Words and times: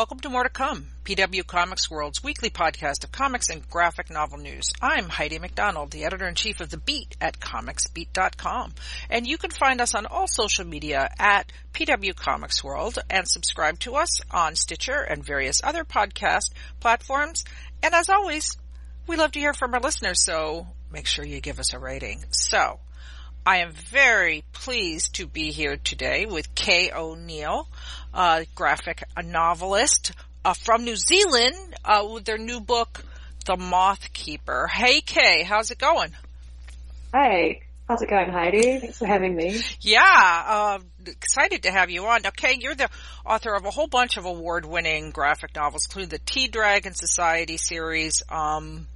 welcome 0.00 0.18
to 0.18 0.30
More 0.30 0.44
to 0.44 0.48
Come, 0.48 0.86
PW 1.04 1.46
Comics 1.46 1.90
World's 1.90 2.24
weekly 2.24 2.48
podcast 2.48 3.04
of 3.04 3.12
comics 3.12 3.50
and 3.50 3.68
graphic 3.68 4.08
novel 4.08 4.38
news. 4.38 4.72
I'm 4.80 5.10
Heidi 5.10 5.38
McDonald, 5.38 5.90
the 5.90 6.04
editor-in-chief 6.04 6.58
of 6.62 6.70
The 6.70 6.78
Beat 6.78 7.18
at 7.20 7.38
comicsbeat.com. 7.38 8.72
And 9.10 9.26
you 9.26 9.36
can 9.36 9.50
find 9.50 9.78
us 9.78 9.94
on 9.94 10.06
all 10.06 10.26
social 10.26 10.64
media 10.64 11.10
at 11.18 11.52
PW 11.74 12.16
Comics 12.16 12.64
World 12.64 12.98
and 13.10 13.28
subscribe 13.28 13.78
to 13.80 13.96
us 13.96 14.22
on 14.30 14.54
Stitcher 14.54 15.02
and 15.02 15.22
various 15.22 15.60
other 15.62 15.84
podcast 15.84 16.52
platforms. 16.80 17.44
And 17.82 17.94
as 17.94 18.08
always, 18.08 18.56
we 19.06 19.16
love 19.16 19.32
to 19.32 19.38
hear 19.38 19.52
from 19.52 19.74
our 19.74 19.80
listeners, 19.80 20.24
so 20.24 20.66
make 20.90 21.06
sure 21.06 21.26
you 21.26 21.42
give 21.42 21.60
us 21.60 21.74
a 21.74 21.78
rating. 21.78 22.24
So, 22.30 22.80
I 23.44 23.58
am 23.58 23.72
very 23.72 24.44
pleased 24.52 25.14
to 25.14 25.26
be 25.26 25.50
here 25.50 25.76
today 25.76 26.26
with 26.26 26.54
Kay 26.54 26.90
O'Neill, 26.90 27.68
a 28.14 28.46
graphic 28.54 29.02
novelist 29.22 30.12
uh, 30.44 30.54
from 30.54 30.84
New 30.84 30.96
Zealand 30.96 31.56
uh, 31.84 32.06
with 32.12 32.24
their 32.24 32.38
new 32.38 32.60
book, 32.60 33.04
The 33.46 33.56
Moth 33.56 34.12
Keeper. 34.12 34.66
Hey 34.66 35.00
Kay, 35.00 35.42
how's 35.42 35.70
it 35.70 35.78
going? 35.78 36.10
Hey, 37.12 37.62
how's 37.88 38.02
it 38.02 38.08
going, 38.08 38.30
Heidi? 38.30 38.78
Thanks 38.78 38.98
for 38.98 39.06
having 39.06 39.34
me. 39.34 39.60
Yeah, 39.80 40.44
uh, 40.46 40.78
excited 41.06 41.64
to 41.64 41.70
have 41.70 41.90
you 41.90 42.06
on. 42.06 42.26
Okay, 42.26 42.56
you're 42.60 42.74
the 42.74 42.88
author 43.26 43.54
of 43.54 43.64
a 43.64 43.70
whole 43.70 43.88
bunch 43.88 44.16
of 44.16 44.24
award-winning 44.24 45.10
graphic 45.10 45.54
novels, 45.54 45.86
including 45.86 46.10
the 46.10 46.18
Tea 46.18 46.48
Dragon 46.48 46.94
Society 46.94 47.56
series, 47.56 48.22
um, 48.28 48.86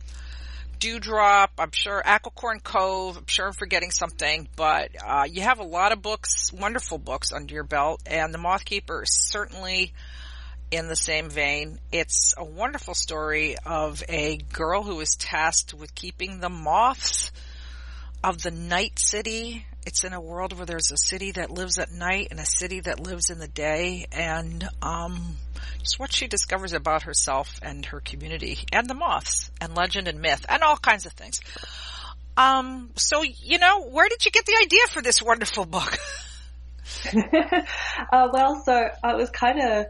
Dewdrop, 0.85 1.53
I'm 1.59 1.71
sure 1.71 2.03
Aquicorn 2.05 2.63
Cove, 2.63 3.17
I'm 3.17 3.27
sure 3.27 3.47
I'm 3.47 3.55
forgetting 3.55 3.91
something, 3.91 4.47
but 4.55 4.91
uh, 5.03 5.25
you 5.27 5.41
have 5.41 5.59
a 5.59 5.65
lot 5.65 5.93
of 5.93 6.03
books, 6.03 6.53
wonderful 6.53 6.99
books 6.99 7.33
under 7.33 7.55
your 7.55 7.65
belt, 7.65 8.03
and 8.05 8.35
The 8.35 8.39
Moth 8.39 8.67
Keeper 8.67 9.05
is 9.05 9.11
certainly 9.11 9.95
in 10.71 10.87
the 10.87 10.95
same 10.95 11.31
vein. 11.31 11.79
It's 11.91 12.35
a 12.37 12.45
wonderful 12.45 12.93
story 12.93 13.57
of 13.65 14.05
a 14.11 14.37
girl 14.37 14.83
who 14.83 15.01
is 15.01 15.17
tasked 15.17 15.73
with 15.73 15.95
keeping 15.95 16.41
the 16.41 16.51
moths 16.51 17.33
of 18.23 18.43
the 18.43 18.51
night 18.51 18.99
city. 18.99 19.65
It's 19.87 20.05
in 20.05 20.13
a 20.13 20.21
world 20.21 20.55
where 20.55 20.67
there's 20.67 20.91
a 20.91 20.97
city 20.97 21.33
that 21.33 21.51
lives 21.51 21.79
at 21.79 21.93
night 21.93 22.29
and 22.31 22.41
a 22.41 22.47
city 22.47 22.81
that 22.81 23.01
lives 23.01 23.31
in 23.31 23.39
the 23.39 23.49
day, 23.49 24.07
and 24.13 24.67
um, 24.81 25.37
just 25.81 25.99
what 25.99 26.13
she 26.13 26.27
discovers 26.27 26.73
about 26.73 27.03
herself 27.03 27.61
and 27.63 27.85
her 27.87 28.01
community 28.01 28.59
and 28.73 28.89
the 28.89 28.95
moths 28.95 29.51
and 29.61 29.75
legend 29.75 30.09
and 30.09 30.21
myth 30.21 30.45
and 30.49 30.63
all 30.63 30.77
kinds 30.77 31.07
of 31.07 31.13
things. 31.13 31.41
Um, 32.37 32.91
so, 32.97 33.23
you 33.23 33.59
know, 33.59 33.87
where 33.89 34.09
did 34.09 34.25
you 34.25 34.31
get 34.31 34.47
the 34.47 34.59
idea 34.63 34.87
for 34.91 35.03
this 35.03 35.23
wonderful 35.23 35.67
book? 35.67 35.99
uh, 38.13 38.29
well, 38.33 38.63
so 38.65 38.89
I 39.03 39.15
was 39.15 39.31
kind 39.31 39.61
of 39.61 39.87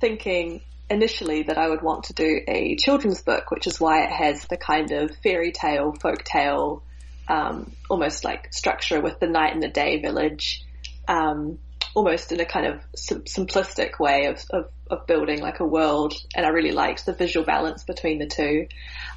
thinking 0.00 0.62
initially 0.88 1.44
that 1.44 1.56
I 1.56 1.68
would 1.68 1.82
want 1.82 2.04
to 2.04 2.12
do 2.12 2.40
a 2.46 2.76
children's 2.76 3.22
book, 3.22 3.50
which 3.50 3.66
is 3.66 3.80
why 3.80 4.04
it 4.04 4.10
has 4.10 4.44
the 4.46 4.56
kind 4.56 4.90
of 4.92 5.10
fairy 5.22 5.52
tale, 5.52 5.92
folk 6.00 6.24
tale, 6.24 6.82
um, 7.30 7.72
almost 7.88 8.24
like 8.24 8.52
structure 8.52 9.00
with 9.00 9.20
the 9.20 9.28
night 9.28 9.54
and 9.54 9.62
the 9.62 9.68
day 9.68 10.00
village. 10.00 10.64
Um, 11.06 11.58
almost 11.94 12.30
in 12.30 12.40
a 12.40 12.44
kind 12.44 12.66
of 12.66 12.80
sim- 12.94 13.22
simplistic 13.22 13.98
way 13.98 14.26
of, 14.26 14.44
of, 14.50 14.70
of, 14.90 15.06
building 15.06 15.40
like 15.40 15.58
a 15.58 15.64
world. 15.64 16.14
And 16.36 16.46
I 16.46 16.50
really 16.50 16.70
liked 16.70 17.04
the 17.04 17.12
visual 17.12 17.44
balance 17.44 17.82
between 17.82 18.18
the 18.18 18.26
two. 18.26 18.68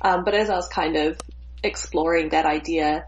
Um, 0.02 0.24
but 0.24 0.34
as 0.34 0.50
I 0.50 0.56
was 0.56 0.68
kind 0.68 0.96
of 0.96 1.20
exploring 1.64 2.30
that 2.30 2.46
idea, 2.46 3.06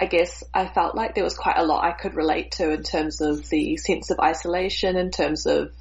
I 0.00 0.06
guess 0.06 0.42
I 0.52 0.66
felt 0.66 0.96
like 0.96 1.14
there 1.14 1.22
was 1.22 1.36
quite 1.36 1.58
a 1.58 1.64
lot 1.64 1.84
I 1.84 1.92
could 1.92 2.16
relate 2.16 2.52
to 2.52 2.72
in 2.72 2.82
terms 2.82 3.20
of 3.20 3.48
the 3.48 3.76
sense 3.76 4.10
of 4.10 4.18
isolation, 4.18 4.96
in 4.96 5.10
terms 5.10 5.46
of 5.46 5.72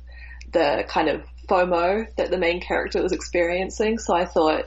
the 0.51 0.85
kind 0.87 1.09
of 1.09 1.23
FOMO 1.49 2.05
that 2.17 2.29
the 2.29 2.37
main 2.37 2.61
character 2.61 3.01
was 3.01 3.13
experiencing. 3.13 3.97
So 3.97 4.15
I 4.15 4.25
thought, 4.25 4.65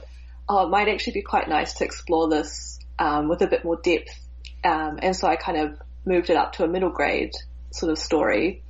oh, 0.49 0.65
it 0.65 0.69
might 0.69 0.89
actually 0.89 1.13
be 1.13 1.21
quite 1.21 1.47
nice 1.47 1.75
to 1.75 1.85
explore 1.85 2.29
this 2.29 2.76
um, 2.99 3.27
with 3.27 3.41
a 3.41 3.47
bit 3.47 3.63
more 3.63 3.79
depth. 3.81 4.17
Um, 4.63 4.99
and 5.01 5.15
so 5.15 5.27
I 5.27 5.35
kind 5.35 5.57
of 5.57 5.81
moved 6.05 6.29
it 6.29 6.37
up 6.37 6.53
to 6.53 6.63
a 6.63 6.67
middle 6.67 6.89
grade 6.89 7.33
sort 7.71 7.91
of 7.91 7.97
story. 7.97 8.63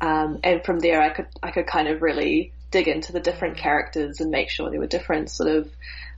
Um, 0.00 0.40
and 0.42 0.64
from 0.64 0.78
there, 0.78 1.00
I 1.02 1.10
could 1.10 1.26
I 1.42 1.50
could 1.50 1.66
kind 1.66 1.88
of 1.88 2.02
really 2.02 2.52
dig 2.70 2.88
into 2.88 3.12
the 3.12 3.20
different 3.20 3.58
characters 3.58 4.20
and 4.20 4.30
make 4.30 4.48
sure 4.48 4.70
there 4.70 4.80
were 4.80 4.86
different 4.86 5.30
sort 5.30 5.50
of 5.50 5.70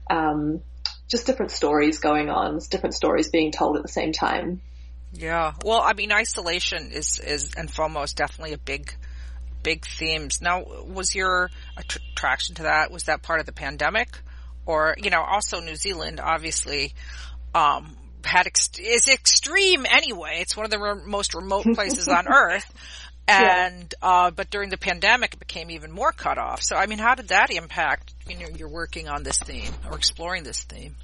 um, 0.09 0.61
just 1.09 1.25
different 1.25 1.51
stories 1.51 1.99
going 1.99 2.29
on, 2.29 2.59
different 2.69 2.95
stories 2.95 3.29
being 3.29 3.51
told 3.51 3.75
at 3.77 3.83
the 3.83 3.89
same 3.89 4.13
time. 4.13 4.61
Yeah, 5.11 5.53
well, 5.63 5.81
I 5.81 5.93
mean, 5.93 6.11
isolation 6.11 6.91
is 6.91 7.19
is 7.19 7.53
and 7.55 7.69
FOMO 7.69 8.03
is 8.03 8.13
definitely 8.13 8.53
a 8.53 8.57
big 8.57 8.93
big 9.61 9.85
themes. 9.85 10.41
Now, 10.41 10.63
was 10.85 11.13
your 11.13 11.49
attraction 11.77 12.55
to 12.55 12.63
that 12.63 12.91
was 12.91 13.03
that 13.03 13.21
part 13.21 13.39
of 13.39 13.45
the 13.45 13.51
pandemic, 13.51 14.17
or 14.65 14.95
you 14.97 15.09
know, 15.09 15.21
also 15.21 15.59
New 15.59 15.75
Zealand, 15.75 16.19
obviously. 16.23 16.93
Um, 17.53 17.95
had 18.23 18.47
ex- 18.47 18.79
is 18.79 19.07
extreme 19.07 19.85
anyway. 19.89 20.37
It's 20.39 20.55
one 20.55 20.65
of 20.65 20.71
the 20.71 20.79
re- 20.79 21.05
most 21.05 21.33
remote 21.33 21.65
places 21.75 22.07
on 22.07 22.27
earth. 22.27 22.71
And, 23.27 23.93
yeah. 24.01 24.09
uh, 24.09 24.31
but 24.31 24.49
during 24.49 24.69
the 24.69 24.77
pandemic, 24.77 25.33
it 25.33 25.39
became 25.39 25.71
even 25.71 25.91
more 25.91 26.11
cut 26.11 26.37
off. 26.37 26.61
So, 26.61 26.75
I 26.75 26.87
mean, 26.87 26.99
how 26.99 27.15
did 27.15 27.29
that 27.29 27.51
impact, 27.51 28.13
you 28.27 28.37
know, 28.37 28.47
you're 28.55 28.69
working 28.69 29.07
on 29.07 29.23
this 29.23 29.37
theme 29.39 29.71
or 29.89 29.95
exploring 29.95 30.43
this 30.43 30.63
theme? 30.63 30.95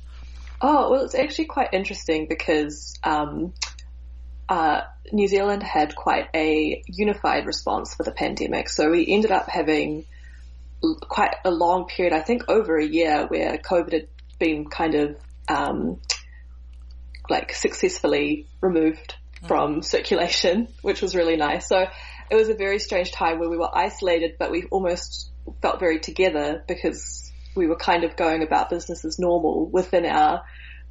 Oh, 0.62 0.92
well, 0.92 1.06
it's 1.06 1.16
actually 1.16 1.46
quite 1.46 1.70
interesting 1.72 2.28
because, 2.28 3.00
um, 3.04 3.54
uh, 4.50 4.82
New 5.14 5.28
Zealand 5.28 5.64
had 5.64 5.96
quite 5.96 6.28
a 6.34 6.84
unified 6.88 7.46
response 7.46 7.94
for 7.94 8.04
the 8.04 8.12
pandemic. 8.12 8.68
So 8.68 8.90
we 8.90 9.08
ended 9.08 9.32
up 9.32 9.48
having 9.48 10.06
quite 11.02 11.36
a 11.46 11.52
long 11.52 11.88
period, 11.88 12.14
I 12.14 12.22
think 12.22 12.50
over 12.50 12.78
a 12.78 12.86
year, 12.86 13.28
where 13.28 13.58
COVID 13.58 13.94
had 13.94 14.08
been 14.40 14.70
kind 14.70 14.96
of 14.96 15.18
um, 15.48 16.02
like 17.30 17.54
successfully 17.54 18.48
removed 18.62 19.16
mm. 19.42 19.48
from 19.48 19.82
circulation, 19.82 20.68
which 20.82 21.02
was 21.02 21.16
really 21.16 21.38
nice. 21.38 21.68
So 21.68 21.86
it 22.30 22.36
was 22.36 22.50
a 22.50 22.54
very 22.54 22.80
strange 22.80 23.12
time 23.12 23.40
where 23.40 23.50
we 23.50 23.58
were 23.58 23.76
isolated, 23.76 24.36
but 24.38 24.52
we 24.52 24.64
almost 24.66 25.32
felt 25.62 25.80
very 25.80 26.00
together 26.00 26.64
because 26.68 27.32
we 27.56 27.68
were 27.68 27.76
kind 27.76 28.04
of 28.04 28.16
going 28.16 28.44
about 28.44 28.70
business 28.70 29.04
as 29.04 29.18
normal 29.20 29.70
within 29.70 30.06
our 30.06 30.44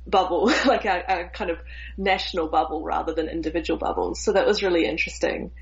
bubble, 0.07 0.47
like 0.67 0.85
our, 0.87 1.03
our 1.09 1.31
kind 1.31 1.51
of 1.51 1.59
national 1.97 2.49
bubble 2.49 2.83
rather 2.83 3.15
than 3.15 3.29
individual 3.29 3.79
bubbles. 3.79 4.23
So 4.23 4.33
that 4.33 4.47
was 4.47 4.63
really 4.63 4.87
interesting. 4.87 5.53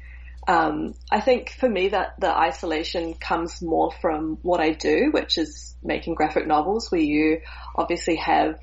Um, 0.49 0.95
I 1.11 1.21
think 1.21 1.51
for 1.51 1.69
me 1.69 1.89
that 1.89 2.21
the 2.21 2.31
isolation 2.31 3.15
comes 3.15 3.61
more 3.61 3.91
from 4.01 4.39
what 4.43 4.61
I 4.61 4.71
do, 4.71 5.11
which 5.11 5.39
is 5.39 5.75
making 5.83 6.15
graphic 6.15 6.47
novels 6.47 6.91
where 6.91 7.01
you 7.01 7.41
obviously 7.75 8.17
have 8.17 8.61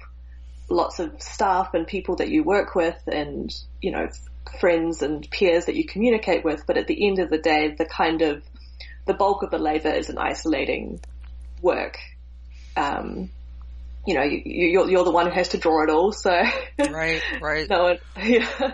lots 0.74 1.00
of 1.00 1.22
staff 1.22 1.74
and 1.74 1.88
people 1.88 2.18
that 2.18 2.30
you 2.30 2.44
work 2.44 2.76
with 2.76 3.02
and, 3.08 3.54
you 3.82 3.92
know, 3.92 4.08
friends 4.60 5.02
and 5.02 5.30
peers 5.30 5.66
that 5.66 5.76
you 5.76 5.86
communicate 5.86 6.44
with. 6.44 6.66
But 6.66 6.78
at 6.78 6.88
the 6.88 7.08
end 7.08 7.20
of 7.20 7.30
the 7.30 7.38
day, 7.38 7.76
the 7.78 7.86
kind 7.86 8.22
of, 8.22 8.44
the 9.06 9.14
bulk 9.14 9.44
of 9.44 9.52
the 9.52 9.58
labor 9.58 9.92
is 9.92 10.10
an 10.10 10.18
isolating 10.18 11.00
work. 11.62 11.98
Um, 12.76 13.30
you 14.06 14.16
know, 14.16 14.24
you, 14.24 14.42
you're, 14.46 14.90
you're 14.90 15.04
the 15.06 15.12
one 15.12 15.28
who 15.28 15.34
has 15.34 15.50
to 15.50 15.58
draw 15.58 15.84
it 15.84 15.90
all. 15.90 16.12
So 16.12 16.32
right, 16.32 17.22
right. 17.42 17.70
no 17.70 17.84
one, 17.84 17.98
yeah. 18.18 18.74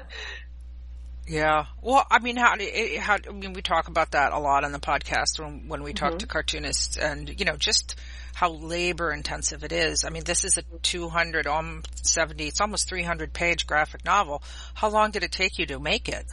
Yeah. 1.28 1.66
Well, 1.82 2.06
I 2.10 2.20
mean, 2.20 2.38
how, 2.38 2.56
how, 3.00 3.18
I 3.28 3.32
mean, 3.32 3.54
we 3.54 3.62
talk 3.62 3.88
about 3.88 4.12
that 4.12 4.32
a 4.32 4.40
lot 4.40 4.64
on 4.64 4.72
the 4.72 4.80
podcast 4.80 5.40
when, 5.40 5.68
when 5.68 5.84
we 5.84 5.94
talk 5.94 6.12
mm-hmm. 6.12 6.18
to 6.18 6.28
cartoonists 6.28 6.98
and, 6.98 7.40
you 7.40 7.46
know, 7.46 7.56
just 7.56 7.96
how 8.40 8.52
labor 8.52 9.12
intensive 9.12 9.66
it 9.66 9.74
is. 9.74 10.06
I 10.06 10.10
mean, 10.12 10.24
this 10.24 10.46
is 10.46 10.58
a 10.58 10.62
270, 10.62 12.48
it's 12.48 12.62
almost 12.62 12.88
300 12.88 13.34
page 13.34 13.68
graphic 13.68 14.06
novel. 14.06 14.42
How 14.74 14.88
long 14.88 15.12
did 15.12 15.24
it 15.24 15.34
take 15.34 15.60
you 15.60 15.66
to 15.66 15.78
make 15.78 16.08
it? 16.08 16.26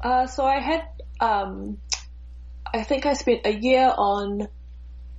Uh, 0.00 0.26
so 0.26 0.46
I 0.46 0.58
had, 0.58 0.88
um, 1.20 1.76
I 2.72 2.82
think 2.82 3.04
I 3.04 3.12
spent 3.12 3.42
a 3.44 3.52
year 3.52 3.92
on 3.94 4.48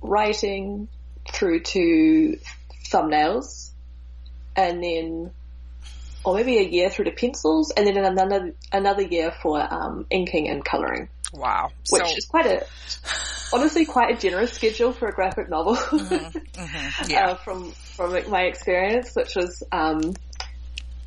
writing 0.00 0.88
through 1.32 1.60
to 1.60 2.40
thumbnails 2.90 3.70
and 4.56 4.82
then 4.82 5.30
or 6.24 6.34
maybe 6.34 6.58
a 6.58 6.62
year 6.62 6.90
through 6.90 7.04
to 7.04 7.12
pencils 7.12 7.70
and 7.70 7.86
then 7.86 7.96
another 7.96 8.52
another 8.72 9.02
year 9.02 9.30
for 9.30 9.60
um, 9.60 10.06
inking 10.10 10.48
and 10.48 10.64
coloring. 10.64 11.08
Wow. 11.32 11.70
Which 11.90 12.02
so, 12.06 12.16
is 12.16 12.26
quite 12.26 12.46
a, 12.46 12.66
honestly 13.52 13.84
quite 13.84 14.16
a 14.16 14.18
generous 14.18 14.52
schedule 14.52 14.92
for 14.92 15.08
a 15.08 15.12
graphic 15.12 15.48
novel. 15.48 15.76
Mm-hmm, 15.76 16.38
mm-hmm, 16.38 17.10
yeah. 17.10 17.30
uh, 17.30 17.34
from, 17.36 17.72
from 17.72 18.30
my 18.30 18.42
experience, 18.42 19.14
which 19.14 19.34
was, 19.36 19.62
um, 19.72 20.14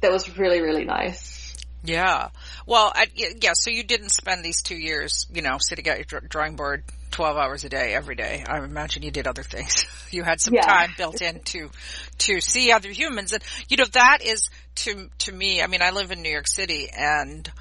that 0.01 0.11
was 0.11 0.37
really, 0.37 0.61
really 0.61 0.85
nice. 0.85 1.41
Yeah. 1.83 2.29
Well, 2.67 2.91
I, 2.93 3.07
yeah, 3.15 3.53
so 3.53 3.71
you 3.71 3.83
didn't 3.83 4.09
spend 4.09 4.43
these 4.43 4.61
two 4.61 4.77
years, 4.77 5.25
you 5.33 5.41
know, 5.41 5.57
sitting 5.59 5.87
at 5.87 6.11
your 6.11 6.21
drawing 6.21 6.55
board 6.55 6.83
12 7.11 7.37
hours 7.37 7.63
a 7.63 7.69
day 7.69 7.93
every 7.93 8.15
day. 8.15 8.43
I 8.47 8.63
imagine 8.63 9.03
you 9.03 9.11
did 9.11 9.27
other 9.27 9.43
things. 9.43 9.85
you 10.11 10.23
had 10.23 10.39
some 10.39 10.53
yeah. 10.53 10.61
time 10.61 10.93
built 10.95 11.21
in 11.21 11.39
to, 11.39 11.71
to 12.19 12.39
see 12.39 12.71
other 12.71 12.89
humans. 12.89 13.33
And, 13.33 13.43
you 13.67 13.77
know, 13.77 13.85
that 13.93 14.19
is 14.23 14.49
to, 14.75 15.09
to 15.19 15.31
me, 15.31 15.61
I 15.61 15.67
mean, 15.67 15.81
I 15.81 15.89
live 15.89 16.11
in 16.11 16.21
New 16.21 16.31
York 16.31 16.47
City 16.47 16.89
and, 16.95 17.51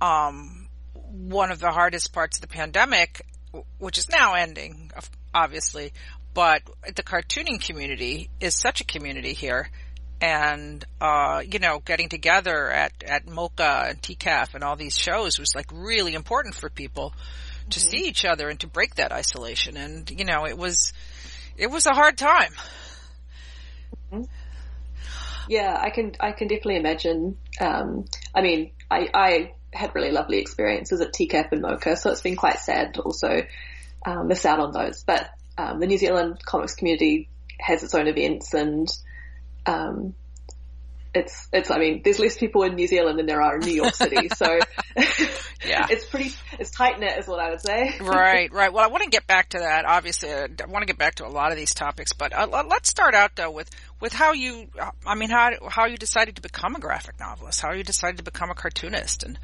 um, 0.00 0.57
one 1.26 1.50
of 1.50 1.58
the 1.58 1.70
hardest 1.70 2.12
parts 2.12 2.38
of 2.38 2.42
the 2.42 2.48
pandemic 2.48 3.24
which 3.78 3.98
is 3.98 4.08
now 4.08 4.34
ending, 4.34 4.90
obviously, 5.34 5.92
but 6.34 6.62
the 6.94 7.02
cartooning 7.02 7.64
community 7.64 8.30
is 8.40 8.58
such 8.58 8.80
a 8.80 8.84
community 8.84 9.32
here. 9.32 9.70
And, 10.20 10.84
uh, 11.00 11.42
you 11.48 11.60
know, 11.60 11.78
getting 11.78 12.08
together 12.08 12.68
at, 12.70 13.04
at 13.04 13.26
MoCCA 13.26 13.90
and 13.90 14.02
TCAF 14.02 14.54
and 14.54 14.64
all 14.64 14.74
these 14.74 14.98
shows 14.98 15.38
was 15.38 15.54
like 15.54 15.66
really 15.72 16.14
important 16.14 16.56
for 16.56 16.68
people 16.68 17.14
to 17.70 17.78
mm-hmm. 17.78 17.88
see 17.88 18.08
each 18.08 18.24
other 18.24 18.48
and 18.48 18.58
to 18.60 18.66
break 18.66 18.96
that 18.96 19.12
isolation. 19.12 19.76
And, 19.76 20.10
you 20.10 20.24
know, 20.24 20.44
it 20.44 20.58
was, 20.58 20.92
it 21.56 21.70
was 21.70 21.86
a 21.86 21.94
hard 21.94 22.18
time. 22.18 22.52
Mm-hmm. 24.12 24.24
Yeah, 25.48 25.78
I 25.80 25.90
can, 25.90 26.12
I 26.20 26.32
can 26.32 26.48
definitely 26.48 26.76
imagine. 26.76 27.38
Um, 27.60 28.04
I 28.34 28.42
mean, 28.42 28.72
I, 28.90 29.08
I 29.14 29.52
had 29.72 29.94
really 29.94 30.10
lovely 30.10 30.38
experiences 30.38 31.00
at 31.00 31.12
TCAF 31.12 31.52
and 31.52 31.62
MoCCA, 31.62 31.96
so 31.96 32.10
it's 32.10 32.22
been 32.22 32.36
quite 32.36 32.58
sad 32.58 32.94
to 32.94 33.02
also 33.02 33.42
um, 34.04 34.28
miss 34.28 34.44
out 34.46 34.60
on 34.60 34.72
those. 34.72 35.04
But 35.04 35.30
um, 35.56 35.80
the 35.80 35.86
New 35.86 35.98
Zealand 35.98 36.44
comics 36.44 36.74
community 36.74 37.28
has 37.58 37.82
its 37.82 37.94
own 37.94 38.06
events 38.06 38.54
and 38.54 38.88
um, 39.66 40.14
it's 41.18 41.48
it's 41.52 41.70
I 41.70 41.78
mean 41.78 42.02
there's 42.04 42.18
less 42.18 42.38
people 42.38 42.62
in 42.62 42.74
New 42.74 42.86
Zealand 42.86 43.18
than 43.18 43.26
there 43.26 43.42
are 43.42 43.56
in 43.56 43.60
New 43.60 43.72
York 43.72 43.94
City, 43.94 44.28
so 44.36 44.58
yeah, 45.66 45.86
it's 45.90 46.06
pretty 46.06 46.30
it's 46.58 46.70
tight 46.70 46.98
knit 46.98 47.18
is 47.18 47.26
what 47.26 47.40
I 47.40 47.50
would 47.50 47.60
say. 47.60 47.98
right, 48.00 48.52
right. 48.52 48.72
Well, 48.72 48.84
I 48.84 48.88
want 48.88 49.04
to 49.04 49.10
get 49.10 49.26
back 49.26 49.50
to 49.50 49.58
that. 49.58 49.84
Obviously, 49.84 50.32
I 50.32 50.46
want 50.66 50.82
to 50.82 50.86
get 50.86 50.98
back 50.98 51.16
to 51.16 51.26
a 51.26 51.28
lot 51.28 51.50
of 51.50 51.58
these 51.58 51.74
topics, 51.74 52.12
but 52.12 52.32
uh, 52.32 52.64
let's 52.68 52.88
start 52.88 53.14
out 53.14 53.36
though 53.36 53.50
with 53.50 53.70
with 54.00 54.12
how 54.12 54.32
you 54.32 54.68
I 55.06 55.14
mean 55.14 55.30
how 55.30 55.50
how 55.68 55.86
you 55.86 55.96
decided 55.96 56.36
to 56.36 56.42
become 56.42 56.76
a 56.76 56.80
graphic 56.80 57.18
novelist, 57.18 57.60
how 57.60 57.72
you 57.72 57.82
decided 57.82 58.18
to 58.18 58.24
become 58.24 58.50
a 58.50 58.54
cartoonist, 58.54 59.24
and 59.24 59.38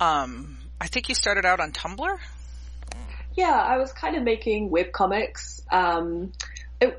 um, 0.00 0.58
I 0.80 0.88
think 0.88 1.08
you 1.08 1.14
started 1.14 1.46
out 1.46 1.60
on 1.60 1.72
Tumblr. 1.72 2.18
Yeah, 3.34 3.52
I 3.52 3.78
was 3.78 3.92
kind 3.92 4.16
of 4.16 4.22
making 4.24 4.68
web 4.68 4.92
comics. 4.92 5.62
Um, 5.70 6.32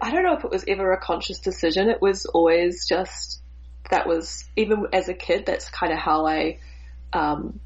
I 0.02 0.12
don't 0.12 0.24
know 0.24 0.36
if 0.36 0.44
it 0.44 0.50
was 0.50 0.64
ever 0.68 0.94
a 0.94 1.00
conscious 1.00 1.40
decision. 1.40 1.90
It 1.90 2.02
was 2.02 2.26
always 2.26 2.88
just 2.88 3.43
that 3.94 4.08
was 4.08 4.44
even 4.56 4.88
as 4.92 5.08
a 5.08 5.14
kid. 5.14 5.46
That's 5.46 5.70
kind 5.70 5.94
of 5.94 6.00
how 6.00 6.26
I 6.26 6.58
um, 7.14 7.60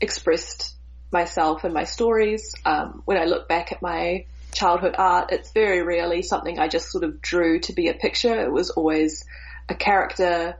expressed 0.00 0.72
myself 1.10 1.64
and 1.64 1.74
my 1.74 1.82
stories. 1.82 2.54
Um, 2.64 3.02
when 3.06 3.18
I 3.18 3.24
look 3.24 3.48
back 3.48 3.72
at 3.72 3.82
my 3.82 4.26
childhood 4.52 4.94
art, 4.96 5.32
it's 5.32 5.50
very 5.50 5.82
rarely 5.82 6.22
something 6.22 6.60
I 6.60 6.68
just 6.68 6.92
sort 6.92 7.02
of 7.02 7.20
drew 7.20 7.58
to 7.60 7.72
be 7.72 7.88
a 7.88 7.94
picture. 7.94 8.40
It 8.40 8.52
was 8.52 8.70
always 8.70 9.24
a 9.68 9.74
character 9.74 10.56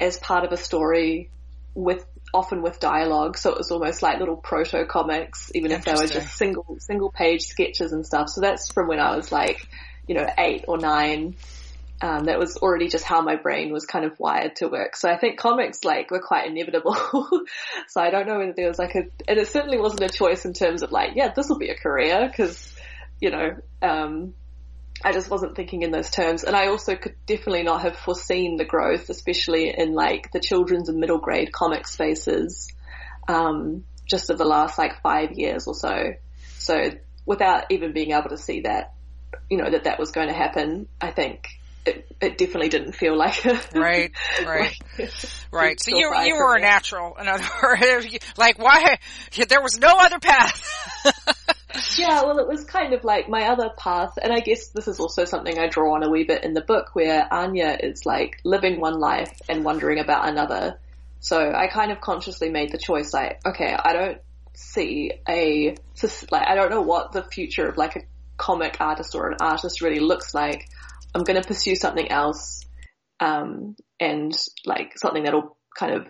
as 0.00 0.18
part 0.18 0.44
of 0.44 0.50
a 0.50 0.56
story 0.56 1.30
with 1.74 2.04
often 2.34 2.60
with 2.60 2.80
dialogue. 2.80 3.38
So 3.38 3.52
it 3.52 3.58
was 3.58 3.70
almost 3.70 4.02
like 4.02 4.18
little 4.18 4.36
proto 4.36 4.84
comics, 4.86 5.52
even 5.54 5.70
if 5.70 5.84
they 5.84 5.92
were 5.92 6.08
just 6.08 6.36
single 6.36 6.78
single 6.80 7.12
page 7.12 7.42
sketches 7.42 7.92
and 7.92 8.04
stuff. 8.04 8.28
So 8.28 8.40
that's 8.40 8.72
from 8.72 8.88
when 8.88 8.98
I 8.98 9.14
was 9.14 9.30
like, 9.30 9.68
you 10.08 10.16
know, 10.16 10.26
eight 10.36 10.64
or 10.66 10.78
nine. 10.78 11.36
Um, 12.00 12.26
that 12.26 12.38
was 12.38 12.56
already 12.58 12.86
just 12.86 13.04
how 13.04 13.22
my 13.22 13.34
brain 13.34 13.72
was 13.72 13.84
kind 13.84 14.04
of 14.04 14.18
wired 14.20 14.54
to 14.56 14.68
work. 14.68 14.94
So 14.94 15.10
I 15.10 15.18
think 15.18 15.36
comics 15.36 15.82
like 15.82 16.12
were 16.12 16.20
quite 16.20 16.46
inevitable. 16.46 16.94
so 17.88 18.00
I 18.00 18.10
don't 18.10 18.28
know 18.28 18.38
whether 18.38 18.52
there 18.52 18.68
was 18.68 18.78
like 18.78 18.94
a, 18.94 19.02
and 19.26 19.38
it 19.38 19.48
certainly 19.48 19.78
wasn't 19.78 20.02
a 20.02 20.08
choice 20.08 20.44
in 20.44 20.52
terms 20.52 20.82
of 20.82 20.92
like, 20.92 21.16
yeah, 21.16 21.32
this 21.34 21.48
will 21.48 21.58
be 21.58 21.70
a 21.70 21.74
career 21.74 22.28
because, 22.28 22.72
you 23.20 23.30
know, 23.30 23.56
um, 23.82 24.34
I 25.04 25.12
just 25.12 25.30
wasn't 25.30 25.54
thinking 25.54 25.82
in 25.82 25.90
those 25.90 26.10
terms. 26.10 26.44
And 26.44 26.56
I 26.56 26.68
also 26.68 26.96
could 26.96 27.14
definitely 27.26 27.62
not 27.62 27.82
have 27.82 27.96
foreseen 27.96 28.56
the 28.56 28.64
growth, 28.64 29.10
especially 29.10 29.72
in 29.76 29.92
like 29.94 30.30
the 30.32 30.40
children's 30.40 30.88
and 30.88 30.98
middle 30.98 31.18
grade 31.18 31.52
comic 31.52 31.86
spaces, 31.86 32.68
um, 33.28 33.84
just 34.06 34.30
of 34.30 34.38
the 34.38 34.44
last 34.44 34.78
like 34.78 35.00
five 35.02 35.32
years 35.32 35.66
or 35.66 35.74
so. 35.74 36.14
So 36.58 36.90
without 37.26 37.66
even 37.70 37.92
being 37.92 38.12
able 38.12 38.30
to 38.30 38.38
see 38.38 38.62
that, 38.62 38.94
you 39.48 39.58
know, 39.58 39.70
that 39.70 39.84
that 39.84 39.98
was 39.98 40.10
going 40.10 40.28
to 40.28 40.34
happen, 40.34 40.88
I 41.00 41.12
think 41.12 41.46
it, 41.88 42.06
it 42.20 42.38
definitely 42.38 42.68
didn't 42.68 42.92
feel 42.92 43.16
like 43.16 43.44
a, 43.44 43.60
right, 43.74 44.12
right, 44.44 44.74
like, 44.98 45.10
right. 45.50 45.80
So 45.80 45.96
you 45.96 46.12
you 46.24 46.34
were 46.36 46.56
a 46.56 46.60
natural, 46.60 47.16
in 47.16 47.28
other 47.28 47.44
words, 47.62 48.18
like 48.36 48.58
why 48.58 48.98
there 49.48 49.62
was 49.62 49.78
no 49.78 49.94
other 49.98 50.18
path. 50.18 50.62
yeah, 51.98 52.22
well, 52.22 52.38
it 52.38 52.48
was 52.48 52.64
kind 52.64 52.92
of 52.92 53.04
like 53.04 53.28
my 53.28 53.48
other 53.48 53.70
path, 53.76 54.18
and 54.20 54.32
I 54.32 54.40
guess 54.40 54.68
this 54.68 54.88
is 54.88 55.00
also 55.00 55.24
something 55.24 55.58
I 55.58 55.68
draw 55.68 55.94
on 55.94 56.02
a 56.02 56.10
wee 56.10 56.24
bit 56.24 56.44
in 56.44 56.54
the 56.54 56.62
book, 56.62 56.94
where 56.94 57.26
Anya 57.32 57.78
is 57.80 58.04
like 58.04 58.40
living 58.44 58.80
one 58.80 58.98
life 58.98 59.32
and 59.48 59.64
wondering 59.64 59.98
about 59.98 60.28
another. 60.28 60.78
So 61.20 61.52
I 61.52 61.66
kind 61.66 61.90
of 61.90 62.00
consciously 62.00 62.48
made 62.48 62.70
the 62.70 62.78
choice, 62.78 63.12
like, 63.12 63.40
okay, 63.44 63.74
I 63.74 63.92
don't 63.92 64.18
see 64.54 65.12
a 65.28 65.76
like 66.32 66.48
I 66.48 66.56
don't 66.56 66.70
know 66.70 66.80
what 66.82 67.12
the 67.12 67.22
future 67.22 67.68
of 67.68 67.76
like 67.76 67.96
a 67.96 68.00
comic 68.36 68.76
artist 68.80 69.14
or 69.14 69.30
an 69.30 69.36
artist 69.40 69.80
really 69.82 70.00
looks 70.00 70.34
like. 70.34 70.68
I'm 71.14 71.24
going 71.24 71.40
to 71.40 71.46
pursue 71.46 71.74
something 71.74 72.10
else, 72.10 72.64
um, 73.20 73.76
and 73.98 74.32
like 74.64 74.98
something 74.98 75.24
that'll 75.24 75.56
kind 75.76 75.94
of 75.94 76.06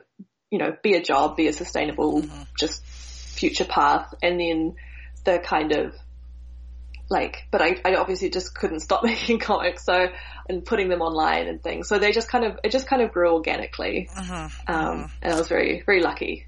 you 0.50 0.58
know 0.58 0.76
be 0.82 0.94
a 0.94 1.02
job, 1.02 1.36
be 1.36 1.48
a 1.48 1.52
sustainable 1.52 2.22
mm-hmm. 2.22 2.42
just 2.58 2.84
future 2.84 3.64
path, 3.64 4.12
and 4.22 4.40
then 4.40 4.74
the 5.24 5.38
kind 5.38 5.72
of 5.72 5.94
like, 7.10 7.44
but 7.50 7.62
I, 7.62 7.76
I 7.84 7.94
obviously 7.94 8.30
just 8.30 8.54
couldn't 8.54 8.80
stop 8.80 9.04
making 9.04 9.38
comics, 9.38 9.84
so 9.84 10.08
and 10.48 10.64
putting 10.64 10.88
them 10.88 11.00
online 11.00 11.46
and 11.46 11.62
things. 11.62 11.88
So 11.88 11.98
they 11.98 12.12
just 12.12 12.28
kind 12.28 12.44
of 12.44 12.58
it 12.64 12.72
just 12.72 12.86
kind 12.86 13.02
of 13.02 13.12
grew 13.12 13.32
organically, 13.34 14.08
mm-hmm. 14.14 14.32
Um, 14.32 14.48
mm-hmm. 14.66 15.06
and 15.22 15.32
I 15.32 15.36
was 15.36 15.48
very 15.48 15.82
very 15.84 16.02
lucky. 16.02 16.46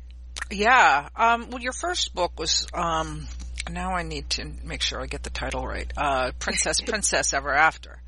Yeah. 0.50 1.08
Um, 1.14 1.50
well, 1.50 1.61
your 1.61 1.73
first 1.73 2.14
book 2.14 2.38
was 2.38 2.67
um, 2.75 3.26
now 3.70 3.93
I 3.93 4.02
need 4.02 4.31
to 4.31 4.50
make 4.64 4.82
sure 4.82 5.00
I 5.00 5.06
get 5.06 5.23
the 5.23 5.31
title 5.31 5.67
right. 5.67 5.91
Uh, 5.97 6.32
Princess 6.38 6.81
Princess 6.87 7.32
Ever 7.32 7.55
After. 7.55 8.00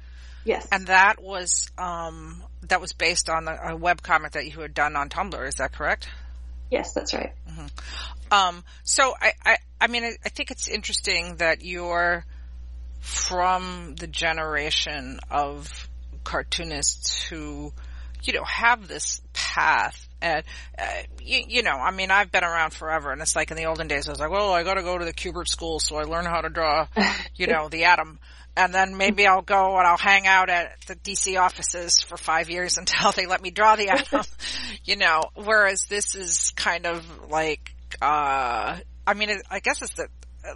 Yes. 0.44 0.66
And 0.72 0.86
that 0.88 1.22
was 1.22 1.70
um, 1.78 2.42
that 2.62 2.80
was 2.80 2.92
based 2.92 3.28
on 3.28 3.48
a, 3.48 3.72
a 3.72 3.76
web 3.76 4.02
comic 4.02 4.32
that 4.32 4.46
you 4.46 4.60
had 4.60 4.74
done 4.74 4.96
on 4.96 5.08
Tumblr. 5.08 5.46
Is 5.46 5.56
that 5.56 5.72
correct? 5.72 6.08
Yes, 6.70 6.94
that's 6.94 7.12
right. 7.12 7.32
Mm-hmm. 7.48 7.66
Um, 8.32 8.64
so 8.82 9.14
I, 9.20 9.32
I, 9.44 9.56
I 9.80 9.86
mean, 9.88 10.04
I, 10.04 10.12
I 10.24 10.28
think 10.30 10.50
it's 10.50 10.68
interesting 10.68 11.36
that 11.36 11.62
you're 11.62 12.24
from 13.00 13.94
the 13.96 14.06
generation 14.06 15.20
of 15.30 15.88
cartoonists 16.24 17.22
who, 17.22 17.72
you 18.22 18.32
know, 18.32 18.44
have 18.44 18.88
this 18.88 19.20
path 19.34 20.08
and, 20.22 20.44
uh, 20.78 21.02
you, 21.20 21.42
you, 21.49 21.62
know, 21.62 21.72
I 21.72 21.90
mean, 21.90 22.11
I've 22.11 22.30
been 22.32 22.44
around 22.44 22.72
forever 22.72 23.11
and 23.11 23.20
it's 23.20 23.37
like 23.37 23.50
in 23.50 23.56
the 23.56 23.66
olden 23.66 23.88
days, 23.88 24.08
I 24.08 24.12
was 24.12 24.20
like, 24.20 24.30
well, 24.30 24.52
I 24.52 24.62
gotta 24.62 24.82
go 24.82 24.96
to 24.96 25.04
the 25.04 25.12
Kubert 25.12 25.49
school 25.49 25.80
so 25.80 25.96
I 25.96 26.04
learn 26.04 26.25
how 26.25 26.40
to 26.40 26.49
draw, 26.49 26.87
you 27.34 27.46
know, 27.49 27.68
the 27.68 27.84
atom. 27.84 28.18
And 28.56 28.75
then 28.75 28.97
maybe 28.97 29.26
I'll 29.26 29.42
go 29.42 29.78
and 29.78 29.87
I'll 29.87 29.97
hang 29.97 30.26
out 30.26 30.50
at 30.50 30.73
the 30.87 30.94
DC 30.94 31.40
offices 31.40 32.02
for 32.02 32.16
five 32.16 32.50
years 32.50 32.76
until 32.78 33.12
they 33.12 33.26
let 33.26 33.42
me 33.42 33.50
draw 33.50 33.76
the 33.76 33.88
atom, 33.88 34.23
you 34.85 34.97
know, 34.97 35.23
whereas 35.35 35.87
this 35.88 36.14
is 36.14 36.52
kind 36.56 36.87
of 36.87 37.30
like, 37.30 37.75
uh, 38.00 38.78
I 39.06 39.14
mean, 39.14 39.30
I 39.50 39.61
guess 39.61 39.82
it's 39.82 39.94
that, 39.94 40.09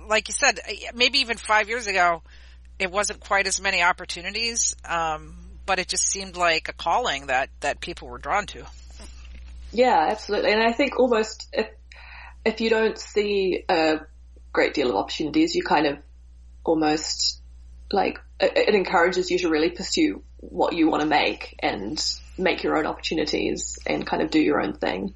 like 0.08 0.28
you 0.28 0.34
said, 0.34 0.60
maybe 0.94 1.20
even 1.20 1.36
five 1.36 1.68
years 1.68 1.86
ago, 1.86 2.22
it 2.78 2.90
wasn't 2.90 3.20
quite 3.20 3.46
as 3.46 3.60
many 3.60 3.82
opportunities, 3.82 4.76
um, 4.84 5.34
but 5.64 5.78
it 5.78 5.88
just 5.88 6.06
seemed 6.06 6.36
like 6.36 6.68
a 6.68 6.72
calling 6.72 7.26
that, 7.28 7.48
that 7.60 7.80
people 7.80 8.08
were 8.08 8.18
drawn 8.18 8.46
to. 8.46 8.66
Yeah, 9.72 10.08
absolutely. 10.10 10.52
And 10.52 10.62
I 10.62 10.72
think 10.72 10.98
almost 10.98 11.48
if, 11.52 11.68
if 12.44 12.60
you 12.60 12.70
don't 12.70 12.98
see 12.98 13.64
a 13.68 14.00
great 14.52 14.74
deal 14.74 14.90
of 14.90 14.96
opportunities, 14.96 15.54
you 15.54 15.62
kind 15.62 15.86
of 15.86 15.98
almost 16.64 17.40
like, 17.92 18.18
it, 18.40 18.68
it 18.68 18.74
encourages 18.74 19.30
you 19.30 19.38
to 19.38 19.48
really 19.48 19.70
pursue 19.70 20.22
what 20.38 20.74
you 20.74 20.88
want 20.88 21.02
to 21.02 21.08
make 21.08 21.56
and 21.60 22.02
make 22.38 22.62
your 22.62 22.76
own 22.76 22.86
opportunities 22.86 23.78
and 23.86 24.06
kind 24.06 24.22
of 24.22 24.30
do 24.30 24.40
your 24.40 24.60
own 24.60 24.74
thing. 24.74 25.14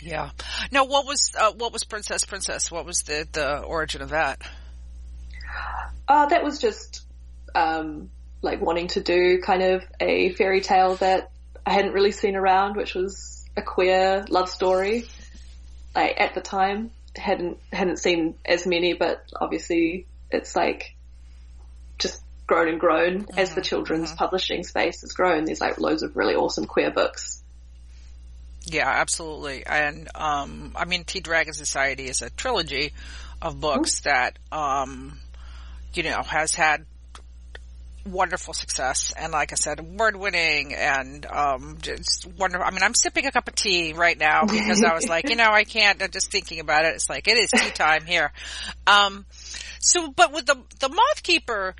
Yeah. 0.00 0.30
Now, 0.70 0.84
what 0.84 1.06
was 1.06 1.32
uh, 1.38 1.52
what 1.52 1.72
was 1.72 1.84
Princess 1.84 2.24
Princess? 2.24 2.70
What 2.70 2.86
was 2.86 3.02
the 3.02 3.26
the 3.32 3.58
origin 3.60 4.02
of 4.02 4.10
that? 4.10 4.40
Uh, 6.06 6.26
that 6.26 6.44
was 6.44 6.58
just 6.58 7.02
um, 7.54 8.10
like 8.42 8.60
wanting 8.60 8.88
to 8.88 9.00
do 9.00 9.40
kind 9.40 9.62
of 9.62 9.84
a 10.00 10.30
fairy 10.34 10.60
tale 10.60 10.94
that 10.96 11.30
I 11.66 11.72
hadn't 11.72 11.92
really 11.92 12.12
seen 12.12 12.36
around, 12.36 12.76
which 12.76 12.94
was 12.94 13.44
a 13.56 13.62
queer 13.62 14.24
love 14.28 14.48
story. 14.48 15.06
Like 15.94 16.20
at 16.20 16.34
the 16.34 16.40
time, 16.40 16.90
hadn't 17.16 17.58
hadn't 17.72 17.98
seen 17.98 18.34
as 18.44 18.66
many, 18.66 18.92
but 18.92 19.24
obviously 19.40 20.06
it's 20.30 20.54
like 20.54 20.94
just 21.98 22.22
grown 22.46 22.68
and 22.68 22.80
grown 22.80 23.24
mm-hmm. 23.24 23.38
as 23.38 23.54
the 23.54 23.60
children's 23.60 24.08
mm-hmm. 24.08 24.18
publishing 24.18 24.64
space 24.64 25.02
has 25.02 25.12
grown. 25.12 25.44
There's 25.44 25.60
like 25.60 25.78
loads 25.78 26.02
of 26.02 26.16
really 26.16 26.34
awesome 26.34 26.66
queer 26.66 26.90
books 26.90 27.38
yeah, 28.70 28.88
absolutely. 28.88 29.64
And, 29.64 30.08
um, 30.14 30.72
I 30.76 30.84
mean, 30.84 31.04
Tea 31.04 31.20
Dragon 31.20 31.54
Society 31.54 32.06
is 32.06 32.22
a 32.22 32.30
trilogy 32.30 32.92
of 33.40 33.60
books 33.60 34.00
mm-hmm. 34.00 34.08
that, 34.10 34.38
um, 34.52 35.18
you 35.94 36.02
know, 36.02 36.22
has 36.22 36.54
had 36.54 36.84
wonderful 38.10 38.54
success. 38.54 39.12
And 39.16 39.32
like 39.32 39.52
I 39.52 39.56
said, 39.56 39.80
award 39.80 40.16
winning 40.16 40.74
and, 40.74 41.26
um, 41.26 41.78
just 41.80 42.26
wonderful. 42.38 42.66
I 42.66 42.70
mean, 42.70 42.82
I'm 42.82 42.94
sipping 42.94 43.26
a 43.26 43.32
cup 43.32 43.48
of 43.48 43.54
tea 43.54 43.92
right 43.92 44.18
now 44.18 44.44
because 44.46 44.82
I 44.82 44.94
was 44.94 45.08
like, 45.08 45.28
you 45.28 45.36
know, 45.36 45.50
I 45.50 45.64
can't, 45.64 46.02
I'm 46.02 46.10
just 46.10 46.30
thinking 46.30 46.60
about 46.60 46.84
it. 46.84 46.94
It's 46.94 47.08
like, 47.08 47.28
it 47.28 47.36
is 47.36 47.50
tea 47.50 47.70
time 47.70 48.04
here. 48.06 48.32
Um, 48.86 49.26
so, 49.80 50.10
but 50.10 50.32
with 50.32 50.46
the, 50.46 50.56
the 50.80 50.88
Moth 50.88 51.22
Keeper, 51.22 51.74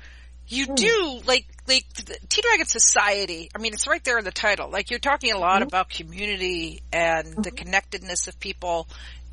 you 0.49 0.67
mm. 0.67 0.75
do 0.75 1.21
like 1.27 1.45
like 1.67 1.85
Tea 2.27 2.41
Dragon 2.41 2.65
Society. 2.65 3.49
I 3.55 3.59
mean, 3.59 3.73
it's 3.73 3.87
right 3.87 4.03
there 4.03 4.17
in 4.17 4.25
the 4.25 4.31
title. 4.31 4.69
Like 4.69 4.89
you're 4.89 4.99
talking 4.99 5.31
a 5.31 5.37
lot 5.37 5.59
mm-hmm. 5.59 5.67
about 5.67 5.89
community 5.89 6.81
and 6.91 7.27
mm-hmm. 7.27 7.41
the 7.41 7.51
connectedness 7.51 8.27
of 8.27 8.39
people, 8.39 8.87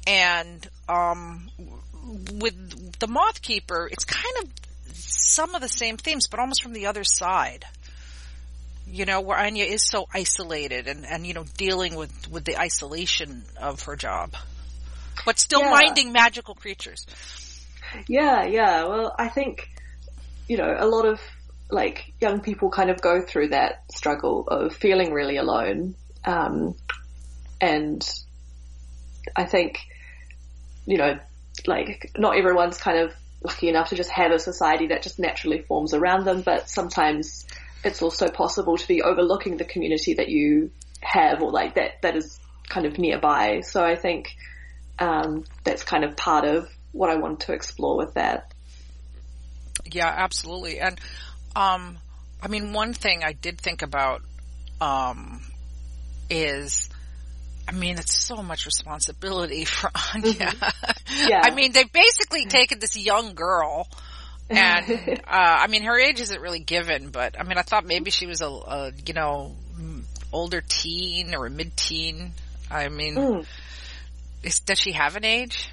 and 0.06 0.68
um, 0.88 1.48
with 2.34 2.98
the 2.98 3.08
Moth 3.08 3.42
Keeper, 3.42 3.88
it's 3.90 4.04
kind 4.04 4.36
of 4.42 4.48
some 5.16 5.54
of 5.54 5.60
the 5.60 5.68
same 5.68 5.96
themes, 5.96 6.28
but 6.28 6.40
almost 6.40 6.62
from 6.62 6.72
the 6.72 6.86
other 6.86 7.04
side. 7.04 7.64
You 8.88 9.04
know, 9.04 9.20
where 9.20 9.36
Anya 9.36 9.64
is 9.64 9.82
so 9.84 10.06
isolated 10.14 10.86
and, 10.86 11.04
and, 11.04 11.26
you 11.26 11.34
know, 11.34 11.44
dealing 11.56 11.96
with, 11.96 12.30
with 12.30 12.44
the 12.44 12.56
isolation 12.56 13.42
of 13.60 13.82
her 13.82 13.96
job. 13.96 14.34
But 15.24 15.40
still 15.40 15.62
yeah. 15.62 15.72
minding 15.72 16.12
magical 16.12 16.54
creatures. 16.54 17.04
Yeah, 18.06 18.44
yeah. 18.44 18.84
Well, 18.84 19.12
I 19.18 19.28
think, 19.28 19.68
you 20.46 20.56
know, 20.56 20.72
a 20.78 20.86
lot 20.86 21.04
of, 21.04 21.20
like, 21.68 22.12
young 22.20 22.40
people 22.40 22.70
kind 22.70 22.90
of 22.90 23.00
go 23.00 23.22
through 23.22 23.48
that 23.48 23.82
struggle 23.90 24.46
of 24.46 24.72
feeling 24.76 25.12
really 25.12 25.36
alone. 25.36 25.96
Um, 26.24 26.76
and 27.60 28.08
I 29.34 29.46
think, 29.46 29.80
you 30.84 30.98
know, 30.98 31.18
like, 31.66 32.12
not 32.16 32.38
everyone's 32.38 32.78
kind 32.78 32.98
of 32.98 33.12
lucky 33.42 33.68
enough 33.68 33.90
to 33.90 33.94
just 33.94 34.10
have 34.10 34.32
a 34.32 34.38
society 34.38 34.88
that 34.88 35.02
just 35.02 35.18
naturally 35.18 35.62
forms 35.62 35.94
around 35.94 36.24
them, 36.24 36.42
but 36.42 36.68
sometimes 36.68 37.46
it's 37.84 38.02
also 38.02 38.30
possible 38.30 38.76
to 38.76 38.88
be 38.88 39.02
overlooking 39.02 39.56
the 39.56 39.64
community 39.64 40.14
that 40.14 40.28
you 40.28 40.70
have 41.00 41.42
or 41.42 41.50
like 41.50 41.74
that, 41.74 42.02
that 42.02 42.16
is 42.16 42.38
kind 42.68 42.86
of 42.86 42.98
nearby. 42.98 43.60
So 43.60 43.84
I 43.84 43.94
think, 43.96 44.34
um, 44.98 45.44
that's 45.62 45.84
kind 45.84 46.04
of 46.04 46.16
part 46.16 46.44
of 46.44 46.68
what 46.92 47.10
I 47.10 47.16
want 47.16 47.40
to 47.40 47.52
explore 47.52 47.96
with 47.96 48.14
that. 48.14 48.52
Yeah, 49.84 50.08
absolutely. 50.08 50.80
And, 50.80 50.98
um, 51.54 51.98
I 52.42 52.48
mean, 52.48 52.72
one 52.72 52.92
thing 52.94 53.22
I 53.22 53.32
did 53.32 53.60
think 53.60 53.82
about, 53.82 54.22
um, 54.80 55.42
is, 56.28 56.88
I 57.68 57.72
mean, 57.72 57.98
it's 57.98 58.14
so 58.14 58.42
much 58.42 58.66
responsibility 58.66 59.64
for 59.66 59.90
Anya. 60.14 60.32
Mm-hmm. 60.32 61.28
Yeah. 61.28 61.40
I 61.44 61.54
mean, 61.54 61.72
they've 61.72 61.92
basically 61.92 62.46
taken 62.46 62.78
this 62.78 62.96
young 62.96 63.34
girl 63.34 63.88
and, 64.48 64.90
uh, 65.26 65.26
I 65.26 65.66
mean, 65.66 65.82
her 65.82 65.98
age 65.98 66.20
isn't 66.20 66.40
really 66.40 66.60
given, 66.60 67.10
but 67.10 67.38
I 67.38 67.42
mean, 67.42 67.58
I 67.58 67.62
thought 67.62 67.84
maybe 67.84 68.10
she 68.10 68.26
was 68.26 68.40
a, 68.40 68.48
a 68.48 68.92
you 69.06 69.14
know, 69.14 69.54
older 70.32 70.62
teen 70.66 71.34
or 71.34 71.46
a 71.46 71.50
mid-teen. 71.50 72.32
I 72.70 72.88
mean, 72.88 73.14
mm. 73.14 73.46
is, 74.42 74.60
does 74.60 74.78
she 74.78 74.92
have 74.92 75.16
an 75.16 75.24
age? 75.24 75.70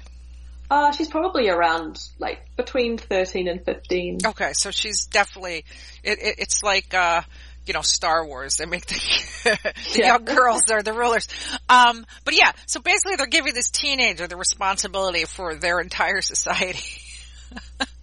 Uh, 0.70 0.92
she's 0.92 1.08
probably 1.08 1.48
around 1.48 2.00
like 2.18 2.40
between 2.56 2.98
13 2.98 3.48
and 3.48 3.64
15. 3.64 4.18
Okay, 4.26 4.52
so 4.54 4.70
she's 4.70 5.06
definitely, 5.06 5.64
it, 6.02 6.18
it, 6.18 6.34
it's 6.38 6.62
like, 6.62 6.94
uh, 6.94 7.22
you 7.66 7.74
know, 7.74 7.82
Star 7.82 8.26
Wars. 8.26 8.56
They 8.56 8.66
make 8.66 8.86
the, 8.86 8.94
the 9.44 9.74
yeah. 9.98 10.06
young 10.06 10.24
girls 10.24 10.70
are 10.70 10.82
the 10.82 10.92
rulers. 10.92 11.28
Um, 11.68 12.06
but 12.24 12.34
yeah, 12.34 12.52
so 12.66 12.80
basically 12.80 13.16
they're 13.16 13.26
giving 13.26 13.54
this 13.54 13.70
teenager 13.70 14.26
the 14.26 14.36
responsibility 14.36 15.24
for 15.24 15.54
their 15.54 15.80
entire 15.80 16.20
society. 16.20 17.00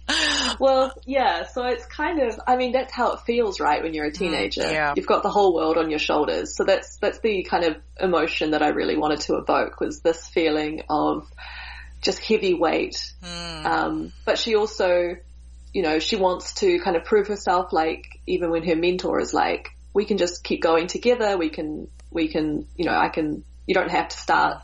well, 0.58 0.92
yeah, 1.06 1.46
so 1.46 1.64
it's 1.64 1.86
kind 1.86 2.20
of, 2.20 2.40
I 2.46 2.56
mean, 2.56 2.72
that's 2.72 2.92
how 2.92 3.12
it 3.12 3.20
feels, 3.20 3.60
right, 3.60 3.82
when 3.82 3.94
you're 3.94 4.06
a 4.06 4.10
mm, 4.10 4.18
teenager. 4.18 4.62
Mm, 4.62 4.72
yeah. 4.72 4.94
You've 4.96 5.06
got 5.06 5.22
the 5.22 5.30
whole 5.30 5.54
world 5.54 5.78
on 5.78 5.90
your 5.90 5.98
shoulders. 5.98 6.56
So 6.56 6.64
that's, 6.64 6.96
that's 6.96 7.20
the 7.20 7.44
kind 7.44 7.64
of 7.64 7.76
emotion 8.00 8.52
that 8.52 8.62
I 8.62 8.68
really 8.68 8.96
wanted 8.96 9.20
to 9.22 9.36
evoke 9.36 9.80
was 9.80 10.00
this 10.00 10.26
feeling 10.26 10.82
of 10.88 11.26
just 12.00 12.18
heavy 12.20 12.54
weight. 12.54 13.12
Mm. 13.22 13.64
Um, 13.64 14.12
but 14.24 14.38
she 14.38 14.56
also, 14.56 15.16
you 15.72 15.82
know, 15.82 15.98
she 15.98 16.16
wants 16.16 16.54
to 16.54 16.78
kind 16.80 16.96
of 16.96 17.04
prove 17.04 17.28
herself 17.28 17.72
like 17.72 18.20
even 18.26 18.50
when 18.50 18.64
her 18.64 18.76
mentor 18.76 19.20
is 19.20 19.32
like, 19.32 19.70
we 19.94 20.04
can 20.04 20.18
just 20.18 20.44
keep 20.44 20.62
going 20.62 20.86
together. 20.86 21.36
We 21.36 21.50
can, 21.50 21.88
we 22.10 22.28
can, 22.28 22.66
you 22.76 22.84
know, 22.84 22.94
I 22.94 23.08
can, 23.08 23.44
you 23.66 23.74
don't 23.74 23.90
have 23.90 24.08
to 24.08 24.16
start 24.16 24.62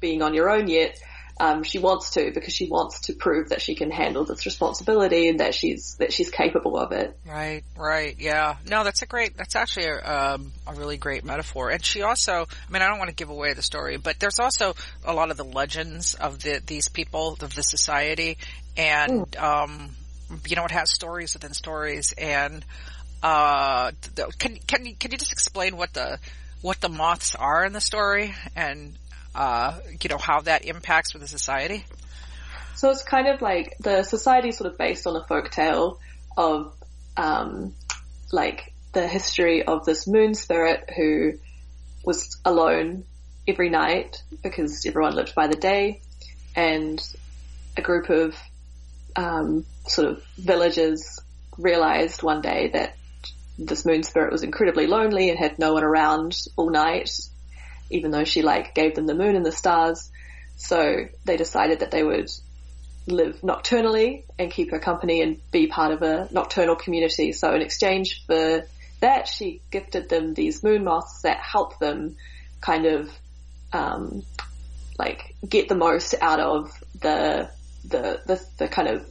being 0.00 0.22
on 0.22 0.34
your 0.34 0.50
own 0.50 0.68
yet. 0.68 0.98
Um, 1.40 1.62
she 1.62 1.78
wants 1.78 2.10
to 2.10 2.32
because 2.34 2.52
she 2.52 2.66
wants 2.66 3.02
to 3.02 3.12
prove 3.12 3.50
that 3.50 3.62
she 3.62 3.76
can 3.76 3.92
handle 3.92 4.24
this 4.24 4.44
responsibility 4.44 5.28
and 5.28 5.38
that 5.38 5.54
she's 5.54 5.94
that 6.00 6.12
she's 6.12 6.30
capable 6.30 6.76
of 6.76 6.90
it. 6.90 7.16
Right, 7.24 7.62
right, 7.76 8.16
yeah. 8.18 8.56
No, 8.68 8.82
that's 8.82 9.02
a 9.02 9.06
great. 9.06 9.36
That's 9.36 9.54
actually 9.54 9.86
a, 9.86 10.34
um, 10.34 10.52
a 10.66 10.74
really 10.74 10.96
great 10.96 11.24
metaphor. 11.24 11.70
And 11.70 11.84
she 11.84 12.02
also, 12.02 12.32
I 12.32 12.72
mean, 12.72 12.82
I 12.82 12.88
don't 12.88 12.98
want 12.98 13.10
to 13.10 13.14
give 13.14 13.30
away 13.30 13.52
the 13.52 13.62
story, 13.62 13.98
but 13.98 14.18
there's 14.18 14.40
also 14.40 14.74
a 15.04 15.14
lot 15.14 15.30
of 15.30 15.36
the 15.36 15.44
legends 15.44 16.14
of 16.14 16.42
the 16.42 16.60
these 16.66 16.88
people 16.88 17.36
of 17.40 17.54
the 17.54 17.62
society, 17.62 18.38
and 18.76 19.30
mm. 19.30 19.40
um, 19.40 19.90
you 20.46 20.56
know, 20.56 20.64
it 20.64 20.70
has 20.70 20.90
stories 20.90 21.34
within 21.34 21.54
stories. 21.54 22.12
And 22.12 22.64
uh, 23.22 23.92
can 24.38 24.56
can 24.66 24.86
you 24.86 24.94
can 24.94 25.10
you 25.10 25.18
just 25.18 25.32
explain 25.32 25.76
what 25.76 25.92
the 25.92 26.18
what 26.62 26.80
the 26.80 26.88
moths 26.88 27.34
are 27.34 27.64
in 27.64 27.72
the 27.72 27.80
story 27.80 28.34
and 28.56 28.96
uh, 29.34 29.78
you 30.02 30.08
know, 30.08 30.18
how 30.18 30.40
that 30.40 30.64
impacts 30.64 31.12
with 31.12 31.22
the 31.22 31.28
society? 31.28 31.84
So 32.74 32.90
it's 32.90 33.02
kind 33.02 33.28
of 33.28 33.40
like 33.40 33.76
the 33.78 34.02
society 34.02 34.48
is 34.48 34.56
sort 34.56 34.72
of 34.72 34.78
based 34.78 35.06
on 35.06 35.16
a 35.16 35.24
folk 35.24 35.50
tale 35.50 36.00
of, 36.36 36.74
um, 37.16 37.74
like 38.32 38.72
the 38.92 39.06
history 39.06 39.64
of 39.64 39.84
this 39.84 40.06
moon 40.06 40.34
spirit 40.34 40.90
who 40.96 41.34
was 42.04 42.38
alone 42.44 43.04
every 43.46 43.70
night 43.70 44.22
because 44.42 44.84
everyone 44.86 45.14
lived 45.14 45.34
by 45.34 45.46
the 45.46 45.56
day 45.56 46.00
and 46.54 47.00
a 47.76 47.82
group 47.82 48.10
of, 48.10 48.36
um, 49.18 49.66
sort 49.86 50.08
of 50.08 50.24
villagers 50.36 51.20
realized 51.58 52.22
one 52.22 52.40
day 52.40 52.70
that 52.72 52.96
this 53.58 53.84
moon 53.84 54.02
spirit 54.04 54.32
was 54.32 54.44
incredibly 54.44 54.86
lonely 54.86 55.28
and 55.28 55.38
had 55.38 55.58
no 55.58 55.74
one 55.74 55.82
around 55.82 56.36
all 56.56 56.70
night 56.70 57.10
even 57.90 58.10
though 58.10 58.24
she 58.24 58.42
like 58.42 58.74
gave 58.74 58.94
them 58.94 59.06
the 59.06 59.14
moon 59.14 59.36
and 59.36 59.44
the 59.44 59.52
stars. 59.52 60.10
So 60.56 61.06
they 61.24 61.36
decided 61.36 61.80
that 61.80 61.90
they 61.90 62.02
would 62.02 62.30
live 63.06 63.42
nocturnally 63.42 64.24
and 64.38 64.50
keep 64.50 64.70
her 64.70 64.78
company 64.78 65.22
and 65.22 65.38
be 65.50 65.66
part 65.66 65.92
of 65.92 66.02
a 66.02 66.28
nocturnal 66.30 66.76
community. 66.76 67.32
So 67.32 67.54
in 67.54 67.62
exchange 67.62 68.24
for 68.26 68.66
that, 69.00 69.28
she 69.28 69.62
gifted 69.70 70.08
them 70.08 70.34
these 70.34 70.62
moon 70.62 70.84
moths 70.84 71.22
that 71.22 71.38
help 71.38 71.78
them 71.78 72.16
kind 72.60 72.86
of, 72.86 73.10
um, 73.72 74.24
like 74.98 75.34
get 75.48 75.68
the 75.68 75.76
most 75.76 76.14
out 76.20 76.40
of 76.40 76.72
the, 77.00 77.48
the, 77.88 78.20
the, 78.26 78.44
the 78.58 78.68
kind 78.68 78.88
of 78.88 79.10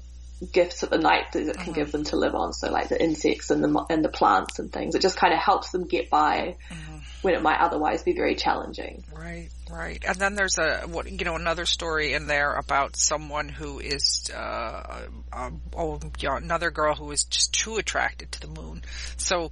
gifts 0.51 0.83
of 0.83 0.91
the 0.91 0.97
night 0.97 1.31
that 1.33 1.41
it 1.41 1.55
can 1.55 1.65
mm-hmm. 1.65 1.73
give 1.73 1.91
them 1.91 2.03
to 2.05 2.15
live 2.15 2.35
on. 2.35 2.53
So 2.53 2.71
like 2.71 2.89
the 2.89 3.01
insects 3.01 3.49
and 3.49 3.63
the, 3.63 3.85
and 3.89 4.03
the 4.03 4.09
plants 4.09 4.59
and 4.59 4.71
things. 4.71 4.95
It 4.95 5.01
just 5.01 5.17
kind 5.17 5.33
of 5.33 5.39
helps 5.39 5.71
them 5.71 5.87
get 5.87 6.09
by 6.09 6.57
mm-hmm 6.69 6.97
when 7.21 7.33
it 7.33 7.41
might 7.41 7.59
otherwise 7.59 8.03
be 8.03 8.13
very 8.13 8.35
challenging. 8.35 9.03
Right, 9.13 9.49
right. 9.71 10.03
And 10.07 10.17
then 10.17 10.35
there's 10.35 10.57
a 10.57 10.81
what 10.87 11.11
you 11.11 11.25
know 11.25 11.35
another 11.35 11.65
story 11.65 12.13
in 12.13 12.27
there 12.27 12.53
about 12.53 12.95
someone 12.95 13.49
who 13.49 13.79
is 13.79 14.29
uh, 14.33 15.07
um, 15.33 15.61
oh 15.75 15.99
yeah, 16.19 16.37
another 16.37 16.71
girl 16.71 16.95
who 16.95 17.11
is 17.11 17.23
just 17.25 17.53
too 17.53 17.77
attracted 17.77 18.31
to 18.33 18.41
the 18.41 18.47
moon. 18.47 18.81
So 19.17 19.51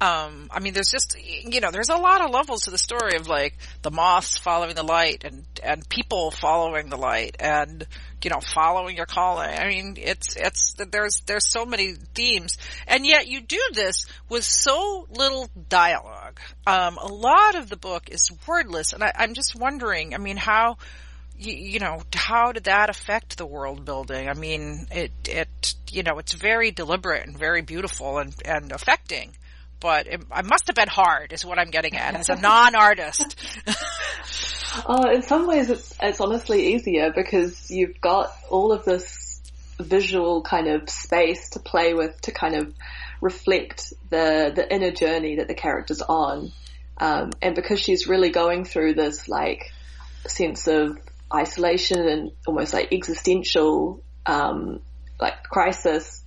um, 0.00 0.48
I 0.52 0.60
mean, 0.60 0.74
there's 0.74 0.90
just, 0.92 1.16
you 1.20 1.60
know, 1.60 1.72
there's 1.72 1.88
a 1.88 1.96
lot 1.96 2.20
of 2.24 2.30
levels 2.30 2.62
to 2.62 2.70
the 2.70 2.78
story 2.78 3.16
of 3.16 3.26
like 3.26 3.56
the 3.82 3.90
moths 3.90 4.38
following 4.38 4.76
the 4.76 4.84
light 4.84 5.24
and, 5.24 5.44
and 5.60 5.88
people 5.88 6.30
following 6.30 6.88
the 6.88 6.96
light 6.96 7.36
and, 7.40 7.84
you 8.22 8.30
know, 8.30 8.38
following 8.38 8.96
your 8.96 9.06
calling. 9.06 9.50
I 9.50 9.66
mean, 9.66 9.96
it's, 9.98 10.36
it's, 10.36 10.74
there's, 10.74 11.22
there's 11.26 11.50
so 11.50 11.66
many 11.66 11.94
themes 12.14 12.58
and 12.86 13.04
yet 13.04 13.26
you 13.26 13.40
do 13.40 13.60
this 13.72 14.06
with 14.28 14.44
so 14.44 15.08
little 15.10 15.50
dialogue. 15.68 16.38
Um, 16.64 16.96
a 16.98 17.08
lot 17.08 17.56
of 17.56 17.68
the 17.68 17.76
book 17.76 18.08
is 18.08 18.30
wordless 18.46 18.92
and 18.92 19.02
I, 19.02 19.12
I'm 19.16 19.34
just 19.34 19.56
wondering, 19.56 20.14
I 20.14 20.18
mean, 20.18 20.36
how, 20.36 20.76
you, 21.36 21.54
you, 21.54 21.80
know, 21.80 22.02
how 22.14 22.52
did 22.52 22.64
that 22.64 22.88
affect 22.88 23.36
the 23.36 23.46
world 23.46 23.84
building? 23.84 24.28
I 24.28 24.34
mean, 24.34 24.86
it, 24.92 25.10
it, 25.24 25.74
you 25.90 26.04
know, 26.04 26.18
it's 26.18 26.34
very 26.34 26.70
deliberate 26.70 27.26
and 27.26 27.36
very 27.36 27.62
beautiful 27.62 28.18
and, 28.18 28.32
and 28.44 28.70
affecting 28.70 29.32
but 29.80 30.06
it, 30.06 30.20
it 30.20 30.44
must 30.44 30.66
have 30.66 30.76
been 30.76 30.88
hard 30.88 31.32
is 31.32 31.44
what 31.44 31.58
I'm 31.58 31.70
getting 31.70 31.96
at 31.96 32.14
as 32.14 32.28
a 32.28 32.36
non-artist. 32.36 33.36
oh, 34.86 35.10
in 35.14 35.22
some 35.22 35.46
ways 35.46 35.70
it's, 35.70 35.94
it's 36.00 36.20
honestly 36.20 36.74
easier 36.74 37.12
because 37.14 37.70
you've 37.70 38.00
got 38.00 38.30
all 38.50 38.72
of 38.72 38.84
this 38.84 39.40
visual 39.80 40.42
kind 40.42 40.68
of 40.68 40.90
space 40.90 41.50
to 41.50 41.60
play 41.60 41.94
with 41.94 42.20
to 42.22 42.32
kind 42.32 42.56
of 42.56 42.74
reflect 43.20 43.92
the, 44.10 44.52
the 44.54 44.72
inner 44.72 44.90
journey 44.90 45.36
that 45.36 45.48
the 45.48 45.54
character's 45.54 46.02
on. 46.02 46.52
Um, 46.98 47.30
and 47.40 47.54
because 47.54 47.80
she's 47.80 48.08
really 48.08 48.30
going 48.30 48.64
through 48.64 48.94
this 48.94 49.28
like 49.28 49.72
sense 50.26 50.66
of 50.66 50.98
isolation 51.32 52.00
and 52.00 52.32
almost 52.46 52.72
like 52.72 52.92
existential, 52.92 54.02
um, 54.26 54.80
like 55.20 55.44
crisis, 55.44 56.24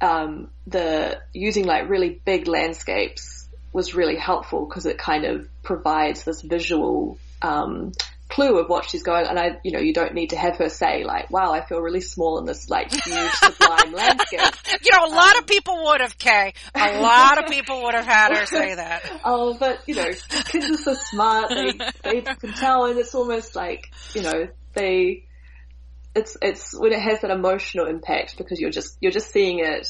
um, 0.00 0.50
the 0.66 1.20
using 1.32 1.64
like 1.64 1.88
really 1.88 2.20
big 2.24 2.46
landscapes 2.48 3.48
was 3.72 3.94
really 3.94 4.16
helpful 4.16 4.66
because 4.66 4.86
it 4.86 4.98
kind 4.98 5.24
of 5.24 5.48
provides 5.62 6.24
this 6.24 6.42
visual 6.42 7.18
um, 7.42 7.92
clue 8.28 8.58
of 8.58 8.68
what 8.68 8.88
she's 8.88 9.02
going. 9.02 9.26
And 9.26 9.38
I, 9.38 9.58
you 9.62 9.72
know, 9.72 9.80
you 9.80 9.92
don't 9.92 10.14
need 10.14 10.30
to 10.30 10.36
have 10.36 10.56
her 10.58 10.68
say 10.68 11.04
like, 11.04 11.30
"Wow, 11.30 11.52
I 11.52 11.64
feel 11.64 11.80
really 11.80 12.00
small 12.00 12.38
in 12.38 12.44
this 12.44 12.68
like 12.68 12.92
huge 12.92 13.30
sublime 13.32 13.92
landscape." 13.92 14.40
You 14.82 14.92
know, 14.92 15.06
a 15.06 15.14
lot 15.14 15.36
um, 15.36 15.42
of 15.42 15.46
people 15.46 15.84
would 15.84 16.00
have, 16.00 16.18
Kay. 16.18 16.54
A 16.74 17.00
lot 17.00 17.42
of 17.42 17.50
people 17.50 17.82
would 17.82 17.94
have 17.94 18.06
had 18.06 18.36
her 18.36 18.46
say 18.46 18.74
that. 18.74 19.02
oh, 19.24 19.56
but 19.58 19.80
you 19.86 19.94
know, 19.94 20.10
kids 20.46 20.70
are 20.70 20.76
so 20.76 20.94
smart; 20.94 21.50
they 21.50 21.72
they 22.02 22.20
can 22.22 22.52
tell, 22.52 22.86
and 22.86 22.98
it's 22.98 23.14
almost 23.14 23.56
like 23.56 23.90
you 24.14 24.22
know 24.22 24.48
they 24.74 25.24
it's 26.18 26.36
it's 26.42 26.78
when 26.78 26.92
it 26.92 27.00
has 27.00 27.20
that 27.20 27.30
emotional 27.30 27.86
impact 27.86 28.36
because 28.36 28.60
you're 28.60 28.70
just 28.70 28.96
you're 29.00 29.12
just 29.12 29.30
seeing 29.30 29.60
it 29.60 29.88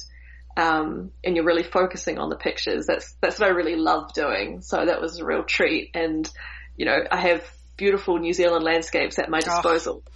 um, 0.59 1.13
and 1.23 1.37
you're 1.37 1.45
really 1.45 1.63
focusing 1.63 2.19
on 2.19 2.31
the 2.31 2.37
pictures. 2.37 2.87
That's 2.87 3.15
that's 3.21 3.39
what 3.39 3.49
I 3.49 3.53
really 3.53 3.77
love 3.77 4.13
doing. 4.13 4.61
So 4.61 4.85
that 4.85 5.01
was 5.01 5.19
a 5.19 5.25
real 5.25 5.45
treat. 5.45 5.91
And 5.95 6.29
you 6.77 6.87
know, 6.87 6.99
I 7.11 7.21
have 7.21 7.45
beautiful 7.77 8.19
New 8.19 8.33
Zealand 8.33 8.65
landscapes 8.65 9.19
at 9.19 9.31
my 9.31 9.41
disposal. 9.41 10.03
Oh. 10.05 10.13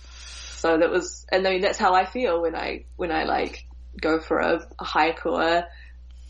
So 0.57 0.79
that 0.79 0.91
was, 0.91 1.27
and 1.31 1.47
I 1.47 1.51
mean 1.51 1.61
that's 1.61 1.79
how 1.79 1.95
I 1.95 2.05
feel 2.05 2.43
when 2.43 2.55
I 2.55 2.85
when 2.97 3.13
I 3.13 3.25
like 3.25 3.65
go 4.01 4.21
for 4.21 4.39
a, 4.39 4.67
a 4.79 4.85
hike 4.85 5.27
or 5.27 5.65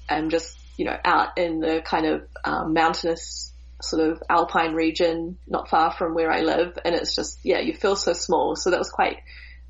I'm 0.09 0.31
just 0.31 0.59
you 0.77 0.85
know 0.85 0.97
out 1.05 1.39
in 1.39 1.61
the 1.61 1.83
kind 1.83 2.07
of 2.07 2.29
um, 2.45 2.75
mountainous 2.75 3.53
sort 3.81 4.11
of 4.11 4.23
alpine 4.29 4.75
region, 4.75 5.39
not 5.47 5.69
far 5.69 5.93
from 5.93 6.15
where 6.15 6.31
I 6.31 6.41
live, 6.41 6.79
and 6.85 6.95
it's 6.95 7.15
just 7.15 7.39
yeah, 7.45 7.61
you 7.61 7.75
feel 7.75 7.97
so 7.97 8.12
small. 8.12 8.57
So 8.57 8.71
that 8.71 8.79
was 8.79 8.91
quite 8.91 9.19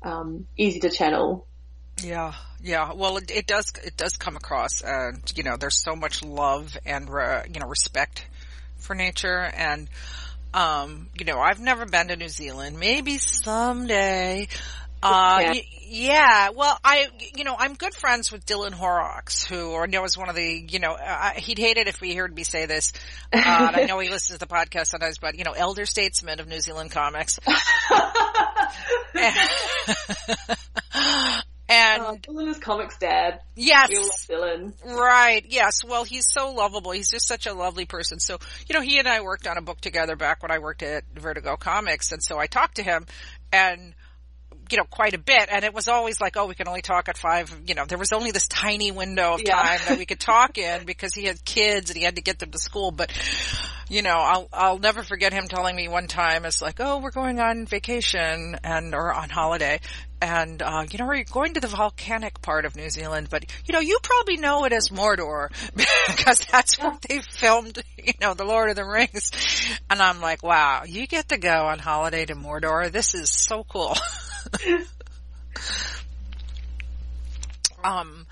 um, 0.03 0.47
easy 0.57 0.79
to 0.81 0.89
channel. 0.89 1.47
Yeah, 2.01 2.33
yeah. 2.61 2.93
Well, 2.93 3.17
it, 3.17 3.31
it, 3.31 3.47
does 3.47 3.71
it 3.83 3.97
does 3.97 4.17
come 4.17 4.35
across, 4.35 4.81
and 4.81 5.21
you 5.35 5.43
know, 5.43 5.57
there's 5.57 5.77
so 5.77 5.95
much 5.95 6.23
love 6.23 6.75
and 6.85 7.09
re, 7.09 7.43
you 7.53 7.59
know 7.59 7.67
respect 7.67 8.25
for 8.77 8.95
nature, 8.95 9.39
and 9.39 9.87
um, 10.53 11.09
you 11.17 11.25
know, 11.25 11.39
I've 11.39 11.59
never 11.59 11.85
been 11.85 12.07
to 12.09 12.15
New 12.15 12.29
Zealand. 12.29 12.79
Maybe 12.79 13.17
someday. 13.17 14.47
Uh, 15.01 15.39
yeah. 15.41 15.51
Y- 15.51 15.67
yeah. 15.85 16.49
Well, 16.55 16.79
I, 16.83 17.07
you 17.35 17.43
know, 17.43 17.55
I'm 17.57 17.73
good 17.73 17.93
friends 17.93 18.31
with 18.31 18.45
Dylan 18.45 18.71
Horrocks, 18.71 19.43
who 19.43 19.75
I 19.75 19.85
know 19.85 20.03
is 20.05 20.17
one 20.17 20.29
of 20.29 20.35
the, 20.35 20.65
you 20.69 20.79
know, 20.79 20.93
uh, 20.93 21.31
he'd 21.31 21.59
hate 21.59 21.77
it 21.77 21.87
if 21.87 21.99
he 21.99 22.15
heard 22.15 22.33
me 22.33 22.43
say 22.43 22.65
this. 22.65 22.93
Uh, 23.35 23.71
I 23.73 23.85
know 23.85 23.99
he 23.99 24.09
listens 24.09 24.39
to 24.39 24.45
the 24.45 24.51
podcast 24.51 24.87
sometimes, 24.87 25.17
but 25.17 25.35
you 25.37 25.43
know, 25.43 25.51
elder 25.51 25.85
statesman 25.85 26.39
of 26.39 26.47
New 26.47 26.59
Zealand 26.59 26.91
comics. 26.91 27.39
and 31.69 32.01
oh, 32.01 32.17
Dylan 32.21 32.49
is 32.49 32.59
comics 32.59 32.97
dad. 32.97 33.39
Yes, 33.55 34.27
Dylan. 34.29 34.73
Right. 34.85 35.45
Yes. 35.47 35.83
Well, 35.83 36.03
he's 36.03 36.27
so 36.29 36.51
lovable. 36.51 36.91
He's 36.91 37.09
just 37.09 37.27
such 37.27 37.45
a 37.45 37.53
lovely 37.53 37.85
person. 37.85 38.19
So, 38.19 38.37
you 38.67 38.75
know, 38.75 38.81
he 38.81 38.99
and 38.99 39.07
I 39.07 39.21
worked 39.21 39.47
on 39.47 39.57
a 39.57 39.61
book 39.61 39.81
together 39.81 40.15
back 40.15 40.41
when 40.41 40.51
I 40.51 40.59
worked 40.59 40.83
at 40.83 41.03
Vertigo 41.13 41.55
Comics, 41.55 42.11
and 42.11 42.21
so 42.21 42.37
I 42.37 42.47
talked 42.47 42.75
to 42.75 42.83
him, 42.83 43.05
and 43.51 43.93
you 44.69 44.77
know, 44.77 44.85
quite 44.85 45.13
a 45.13 45.17
bit. 45.17 45.49
And 45.51 45.63
it 45.63 45.73
was 45.73 45.87
always 45.87 46.19
like, 46.21 46.37
oh, 46.37 46.47
we 46.47 46.55
can 46.55 46.67
only 46.67 46.81
talk 46.81 47.09
at 47.09 47.17
five, 47.17 47.53
you 47.67 47.75
know, 47.75 47.85
there 47.85 47.97
was 47.97 48.11
only 48.11 48.31
this 48.31 48.47
tiny 48.47 48.91
window 48.91 49.33
of 49.33 49.41
yeah. 49.43 49.55
time 49.55 49.79
that 49.87 49.97
we 49.97 50.05
could 50.05 50.19
talk 50.19 50.57
in 50.57 50.85
because 50.85 51.13
he 51.13 51.25
had 51.25 51.43
kids 51.43 51.89
and 51.89 51.97
he 51.97 52.03
had 52.03 52.15
to 52.15 52.21
get 52.21 52.39
them 52.39 52.51
to 52.51 52.57
school. 52.57 52.91
But, 52.91 53.11
you 53.89 54.01
know, 54.01 54.17
I'll, 54.17 54.49
I'll 54.53 54.79
never 54.79 55.03
forget 55.03 55.33
him 55.33 55.47
telling 55.47 55.75
me 55.75 55.87
one 55.87 56.07
time, 56.07 56.45
it's 56.45 56.61
like, 56.61 56.79
oh, 56.79 56.99
we're 56.99 57.11
going 57.11 57.39
on 57.39 57.65
vacation 57.65 58.57
and, 58.63 58.95
or 58.95 59.13
on 59.13 59.29
holiday. 59.29 59.79
And, 60.21 60.61
uh, 60.61 60.85
you 60.89 60.99
know, 60.99 61.05
we're 61.05 61.25
going 61.25 61.55
to 61.55 61.59
the 61.59 61.67
volcanic 61.67 62.41
part 62.41 62.63
of 62.63 62.77
New 62.77 62.89
Zealand, 62.89 63.27
but, 63.29 63.43
you 63.65 63.73
know, 63.73 63.81
you 63.81 63.99
probably 64.01 64.37
know 64.37 64.63
it 64.63 64.71
as 64.71 64.87
Mordor 64.87 65.49
because 66.07 66.39
that's 66.49 66.79
where 66.79 66.97
they 67.09 67.19
filmed, 67.19 67.83
you 67.97 68.13
know, 68.21 68.33
The 68.33 68.45
Lord 68.45 68.69
of 68.69 68.77
the 68.77 68.85
Rings. 68.85 69.31
And 69.89 70.01
I'm 70.01 70.21
like, 70.21 70.41
wow, 70.41 70.83
you 70.87 71.07
get 71.07 71.27
to 71.29 71.37
go 71.37 71.65
on 71.65 71.77
holiday 71.77 72.25
to 72.25 72.35
Mordor. 72.35 72.89
This 72.89 73.15
is 73.15 73.29
so 73.29 73.65
cool. 73.65 73.97
um, 77.83 78.25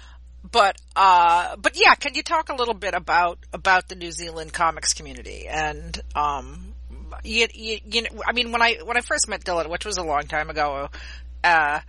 but 0.50 0.78
uh, 0.96 1.56
but 1.58 1.74
yeah, 1.76 1.96
can 1.96 2.15
you 2.15 2.24
talk 2.24 2.50
a 2.50 2.56
little 2.56 2.74
bit 2.74 2.93
about 2.93 3.39
about 3.54 3.89
the 3.89 3.96
New 3.96 4.12
Zealand 4.12 4.54
comics 4.54 4.93
community? 4.93 5.48
And 5.48 6.00
um, 6.15 6.74
you, 7.24 7.48
you, 7.54 7.80
you 7.86 8.02
know, 8.04 8.10
I 8.26 8.34
mean, 8.34 8.52
when 8.52 8.62
I 8.62 8.80
when 8.84 8.98
I 8.98 9.02
first 9.02 9.28
met 9.28 9.43
Dylan, 9.43 9.69
which 9.69 9.86
was 9.86 9.98
a 9.98 10.04
long 10.04 10.24
time 10.24 10.50
ago, 10.50 10.89
uh, 11.43 11.80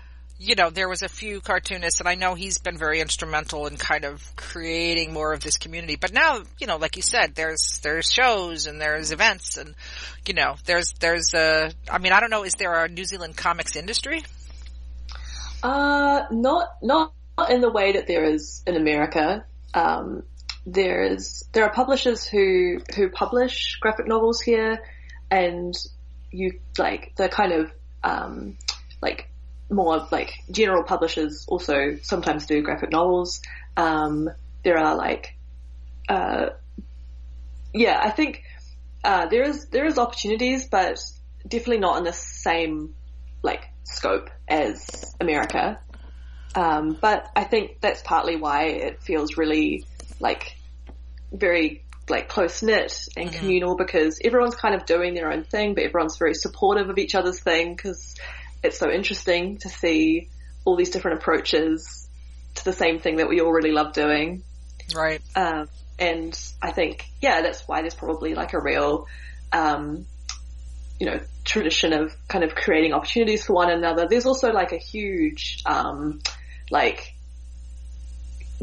you 0.42 0.56
know, 0.56 0.70
there 0.70 0.88
was 0.88 1.02
a 1.02 1.08
few 1.08 1.40
cartoonists 1.40 2.00
and 2.00 2.08
I 2.08 2.16
know 2.16 2.34
he's 2.34 2.58
been 2.58 2.76
very 2.76 3.00
instrumental 3.00 3.68
in 3.68 3.76
kind 3.76 4.04
of 4.04 4.34
creating 4.34 5.12
more 5.12 5.32
of 5.32 5.40
this 5.40 5.56
community. 5.56 5.94
But 5.94 6.12
now, 6.12 6.42
you 6.58 6.66
know, 6.66 6.78
like 6.78 6.96
you 6.96 7.02
said, 7.02 7.36
there's, 7.36 7.78
there's 7.84 8.10
shows 8.10 8.66
and 8.66 8.80
there's 8.80 9.12
events 9.12 9.56
and, 9.56 9.76
you 10.26 10.34
know, 10.34 10.56
there's, 10.64 10.94
there's 10.98 11.32
a, 11.32 11.70
I 11.88 11.98
mean, 11.98 12.12
I 12.12 12.18
don't 12.18 12.30
know, 12.30 12.42
is 12.42 12.54
there 12.54 12.84
a 12.84 12.88
New 12.88 13.04
Zealand 13.04 13.36
comics 13.36 13.76
industry? 13.76 14.24
Uh, 15.62 16.22
not, 16.32 16.70
not 16.82 17.12
in 17.48 17.60
the 17.60 17.70
way 17.70 17.92
that 17.92 18.08
there 18.08 18.24
is 18.24 18.64
in 18.66 18.74
America. 18.74 19.44
Um, 19.74 20.24
there's, 20.66 21.44
there 21.52 21.64
are 21.64 21.72
publishers 21.72 22.26
who, 22.26 22.80
who 22.96 23.10
publish 23.10 23.78
graphic 23.80 24.08
novels 24.08 24.40
here 24.40 24.82
and 25.30 25.72
you, 26.32 26.58
like, 26.78 27.12
the 27.16 27.28
kind 27.28 27.52
of, 27.52 27.72
um, 28.02 28.58
like 29.00 29.28
more 29.70 30.06
like 30.10 30.32
general 30.50 30.84
publishers 30.84 31.46
also 31.48 31.96
sometimes 32.02 32.46
do 32.46 32.62
graphic 32.62 32.90
novels. 32.90 33.40
Um, 33.76 34.28
there 34.64 34.78
are 34.78 34.96
like, 34.96 35.36
uh, 36.08 36.50
yeah, 37.72 38.00
I 38.02 38.10
think 38.10 38.42
uh, 39.04 39.26
there 39.26 39.42
is 39.42 39.66
there 39.68 39.86
is 39.86 39.98
opportunities, 39.98 40.68
but 40.68 40.98
definitely 41.46 41.78
not 41.78 41.98
in 41.98 42.04
the 42.04 42.12
same 42.12 42.94
like 43.42 43.64
scope 43.84 44.30
as 44.48 45.14
America. 45.20 45.80
Um, 46.54 46.96
but 47.00 47.30
I 47.34 47.44
think 47.44 47.80
that's 47.80 48.02
partly 48.02 48.36
why 48.36 48.64
it 48.64 49.02
feels 49.02 49.38
really 49.38 49.86
like 50.20 50.54
very 51.32 51.84
like 52.08 52.28
close 52.28 52.62
knit 52.62 53.08
and 53.16 53.30
mm-hmm. 53.30 53.38
communal 53.38 53.76
because 53.76 54.20
everyone's 54.22 54.54
kind 54.54 54.74
of 54.74 54.84
doing 54.84 55.14
their 55.14 55.32
own 55.32 55.44
thing, 55.44 55.74
but 55.74 55.84
everyone's 55.84 56.18
very 56.18 56.34
supportive 56.34 56.90
of 56.90 56.98
each 56.98 57.14
other's 57.14 57.40
thing 57.40 57.74
because 57.74 58.14
it's 58.62 58.78
so 58.78 58.90
interesting 58.90 59.58
to 59.58 59.68
see 59.68 60.28
all 60.64 60.76
these 60.76 60.90
different 60.90 61.18
approaches 61.18 62.08
to 62.54 62.64
the 62.64 62.72
same 62.72 63.00
thing 63.00 63.16
that 63.16 63.28
we 63.28 63.40
all 63.40 63.52
really 63.52 63.72
love 63.72 63.92
doing. 63.92 64.42
Right. 64.94 65.20
Um, 65.34 65.68
and 65.98 66.38
I 66.60 66.72
think, 66.72 67.04
yeah, 67.20 67.42
that's 67.42 67.66
why 67.66 67.80
there's 67.80 67.94
probably 67.94 68.34
like 68.34 68.52
a 68.52 68.60
real, 68.60 69.06
um, 69.52 70.06
you 70.98 71.06
know, 71.06 71.20
tradition 71.44 71.92
of 71.92 72.12
kind 72.28 72.44
of 72.44 72.54
creating 72.54 72.92
opportunities 72.92 73.44
for 73.44 73.54
one 73.54 73.70
another. 73.70 74.06
There's 74.08 74.26
also 74.26 74.52
like 74.52 74.72
a 74.72 74.78
huge, 74.78 75.62
um, 75.66 76.20
like 76.70 77.14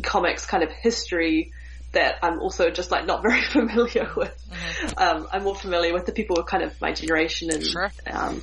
comics 0.04 0.46
kind 0.46 0.64
of 0.64 0.72
history 0.72 1.52
that 1.92 2.16
I'm 2.22 2.40
also 2.40 2.70
just 2.70 2.92
like 2.92 3.06
not 3.06 3.22
very 3.28 3.42
familiar 3.42 4.10
with. 4.16 4.36
Mm-hmm. 4.50 4.98
Um, 4.98 5.28
I'm 5.32 5.44
more 5.44 5.56
familiar 5.56 5.94
with 5.94 6.06
the 6.06 6.12
people 6.12 6.40
of 6.40 6.46
kind 6.46 6.64
of 6.64 6.80
my 6.80 6.94
generation 6.94 7.52
and, 7.52 7.66
sure. 7.66 7.92
um, 8.08 8.42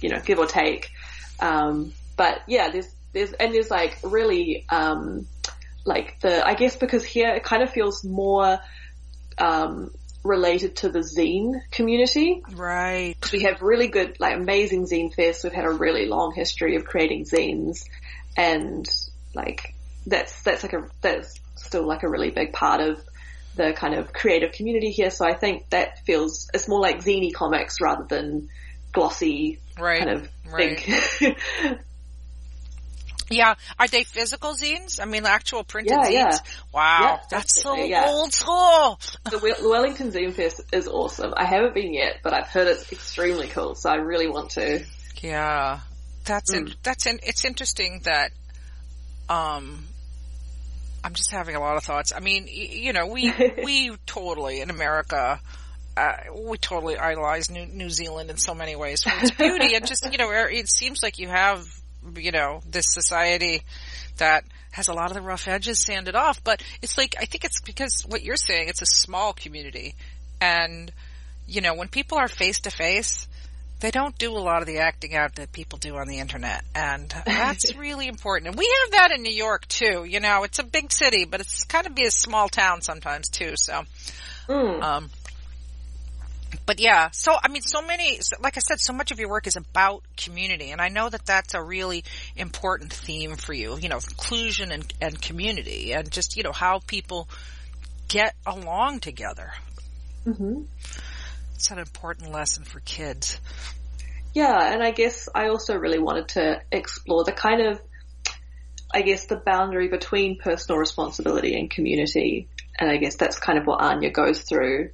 you 0.00 0.08
know, 0.08 0.20
give 0.24 0.38
or 0.38 0.46
take. 0.46 0.90
Um, 1.40 1.92
but 2.16 2.40
yeah, 2.46 2.70
there's, 2.70 2.88
there's, 3.12 3.32
and 3.32 3.54
there's 3.54 3.70
like 3.70 3.98
really, 4.02 4.64
um, 4.68 5.26
like 5.84 6.20
the, 6.20 6.46
I 6.46 6.54
guess 6.54 6.76
because 6.76 7.04
here 7.04 7.28
it 7.34 7.44
kind 7.44 7.62
of 7.62 7.70
feels 7.70 8.04
more, 8.04 8.58
um, 9.38 9.90
related 10.24 10.76
to 10.76 10.88
the 10.88 11.00
zine 11.00 11.60
community. 11.70 12.42
Right. 12.52 13.14
We 13.32 13.42
have 13.42 13.62
really 13.62 13.88
good, 13.88 14.18
like 14.18 14.36
amazing 14.36 14.86
zine 14.86 15.14
fest. 15.14 15.44
We've 15.44 15.52
had 15.52 15.64
a 15.64 15.70
really 15.70 16.06
long 16.06 16.34
history 16.34 16.76
of 16.76 16.84
creating 16.84 17.26
zines 17.26 17.84
and 18.36 18.86
like 19.34 19.74
that's, 20.06 20.42
that's 20.42 20.62
like 20.62 20.72
a, 20.72 20.88
that's 21.00 21.38
still 21.54 21.86
like 21.86 22.02
a 22.02 22.08
really 22.08 22.30
big 22.30 22.52
part 22.52 22.80
of 22.80 23.02
the 23.56 23.72
kind 23.72 23.94
of 23.94 24.12
creative 24.12 24.52
community 24.52 24.90
here. 24.90 25.10
So 25.10 25.24
I 25.24 25.34
think 25.34 25.70
that 25.70 26.04
feels, 26.04 26.50
it's 26.52 26.68
more 26.68 26.80
like 26.80 27.04
ziny 27.04 27.32
comics 27.32 27.80
rather 27.80 28.04
than 28.04 28.48
glossy 28.96 29.60
right, 29.78 29.98
kind 29.98 30.10
of 30.10 30.28
right. 30.50 30.84
big. 30.84 31.38
yeah, 33.30 33.54
are 33.78 33.88
they 33.88 34.04
physical 34.04 34.54
zines? 34.54 35.00
I 35.00 35.04
mean, 35.04 35.26
actual 35.26 35.64
printed 35.64 35.92
yeah, 35.92 36.06
zines. 36.06 36.12
Yeah. 36.12 36.38
Wow, 36.72 37.00
yeah, 37.02 37.18
that's 37.30 37.62
so 37.62 37.76
old 37.76 38.32
school. 38.32 38.98
The 39.24 39.56
Wellington 39.62 40.10
Zine 40.10 40.32
Fest 40.32 40.62
is 40.72 40.88
awesome. 40.88 41.34
I 41.36 41.44
haven't 41.44 41.74
been 41.74 41.92
yet, 41.92 42.20
but 42.22 42.32
I've 42.32 42.48
heard 42.48 42.68
it's 42.68 42.90
extremely 42.90 43.48
cool, 43.48 43.74
so 43.74 43.90
I 43.90 43.96
really 43.96 44.28
want 44.28 44.50
to. 44.52 44.84
Yeah, 45.20 45.80
that's 46.24 46.54
mm. 46.54 46.58
in, 46.58 46.74
that's 46.82 47.06
in, 47.06 47.20
it's 47.22 47.44
interesting 47.44 48.00
that. 48.04 48.30
Um, 49.28 49.84
I'm 51.02 51.14
just 51.14 51.30
having 51.30 51.54
a 51.54 51.60
lot 51.60 51.76
of 51.76 51.84
thoughts. 51.84 52.12
I 52.12 52.18
mean, 52.18 52.48
you 52.48 52.92
know, 52.92 53.06
we 53.06 53.32
we 53.64 53.92
totally 54.06 54.60
in 54.60 54.70
America 54.70 55.40
uh, 55.96 56.12
we 56.34 56.58
totally 56.58 56.98
idolize 56.98 57.50
New, 57.50 57.66
New 57.66 57.90
Zealand 57.90 58.30
in 58.30 58.36
so 58.36 58.54
many 58.54 58.76
ways 58.76 59.02
for 59.02 59.12
its 59.20 59.30
beauty 59.30 59.74
and 59.74 59.86
just, 59.86 60.06
you 60.10 60.18
know, 60.18 60.30
it 60.30 60.68
seems 60.68 61.02
like 61.02 61.18
you 61.18 61.28
have, 61.28 61.66
you 62.16 62.32
know, 62.32 62.60
this 62.70 62.86
society 62.92 63.62
that 64.18 64.44
has 64.72 64.88
a 64.88 64.92
lot 64.92 65.10
of 65.10 65.14
the 65.14 65.22
rough 65.22 65.48
edges 65.48 65.80
sanded 65.80 66.14
off. 66.14 66.44
But 66.44 66.62
it's 66.82 66.98
like, 66.98 67.16
I 67.18 67.24
think 67.24 67.44
it's 67.44 67.62
because 67.62 68.04
what 68.06 68.22
you're 68.22 68.36
saying, 68.36 68.68
it's 68.68 68.82
a 68.82 68.86
small 68.86 69.32
community. 69.32 69.94
And, 70.40 70.92
you 71.46 71.62
know, 71.62 71.74
when 71.74 71.88
people 71.88 72.18
are 72.18 72.28
face 72.28 72.60
to 72.60 72.70
face, 72.70 73.26
they 73.80 73.90
don't 73.90 74.16
do 74.18 74.32
a 74.32 74.40
lot 74.40 74.62
of 74.62 74.66
the 74.66 74.78
acting 74.78 75.14
out 75.14 75.34
that 75.36 75.52
people 75.52 75.78
do 75.78 75.96
on 75.96 76.08
the 76.08 76.18
internet. 76.18 76.62
And 76.74 77.08
that's 77.24 77.74
really 77.76 78.06
important. 78.06 78.48
And 78.48 78.58
we 78.58 78.70
have 78.82 78.92
that 78.92 79.12
in 79.12 79.22
New 79.22 79.34
York 79.34 79.66
too. 79.66 80.04
You 80.04 80.20
know, 80.20 80.44
it's 80.44 80.58
a 80.58 80.64
big 80.64 80.92
city, 80.92 81.24
but 81.24 81.40
it's 81.40 81.64
kind 81.64 81.86
of 81.86 81.94
be 81.94 82.04
a 82.04 82.10
small 82.10 82.48
town 82.48 82.80
sometimes 82.80 83.28
too. 83.28 83.52
So, 83.56 83.82
mm. 84.48 84.82
um, 84.82 85.10
but 86.64 86.80
yeah, 86.80 87.10
so 87.10 87.36
I 87.42 87.48
mean, 87.48 87.62
so 87.62 87.82
many, 87.82 88.20
like 88.40 88.56
I 88.56 88.60
said, 88.60 88.80
so 88.80 88.92
much 88.92 89.10
of 89.10 89.18
your 89.18 89.28
work 89.28 89.46
is 89.46 89.56
about 89.56 90.02
community, 90.16 90.70
and 90.70 90.80
I 90.80 90.88
know 90.88 91.08
that 91.08 91.26
that's 91.26 91.54
a 91.54 91.62
really 91.62 92.04
important 92.36 92.92
theme 92.92 93.36
for 93.36 93.52
you. 93.52 93.78
You 93.78 93.88
know, 93.88 93.96
inclusion 93.96 94.72
and, 94.72 94.94
and 95.00 95.20
community, 95.20 95.92
and 95.92 96.10
just 96.10 96.36
you 96.36 96.42
know 96.42 96.52
how 96.52 96.80
people 96.86 97.28
get 98.08 98.34
along 98.46 99.00
together. 99.00 99.52
Mm-hmm. 100.24 100.62
It's 101.54 101.70
an 101.70 101.78
important 101.78 102.32
lesson 102.32 102.64
for 102.64 102.80
kids. 102.80 103.40
Yeah, 104.34 104.72
and 104.72 104.82
I 104.82 104.90
guess 104.90 105.28
I 105.34 105.48
also 105.48 105.76
really 105.76 105.98
wanted 105.98 106.28
to 106.28 106.60
explore 106.70 107.24
the 107.24 107.32
kind 107.32 107.66
of, 107.66 107.80
I 108.92 109.00
guess, 109.00 109.26
the 109.26 109.36
boundary 109.36 109.88
between 109.88 110.38
personal 110.38 110.78
responsibility 110.78 111.58
and 111.58 111.70
community. 111.70 112.48
And 112.78 112.90
I 112.90 112.98
guess 112.98 113.16
that's 113.16 113.38
kind 113.38 113.58
of 113.58 113.66
what 113.66 113.80
Anya 113.80 114.10
goes 114.10 114.42
through 114.42 114.90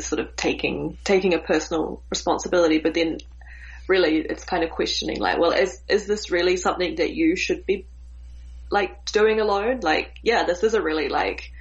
sort 0.00 0.20
of 0.20 0.36
taking 0.36 0.98
taking 1.04 1.34
a 1.34 1.38
personal 1.38 2.02
responsibility, 2.10 2.78
but 2.78 2.94
then 2.94 3.18
really 3.88 4.18
it's 4.18 4.44
kind 4.44 4.64
of 4.64 4.70
questioning 4.70 5.20
like, 5.20 5.38
well, 5.38 5.52
is 5.52 5.80
is 5.88 6.06
this 6.06 6.30
really 6.30 6.56
something 6.56 6.96
that 6.96 7.12
you 7.14 7.36
should 7.36 7.66
be 7.66 7.86
like 8.70 9.04
doing 9.06 9.40
alone? 9.40 9.80
Like, 9.82 10.18
yeah, 10.22 10.44
this 10.44 10.62
is 10.62 10.74
a 10.74 10.82
really 10.82 11.08
like 11.08 11.52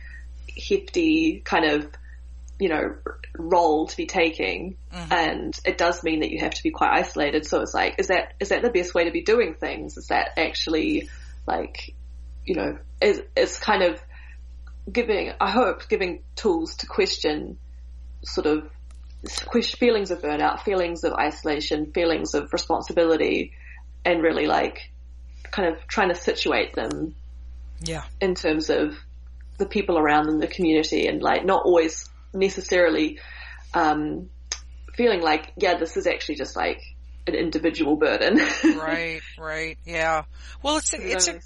hefty 0.58 1.42
kind 1.44 1.66
of 1.66 1.88
you 2.60 2.70
know 2.70 2.96
role 3.38 3.88
to 3.88 3.98
be 3.98 4.06
taking 4.06 4.78
mm-hmm. 4.94 5.12
and 5.14 5.60
it 5.66 5.78
does 5.78 6.04
mean 6.04 6.22
that 6.22 6.32
you 6.32 6.40
have 6.40 6.54
to 6.54 6.64
be 6.64 6.72
quite 6.72 6.92
isolated 6.92 7.46
so 7.46 7.62
it's 7.62 7.74
like 7.74 7.96
is 7.98 8.08
that 8.08 8.34
is 8.40 8.50
that 8.50 8.62
the 8.62 8.70
best 8.70 8.94
way 8.94 9.06
to 9.06 9.12
be 9.12 9.22
doing 9.22 9.56
things 9.56 9.98
is 9.98 10.08
that 10.08 10.30
actually 10.38 11.10
like 11.46 11.94
you 12.46 12.56
know 12.56 12.78
is 13.02 13.22
it's 13.36 13.60
kind 13.60 13.84
of 13.84 14.02
giving 14.90 15.34
i 15.42 15.52
hope 15.52 15.88
giving 15.90 16.24
tools 16.36 16.78
to 16.78 16.88
question 16.88 17.58
sort 18.26 18.48
of 18.48 18.70
squish 19.26 19.76
feelings 19.76 20.12
of 20.12 20.22
burnout, 20.22 20.62
feelings 20.62 21.04
of 21.04 21.14
isolation, 21.14 21.92
feelings 21.92 22.34
of 22.34 22.52
responsibility, 22.54 23.54
and 24.04 24.22
really 24.22 24.46
like 24.46 24.92
kind 25.52 25.74
of 25.74 25.88
trying 25.88 26.10
to 26.10 26.16
situate 26.16 26.74
them. 26.74 27.16
Yeah. 27.82 28.04
In 28.22 28.36
terms 28.36 28.70
of 28.70 28.96
the 29.58 29.66
people 29.66 29.98
around 29.98 30.28
them, 30.28 30.40
the 30.40 30.48
community, 30.48 31.08
and 31.08 31.22
like 31.22 31.46
not 31.46 31.64
always 31.66 32.10
necessarily 32.34 33.20
um, 33.74 34.30
feeling 34.94 35.22
like, 35.22 35.52
yeah, 35.58 35.78
this 35.78 35.98
is 35.98 36.08
actually 36.08 36.36
just 36.36 36.56
like 36.56 36.82
an 37.28 37.36
individual 37.36 37.96
burden. 37.96 38.38
right, 38.64 39.22
right, 39.38 39.78
yeah. 39.86 40.24
Well, 40.62 40.78
it's 40.78 40.94
a, 40.94 40.98
it's 41.00 41.28
a, 41.28 41.40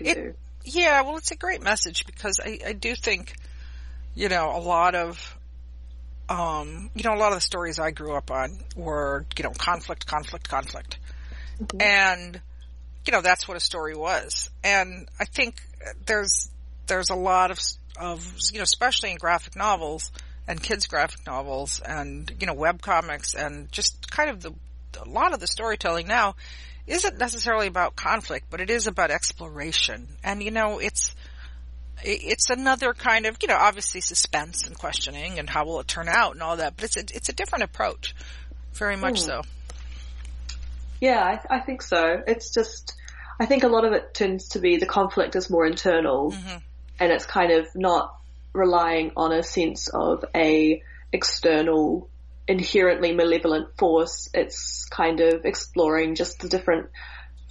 it, 0.00 0.36
yeah, 0.64 1.02
well, 1.02 1.16
it's 1.16 1.30
a 1.30 1.36
great 1.36 1.62
message 1.62 2.06
because 2.06 2.40
I, 2.44 2.58
I 2.66 2.72
do 2.72 2.94
think, 2.94 3.34
you 4.14 4.28
know, 4.28 4.50
a 4.54 4.58
lot 4.58 4.94
of 4.94 5.36
um, 6.28 6.90
you 6.94 7.04
know, 7.04 7.14
a 7.14 7.18
lot 7.18 7.32
of 7.32 7.36
the 7.36 7.42
stories 7.42 7.78
I 7.78 7.90
grew 7.90 8.14
up 8.14 8.30
on 8.30 8.58
were, 8.74 9.26
you 9.36 9.44
know, 9.44 9.50
conflict, 9.50 10.06
conflict, 10.06 10.48
conflict. 10.48 10.98
Mm-hmm. 11.60 11.80
And, 11.80 12.40
you 13.06 13.12
know, 13.12 13.20
that's 13.20 13.46
what 13.46 13.56
a 13.56 13.60
story 13.60 13.94
was. 13.94 14.50
And 14.64 15.08
I 15.20 15.24
think 15.24 15.62
there's, 16.04 16.50
there's 16.86 17.10
a 17.10 17.14
lot 17.14 17.50
of, 17.50 17.58
of, 17.98 18.38
you 18.52 18.58
know, 18.58 18.64
especially 18.64 19.10
in 19.10 19.16
graphic 19.16 19.56
novels 19.56 20.10
and 20.48 20.62
kids 20.62 20.86
graphic 20.86 21.26
novels 21.26 21.80
and, 21.80 22.30
you 22.40 22.46
know, 22.46 22.54
web 22.54 22.82
comics 22.82 23.34
and 23.34 23.70
just 23.72 24.10
kind 24.10 24.30
of 24.30 24.42
the, 24.42 24.52
a 25.00 25.08
lot 25.08 25.32
of 25.32 25.40
the 25.40 25.46
storytelling 25.46 26.06
now 26.06 26.36
isn't 26.86 27.18
necessarily 27.18 27.66
about 27.66 27.96
conflict, 27.96 28.46
but 28.48 28.60
it 28.60 28.70
is 28.70 28.86
about 28.86 29.10
exploration. 29.10 30.06
And, 30.22 30.42
you 30.42 30.52
know, 30.52 30.78
it's, 30.78 31.15
it's 32.02 32.50
another 32.50 32.92
kind 32.94 33.26
of, 33.26 33.36
you 33.42 33.48
know, 33.48 33.56
obviously 33.56 34.00
suspense 34.00 34.66
and 34.66 34.76
questioning 34.76 35.38
and 35.38 35.48
how 35.48 35.64
will 35.64 35.80
it 35.80 35.88
turn 35.88 36.08
out 36.08 36.34
and 36.34 36.42
all 36.42 36.56
that, 36.56 36.76
but 36.76 36.84
it's 36.84 36.96
a, 36.96 37.04
it's 37.14 37.28
a 37.28 37.32
different 37.32 37.64
approach. 37.64 38.14
Very 38.74 38.96
much 38.96 39.20
mm. 39.20 39.26
so. 39.26 39.42
Yeah, 41.00 41.22
I, 41.22 41.56
I, 41.56 41.60
think 41.60 41.82
so. 41.82 42.22
It's 42.26 42.52
just, 42.52 42.94
I 43.40 43.46
think 43.46 43.64
a 43.64 43.68
lot 43.68 43.84
of 43.84 43.92
it 43.92 44.14
tends 44.14 44.48
to 44.50 44.58
be 44.58 44.76
the 44.76 44.86
conflict 44.86 45.36
is 45.36 45.50
more 45.50 45.66
internal 45.66 46.32
mm-hmm. 46.32 46.58
and 46.98 47.12
it's 47.12 47.26
kind 47.26 47.52
of 47.52 47.66
not 47.74 48.14
relying 48.52 49.12
on 49.16 49.32
a 49.32 49.42
sense 49.42 49.88
of 49.88 50.24
a 50.34 50.82
external 51.12 52.08
inherently 52.48 53.12
malevolent 53.12 53.76
force. 53.76 54.28
It's 54.32 54.86
kind 54.86 55.20
of 55.20 55.44
exploring 55.44 56.14
just 56.14 56.40
the 56.40 56.48
different 56.48 56.88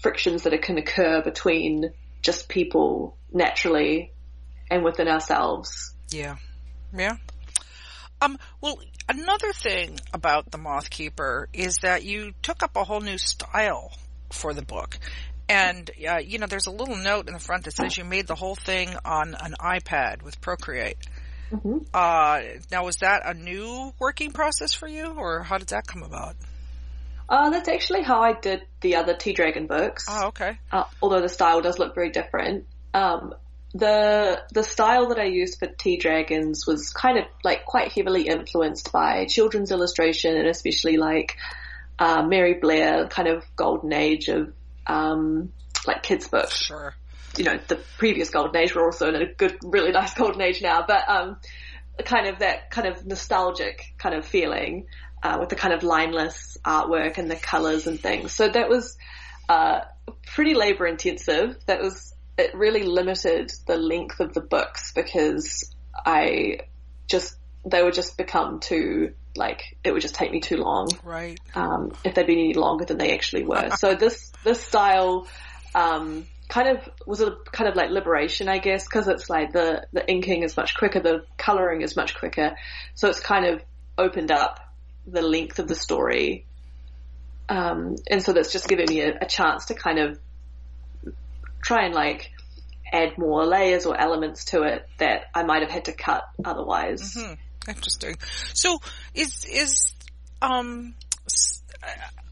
frictions 0.02 0.44
that 0.44 0.60
can 0.62 0.78
occur 0.78 1.22
between 1.22 1.92
just 2.22 2.50
people 2.50 3.18
naturally 3.32 4.12
and 4.70 4.84
within 4.84 5.08
ourselves. 5.08 5.94
Yeah. 6.10 6.38
Yeah. 6.96 7.18
Um, 8.22 8.38
well, 8.62 8.80
another 9.10 9.52
thing 9.54 10.00
about 10.14 10.52
the 10.52 10.58
Moth 10.58 10.90
Keeper 10.90 11.50
is 11.54 11.80
that 11.80 12.04
you 12.04 12.34
took 12.42 12.64
up 12.64 12.76
a 12.76 12.84
whole 12.84 13.02
new 13.02 13.18
style 13.18 13.92
for 14.32 14.54
the 14.54 14.62
book. 14.62 14.98
And, 15.48 15.90
uh, 16.10 16.18
you 16.18 16.40
know, 16.40 16.48
there's 16.48 16.66
a 16.66 16.72
little 16.72 16.96
note 16.96 17.28
in 17.28 17.34
the 17.34 17.40
front 17.40 17.66
that 17.66 17.76
says 17.76 17.98
you 17.98 18.04
made 18.04 18.26
the 18.26 18.36
whole 18.36 18.56
thing 18.56 18.90
on 19.06 19.36
an 19.36 19.56
iPad 19.60 20.24
with 20.24 20.42
Procreate. 20.42 20.98
Mm-hmm. 21.52 21.78
Uh, 21.94 22.42
now 22.72 22.86
was 22.86 22.98
that 22.98 23.22
a 23.26 23.36
new 23.36 23.94
working 24.00 24.32
process 24.32 24.74
for 24.74 24.88
you 24.88 25.14
or 25.14 25.44
how 25.44 25.60
did 25.60 25.68
that 25.68 25.86
come 25.86 26.02
about? 26.02 26.36
Uh, 27.30 27.50
that's 27.52 27.70
actually 27.70 28.02
how 28.02 28.22
I 28.22 28.34
did 28.34 28.64
the 28.82 28.96
other 28.96 29.16
Tea 29.16 29.34
Dragon 29.34 29.68
books. 29.68 30.06
Oh, 30.10 30.28
okay. 30.28 30.58
Uh, 30.72 30.86
although 31.02 31.22
the 31.22 31.30
style 31.30 31.62
does 31.62 31.78
look 31.78 31.94
very 31.94 32.10
different. 32.10 32.66
Um, 32.94 33.36
the 33.76 34.42
the 34.54 34.64
style 34.64 35.10
that 35.10 35.20
I 35.20 35.26
used 35.26 35.60
for 35.60 35.68
Tea 35.68 35.98
Dragons 35.98 36.66
was 36.66 36.92
kind 36.92 37.20
of 37.20 37.26
like 37.44 37.66
quite 37.66 37.92
heavily 37.92 38.28
influenced 38.28 38.94
by 38.94 39.26
children's 39.26 39.70
illustration 39.70 40.38
and 40.38 40.48
especially 40.48 40.96
like 40.96 41.36
uh, 42.00 42.24
Mary 42.24 42.54
Blair 42.54 43.08
kind 43.08 43.28
of 43.28 43.44
golden 43.58 43.92
age 43.92 44.30
of 44.30 44.54
um, 44.88 45.52
like 45.86 46.04
kids 46.04 46.30
books. 46.30 46.56
Sure. 46.56 46.96
You 47.38 47.44
know, 47.44 47.60
the 47.68 47.76
previous 47.98 48.30
golden 48.30 48.56
age, 48.56 48.74
we're 48.74 48.86
also 48.86 49.10
in 49.10 49.22
a 49.22 49.26
good, 49.34 49.58
really 49.62 49.92
nice 49.92 50.14
golden 50.18 50.42
age 50.42 50.62
now, 50.62 50.86
but 50.88 51.10
um, 51.10 51.38
kind 52.06 52.28
of 52.28 52.40
that 52.40 52.72
kind 52.72 52.88
of 52.88 53.06
nostalgic 53.06 53.94
kind 53.98 54.16
of 54.16 54.26
feeling 54.26 54.88
uh, 55.22 55.36
with 55.38 55.50
the 55.50 55.56
kind 55.58 55.74
of 55.74 55.82
lineless 55.82 56.58
artwork 56.66 57.18
and 57.18 57.30
the 57.30 57.36
colors 57.36 57.88
and 57.88 58.00
things. 58.00 58.32
So 58.32 58.48
that 58.48 58.70
was 58.70 58.98
uh, 59.50 59.82
pretty 60.28 60.54
labor 60.54 60.88
intensive. 60.88 61.58
That 61.66 61.82
was 61.82 62.15
it 62.38 62.54
really 62.56 62.84
limited 62.84 63.52
the 63.66 63.78
length 63.78 64.20
of 64.20 64.34
the 64.34 64.42
books 64.42 64.92
because 64.94 65.74
I 66.06 66.60
just 67.08 67.38
they 67.66 67.82
would 67.82 67.94
just 67.94 68.18
become 68.18 68.60
too 68.60 69.14
like 69.36 69.78
it 69.84 69.92
would 69.92 70.02
just 70.02 70.16
take 70.16 70.32
me 70.32 70.40
too 70.40 70.58
long. 70.58 70.88
Right. 71.04 71.40
Um, 71.54 71.92
if 72.04 72.16
they'd 72.16 72.28
been 72.28 72.40
any 72.40 72.54
longer 72.54 72.86
than 72.86 72.98
they 72.98 73.14
actually 73.14 73.44
were. 73.44 73.72
so 73.78 73.96
this 73.96 74.32
this 74.44 74.62
style 74.62 75.28
um, 75.74 76.26
kind 76.48 76.78
of 76.78 76.90
was 77.06 77.22
a 77.22 77.36
kind 77.52 77.70
of 77.70 77.76
like 77.76 77.90
liberation, 77.90 78.48
I 78.48 78.60
guess, 78.60 78.86
because 78.86 79.08
it's 79.08 79.30
like 79.30 79.52
the 79.52 79.88
the 79.94 80.10
inking 80.10 80.44
is 80.44 80.56
much 80.58 80.76
quicker, 80.76 81.00
the 81.00 81.26
coloring 81.38 81.82
is 81.82 81.96
much 81.96 82.16
quicker, 82.16 82.56
so 82.94 83.10
it's 83.10 83.20
kind 83.20 83.46
of 83.46 83.62
opened 83.98 84.32
up 84.32 84.60
the 85.08 85.22
length 85.22 85.60
of 85.60 85.68
the 85.68 85.76
story. 85.76 86.46
Um, 87.48 87.96
and 88.10 88.24
so 88.24 88.34
that's 88.34 88.52
just 88.52 88.68
given 88.68 88.86
me 88.90 89.02
a, 89.02 89.20
a 89.22 89.26
chance 89.26 89.66
to 89.66 89.76
kind 89.76 90.00
of 90.00 90.20
try 91.66 91.86
and 91.86 91.96
like 91.96 92.32
add 92.94 93.18
more 93.18 93.46
layers 93.46 93.86
or 93.86 94.00
elements 94.00 94.46
to 94.46 94.62
it 94.64 94.88
that 95.00 95.26
I 95.34 95.44
might 95.44 95.64
have 95.64 95.72
had 95.72 95.86
to 95.86 95.94
cut 95.94 96.24
otherwise. 96.44 97.16
Mm-hmm. 97.16 97.34
Interesting. 97.70 98.16
So 98.54 98.80
is 99.14 99.46
is 99.46 99.94
um 100.42 100.94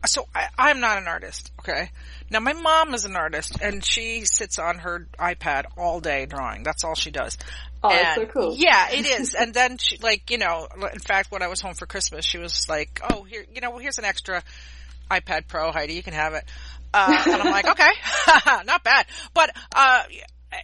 so 0.05 0.27
I, 0.35 0.71
am 0.71 0.79
not 0.79 0.97
an 0.97 1.07
artist, 1.07 1.51
okay? 1.59 1.89
Now 2.29 2.39
my 2.39 2.53
mom 2.53 2.93
is 2.93 3.05
an 3.05 3.15
artist 3.15 3.57
and 3.61 3.83
she 3.83 4.25
sits 4.25 4.59
on 4.59 4.79
her 4.79 5.07
iPad 5.17 5.65
all 5.77 5.99
day 5.99 6.25
drawing. 6.25 6.63
That's 6.63 6.83
all 6.83 6.95
she 6.95 7.09
does. 7.09 7.37
Oh, 7.81 7.89
and, 7.89 7.99
that's 7.99 8.15
so 8.15 8.25
cool. 8.25 8.55
Yeah, 8.55 8.91
it 8.91 9.05
is. 9.05 9.33
and 9.39 9.53
then 9.53 9.77
she, 9.77 9.97
like, 9.97 10.29
you 10.29 10.37
know, 10.37 10.67
in 10.93 10.99
fact, 10.99 11.31
when 11.31 11.41
I 11.41 11.47
was 11.47 11.61
home 11.61 11.73
for 11.73 11.85
Christmas, 11.85 12.25
she 12.25 12.37
was 12.37 12.67
like, 12.67 13.01
oh, 13.09 13.23
here, 13.23 13.45
you 13.53 13.61
know, 13.61 13.77
here's 13.77 13.97
an 13.97 14.05
extra 14.05 14.43
iPad 15.09 15.47
Pro, 15.47 15.71
Heidi, 15.71 15.93
you 15.93 16.03
can 16.03 16.13
have 16.13 16.33
it. 16.33 16.43
Uh, 16.93 17.23
and 17.25 17.41
I'm 17.41 17.51
like, 17.51 17.67
okay, 17.67 17.91
not 18.65 18.83
bad. 18.83 19.05
But, 19.33 19.55
uh, 19.75 20.03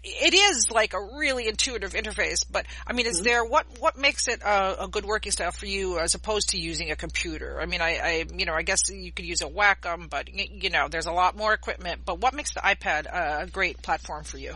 it 0.03 0.33
is 0.33 0.69
like 0.71 0.93
a 0.93 1.01
really 1.17 1.47
intuitive 1.47 1.93
interface, 1.93 2.45
but 2.49 2.65
I 2.85 2.93
mean, 2.93 3.05
is 3.05 3.15
mm-hmm. 3.15 3.23
there, 3.23 3.45
what, 3.45 3.65
what 3.79 3.97
makes 3.97 4.27
it 4.27 4.41
a, 4.41 4.83
a, 4.83 4.87
good 4.87 5.05
working 5.05 5.31
style 5.31 5.51
for 5.51 5.65
you 5.65 5.99
as 5.99 6.15
opposed 6.15 6.49
to 6.49 6.59
using 6.59 6.91
a 6.91 6.95
computer? 6.95 7.59
I 7.61 7.65
mean, 7.65 7.81
I, 7.81 7.97
I, 7.97 8.25
you 8.35 8.45
know, 8.45 8.53
I 8.53 8.61
guess 8.61 8.79
you 8.89 9.11
could 9.11 9.25
use 9.25 9.41
a 9.41 9.47
Wacom, 9.47 10.09
but 10.09 10.29
you 10.33 10.69
know, 10.69 10.87
there's 10.89 11.05
a 11.05 11.11
lot 11.11 11.35
more 11.35 11.53
equipment, 11.53 12.01
but 12.05 12.19
what 12.19 12.33
makes 12.33 12.53
the 12.53 12.59
iPad 12.59 13.07
a 13.11 13.47
great 13.47 13.81
platform 13.81 14.23
for 14.23 14.37
you? 14.37 14.53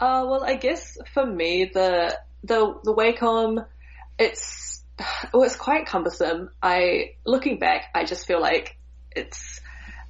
Uh, 0.00 0.24
well, 0.26 0.44
I 0.44 0.56
guess 0.56 0.98
for 1.12 1.24
me, 1.24 1.70
the, 1.72 2.18
the, 2.42 2.78
the 2.82 2.94
Wacom, 2.94 3.64
it's, 4.18 4.82
well, 5.32 5.42
it's 5.42 5.56
quite 5.56 5.86
cumbersome. 5.86 6.50
I, 6.62 7.14
looking 7.24 7.58
back, 7.58 7.90
I 7.94 8.04
just 8.04 8.26
feel 8.26 8.40
like 8.40 8.76
it's, 9.14 9.60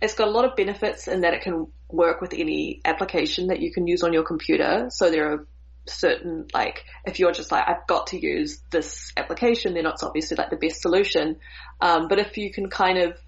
it's 0.04 0.14
got 0.14 0.28
a 0.28 0.30
lot 0.30 0.44
of 0.44 0.54
benefits 0.54 1.08
in 1.08 1.22
that 1.22 1.32
it 1.34 1.42
can 1.42 1.66
work 1.88 2.20
with 2.20 2.34
any 2.34 2.80
application 2.84 3.48
that 3.48 3.60
you 3.60 3.72
can 3.72 3.86
use 3.86 4.02
on 4.02 4.12
your 4.12 4.22
computer. 4.22 4.88
So 4.90 5.10
there 5.10 5.32
are 5.32 5.46
certain, 5.86 6.46
like, 6.52 6.84
if 7.06 7.18
you're 7.18 7.32
just 7.32 7.50
like, 7.50 7.64
I've 7.66 7.86
got 7.86 8.08
to 8.08 8.20
use 8.20 8.60
this 8.70 9.12
application, 9.16 9.74
then 9.74 9.86
it's 9.86 10.02
obviously 10.02 10.36
like 10.36 10.50
the 10.50 10.56
best 10.56 10.82
solution. 10.82 11.36
Um, 11.80 12.08
but 12.08 12.18
if 12.18 12.36
you 12.36 12.52
can 12.52 12.68
kind 12.68 12.98
of, 12.98 13.18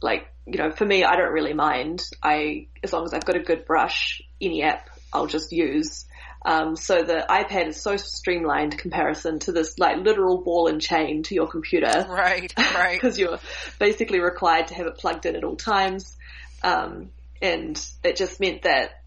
like, 0.00 0.32
you 0.46 0.58
know, 0.58 0.70
for 0.70 0.86
me, 0.86 1.04
I 1.04 1.16
don't 1.16 1.32
really 1.32 1.52
mind. 1.52 2.02
I, 2.22 2.68
as 2.82 2.92
long 2.92 3.04
as 3.04 3.12
I've 3.12 3.24
got 3.26 3.36
a 3.36 3.40
good 3.40 3.66
brush, 3.66 4.22
any 4.40 4.62
app 4.62 4.88
I'll 5.12 5.26
just 5.26 5.52
use. 5.52 6.06
Um, 6.44 6.76
so 6.76 7.02
the 7.02 7.26
iPad 7.28 7.68
is 7.68 7.80
so 7.80 7.96
streamlined 7.96 8.78
comparison 8.78 9.38
to 9.40 9.52
this 9.52 9.78
like 9.78 9.98
literal 9.98 10.38
ball 10.38 10.68
and 10.68 10.80
chain 10.80 11.22
to 11.24 11.34
your 11.34 11.48
computer. 11.48 11.88
Right, 12.08 12.52
right. 12.56 12.92
Because 13.00 13.18
you're 13.18 13.38
basically 13.78 14.20
required 14.20 14.68
to 14.68 14.74
have 14.74 14.86
it 14.86 14.98
plugged 14.98 15.26
in 15.26 15.36
at 15.36 15.44
all 15.44 15.56
times. 15.56 16.16
Um, 16.62 17.10
and 17.40 17.80
it 18.02 18.16
just 18.16 18.40
meant 18.40 18.62
that, 18.62 19.02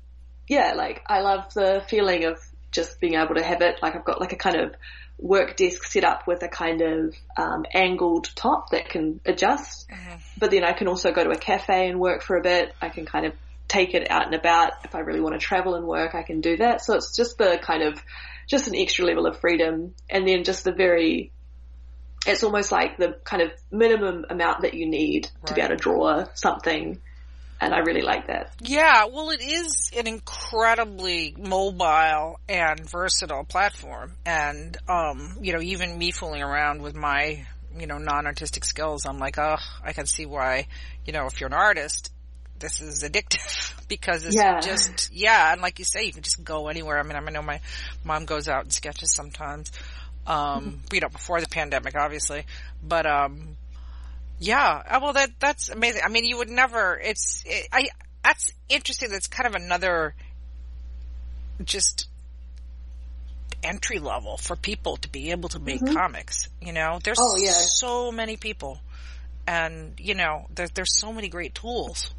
yeah, 0.48 0.74
like 0.76 1.02
I 1.08 1.22
love 1.22 1.54
the 1.54 1.84
feeling 1.88 2.26
of 2.26 2.40
just 2.72 3.00
being 3.00 3.16
able 3.16 3.36
to 3.36 3.44
have 3.44 3.62
it. 3.62 3.80
Like 3.82 3.96
I've 3.96 4.06
got 4.06 4.22
like 4.22 4.34
a 4.34 4.38
kind 4.38 4.58
of 4.58 4.76
work 5.18 5.56
desk 5.56 5.84
set 5.86 6.04
up 6.04 6.26
with 6.28 6.42
a 6.44 6.48
kind 6.48 6.82
of 6.82 7.16
um, 7.38 7.66
angled 7.74 8.30
top 8.36 8.72
that 8.72 8.90
can 8.90 9.20
adjust. 9.26 9.88
Mm-hmm. 9.90 10.16
But 10.38 10.52
then 10.52 10.64
I 10.64 10.74
can 10.74 10.88
also 10.88 11.12
go 11.12 11.24
to 11.24 11.30
a 11.30 11.38
cafe 11.38 11.90
and 11.90 12.00
work 12.00 12.24
for 12.24 12.38
a 12.38 12.42
bit. 12.42 12.74
I 12.82 12.90
can 12.90 13.06
kind 13.06 13.26
of 13.26 13.34
take 13.72 13.94
it 13.94 14.12
out 14.12 14.26
and 14.26 14.36
about. 14.36 14.74
If 14.84 14.96
I 14.96 15.00
really 15.00 15.22
want 15.22 15.40
to 15.40 15.40
travel 15.40 15.76
and 15.76 15.86
work, 15.86 16.14
I 16.14 16.24
can 16.24 16.42
do 16.42 16.58
that. 16.58 16.84
So 16.84 16.96
it's 16.96 17.16
just 17.16 17.38
the 17.38 17.58
kind 17.62 17.84
of, 17.84 18.04
just 18.48 18.68
an 18.68 18.76
extra 18.76 19.06
level 19.06 19.26
of 19.26 19.40
freedom. 19.40 19.96
And 20.10 20.28
then 20.28 20.44
just 20.44 20.66
the 20.66 20.74
very, 20.74 21.32
it's 22.28 22.44
almost 22.44 22.72
like 22.72 22.98
the 22.98 23.18
kind 23.24 23.42
of 23.42 23.52
minimum 23.72 24.26
amount 24.30 24.64
that 24.64 24.74
you 24.74 24.88
need 24.88 25.28
right. 25.34 25.48
to 25.48 25.54
be 25.54 25.62
able 25.62 25.78
to 25.78 25.78
draw 25.78 26.26
something 26.34 27.00
and 27.62 27.76
I 27.76 27.80
really 27.80 28.02
like 28.02 28.26
that. 28.26 28.52
Yeah, 28.60 29.06
well, 29.06 29.30
it 29.30 29.42
is 29.42 29.92
an 29.96 30.08
incredibly 30.08 31.36
mobile 31.38 32.40
and 32.50 32.90
versatile 32.90 33.44
platform, 33.44 34.14
and 34.26 34.76
um, 34.90 35.38
you 35.42 35.54
know, 35.54 35.62
even 35.62 35.96
me 35.96 36.10
fooling 36.10 36.42
around 36.42 36.82
with 36.82 36.96
my 36.96 37.46
you 37.78 37.86
know 37.86 38.00
non-artistic 38.00 38.66
skills, 38.66 39.06
I'm 39.06 39.20
like, 39.20 39.38
oh, 39.38 39.58
I 39.84 39.94
can 39.94 40.08
see 40.08 40.26
why, 40.26 40.68
you 41.06 41.14
know, 41.14 41.28
if 41.28 41.40
you're 41.40 41.50
an 41.50 41.54
artist, 41.54 42.12
this 42.62 42.80
is 42.80 43.04
addictive 43.04 43.74
because 43.88 44.26
it's 44.26 44.36
yeah. 44.36 44.60
just 44.62 45.14
yeah, 45.14 45.52
and 45.52 45.62
like 45.62 45.80
you 45.80 45.86
say, 45.86 46.06
you 46.06 46.14
can 46.14 46.24
just 46.24 46.44
go 46.44 46.68
anywhere. 46.68 46.98
I 46.98 47.04
mean, 47.04 47.16
I 47.16 47.30
know 47.32 47.42
my 47.42 47.60
mom 48.04 48.26
goes 48.26 48.48
out 48.48 48.64
and 48.64 48.72
sketches 48.72 49.14
sometimes. 49.14 49.72
Um, 50.26 50.38
mm-hmm. 50.38 50.76
you 50.94 51.02
know, 51.02 51.10
before 51.10 51.42
the 51.42 51.48
pandemic, 51.48 51.96
obviously, 51.96 52.46
but, 52.84 53.08
um, 53.08 53.58
yeah. 54.38 54.84
Uh, 54.88 55.00
well, 55.02 55.14
that, 55.14 55.32
that's 55.40 55.70
amazing. 55.70 56.02
I 56.06 56.10
mean, 56.10 56.26
you 56.26 56.38
would 56.38 56.50
never, 56.50 57.00
it's, 57.04 57.44
it, 57.46 57.68
I, 57.72 57.90
that's 58.24 58.52
interesting. 58.70 59.10
That's 59.10 59.28
kind 59.28 59.48
of 59.48 59.56
another 59.60 60.14
just 61.64 62.08
entry 63.64 63.98
level 63.98 64.38
for 64.38 64.56
people 64.56 64.98
to 64.98 65.10
be 65.10 65.32
able 65.32 65.50
to 65.50 65.60
make 65.60 65.82
mm-hmm. 65.82 65.96
comics. 65.96 66.50
You 66.62 66.74
know, 66.74 67.00
there's 67.04 67.20
oh, 67.20 67.38
yeah. 67.38 67.52
so 67.52 68.12
many 68.12 68.38
people 68.38 68.80
and, 69.48 70.00
you 70.00 70.16
know, 70.16 70.46
there, 70.54 70.68
there's 70.74 70.98
so 70.98 71.12
many 71.12 71.30
great 71.30 71.56
tools. 71.56 72.12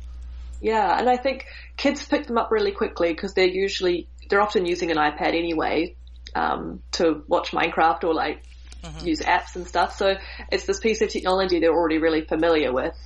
Yeah. 0.63 0.99
And 0.99 1.11
I 1.11 1.17
think 1.17 1.45
kids 1.77 2.07
pick 2.07 2.27
them 2.27 2.39
up 2.39 2.51
really 2.51 2.73
quickly 2.73 3.13
because 3.13 3.35
they're 3.35 3.47
usually, 3.47 4.07
they're 4.31 4.41
often 4.41 4.65
using 4.65 4.91
an 4.91 4.97
iPad 4.97 5.35
anyway, 5.35 5.97
um, 6.35 6.81
to 6.93 7.25
watch 7.27 7.51
Minecraft 7.51 8.05
or 8.05 8.15
like 8.15 8.43
mm-hmm. 8.83 9.07
use 9.07 9.21
apps 9.21 9.57
and 9.57 9.67
stuff. 9.67 9.97
So 9.97 10.15
it's 10.51 10.65
this 10.65 10.79
piece 10.79 11.03
of 11.03 11.09
technology 11.09 11.59
they're 11.59 11.75
already 11.75 11.99
really 11.99 12.23
familiar 12.23 12.73
with. 12.73 12.97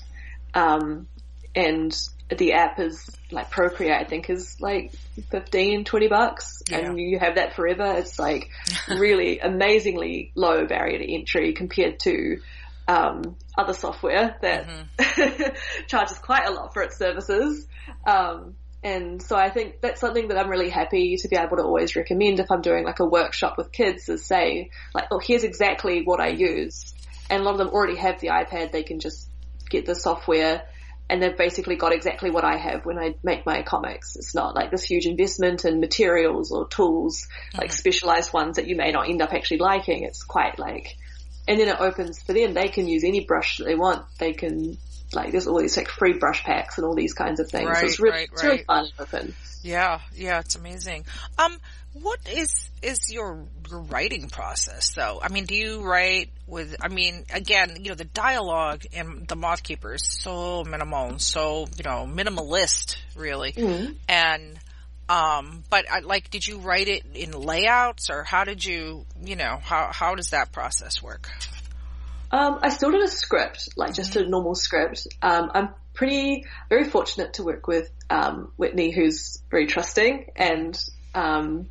Um, 0.54 1.08
and 1.54 1.96
the 2.28 2.52
app 2.52 2.78
is 2.78 3.10
like 3.30 3.50
Procreate, 3.50 4.00
I 4.00 4.04
think 4.04 4.28
is 4.28 4.60
like 4.60 4.92
15, 5.30 5.84
20 5.84 6.08
bucks 6.08 6.62
yeah. 6.68 6.78
and 6.78 7.00
you 7.00 7.18
have 7.18 7.36
that 7.36 7.54
forever. 7.54 7.94
It's 7.96 8.18
like 8.18 8.50
really 8.88 9.38
amazingly 9.42 10.32
low 10.34 10.66
barrier 10.66 10.98
to 10.98 11.14
entry 11.14 11.54
compared 11.54 12.00
to, 12.00 12.40
um, 12.86 13.36
other 13.56 13.72
software 13.72 14.36
that 14.42 14.66
mm-hmm. 14.66 15.54
charges 15.86 16.18
quite 16.18 16.46
a 16.46 16.52
lot 16.52 16.72
for 16.72 16.82
its 16.82 16.96
services. 16.96 17.66
Um, 18.06 18.54
and 18.82 19.20
so 19.20 19.36
I 19.36 19.50
think 19.50 19.80
that's 19.80 20.00
something 20.00 20.28
that 20.28 20.38
I'm 20.38 20.48
really 20.48 20.70
happy 20.70 21.16
to 21.16 21.28
be 21.28 21.36
able 21.36 21.56
to 21.56 21.64
always 21.64 21.96
recommend 21.96 22.38
if 22.38 22.50
I'm 22.50 22.60
doing 22.60 22.84
like 22.84 23.00
a 23.00 23.04
workshop 23.04 23.56
with 23.58 23.72
kids 23.72 24.08
is 24.08 24.24
say 24.24 24.70
like, 24.94 25.06
oh, 25.10 25.18
here's 25.18 25.44
exactly 25.44 26.02
what 26.04 26.20
I 26.20 26.28
use. 26.28 26.94
And 27.28 27.42
a 27.42 27.44
lot 27.44 27.52
of 27.52 27.58
them 27.58 27.68
already 27.70 27.96
have 27.96 28.20
the 28.20 28.28
iPad. 28.28 28.70
They 28.70 28.84
can 28.84 29.00
just 29.00 29.28
get 29.70 29.86
the 29.86 29.94
software 29.94 30.62
and 31.08 31.22
they've 31.22 31.36
basically 31.36 31.76
got 31.76 31.92
exactly 31.92 32.30
what 32.30 32.44
I 32.44 32.56
have 32.56 32.84
when 32.84 32.98
I 32.98 33.14
make 33.22 33.46
my 33.46 33.62
comics. 33.62 34.16
It's 34.16 34.34
not 34.34 34.54
like 34.54 34.70
this 34.70 34.84
huge 34.84 35.06
investment 35.06 35.64
in 35.64 35.80
materials 35.80 36.50
or 36.50 36.68
tools, 36.68 37.26
mm-hmm. 37.26 37.58
like 37.58 37.72
specialized 37.72 38.32
ones 38.32 38.56
that 38.56 38.66
you 38.66 38.76
may 38.76 38.90
not 38.90 39.08
end 39.08 39.22
up 39.22 39.32
actually 39.32 39.58
liking. 39.58 40.02
It's 40.02 40.24
quite 40.24 40.58
like, 40.58 40.96
and 41.48 41.60
then 41.60 41.68
it 41.68 41.76
opens 41.78 42.22
for 42.22 42.32
them. 42.32 42.54
They 42.54 42.68
can 42.68 42.88
use 42.88 43.04
any 43.04 43.24
brush 43.24 43.58
that 43.58 43.64
they 43.64 43.74
want. 43.74 44.04
They 44.18 44.32
can 44.32 44.78
like 45.12 45.32
there's 45.32 45.46
all 45.46 45.60
these 45.60 45.76
like 45.76 45.88
free 45.88 46.14
brush 46.14 46.42
packs 46.42 46.78
and 46.78 46.86
all 46.86 46.94
these 46.94 47.14
kinds 47.14 47.40
of 47.40 47.48
things. 47.48 47.68
Right, 47.68 47.78
so 47.78 47.86
it's 47.86 48.00
really, 48.00 48.16
right, 48.16 48.28
it's 48.32 48.42
really 48.42 48.56
right. 48.56 48.66
fun 48.66 48.84
and 48.84 48.92
open. 48.98 49.34
Yeah, 49.62 50.00
yeah, 50.14 50.40
it's 50.40 50.54
amazing. 50.54 51.06
Um, 51.38 51.58
what 51.94 52.20
is 52.30 52.70
is 52.82 53.10
your, 53.10 53.46
your 53.70 53.80
writing 53.80 54.28
process 54.28 54.92
though? 54.94 55.18
I 55.22 55.28
mean, 55.28 55.44
do 55.44 55.54
you 55.54 55.82
write 55.82 56.30
with? 56.46 56.76
I 56.80 56.88
mean, 56.88 57.24
again, 57.32 57.78
you 57.80 57.90
know, 57.90 57.94
the 57.94 58.04
dialogue 58.04 58.84
in 58.92 59.24
the 59.26 59.36
Moth 59.36 59.62
Keeper 59.62 59.94
is 59.94 60.04
so 60.04 60.64
minimal 60.64 61.18
so 61.18 61.66
you 61.76 61.84
know 61.84 62.06
minimalist, 62.06 62.96
really, 63.16 63.52
mm-hmm. 63.52 63.92
and 64.08 64.58
um, 65.08 65.62
but 65.70 65.84
I, 65.90 66.00
like, 66.00 66.30
did 66.30 66.46
you 66.46 66.58
write 66.58 66.88
it 66.88 67.04
in 67.14 67.32
layouts 67.32 68.10
or 68.10 68.24
how 68.24 68.44
did 68.44 68.64
you, 68.64 69.06
you 69.22 69.36
know, 69.36 69.58
how 69.62 69.90
how 69.92 70.14
does 70.14 70.30
that 70.30 70.52
process 70.52 71.02
work? 71.02 71.28
Um, 72.30 72.58
I 72.62 72.70
still 72.70 72.90
did 72.90 73.02
a 73.02 73.08
script, 73.08 73.68
like 73.76 73.94
just 73.94 74.16
a 74.16 74.28
normal 74.28 74.54
script. 74.56 75.06
Um, 75.22 75.50
I'm 75.54 75.68
pretty, 75.94 76.44
very 76.68 76.84
fortunate 76.84 77.34
to 77.34 77.44
work 77.44 77.68
with, 77.68 77.88
um, 78.10 78.52
Whitney 78.56 78.90
who's 78.90 79.38
very 79.50 79.66
trusting 79.66 80.26
and, 80.34 80.76
um, 81.14 81.68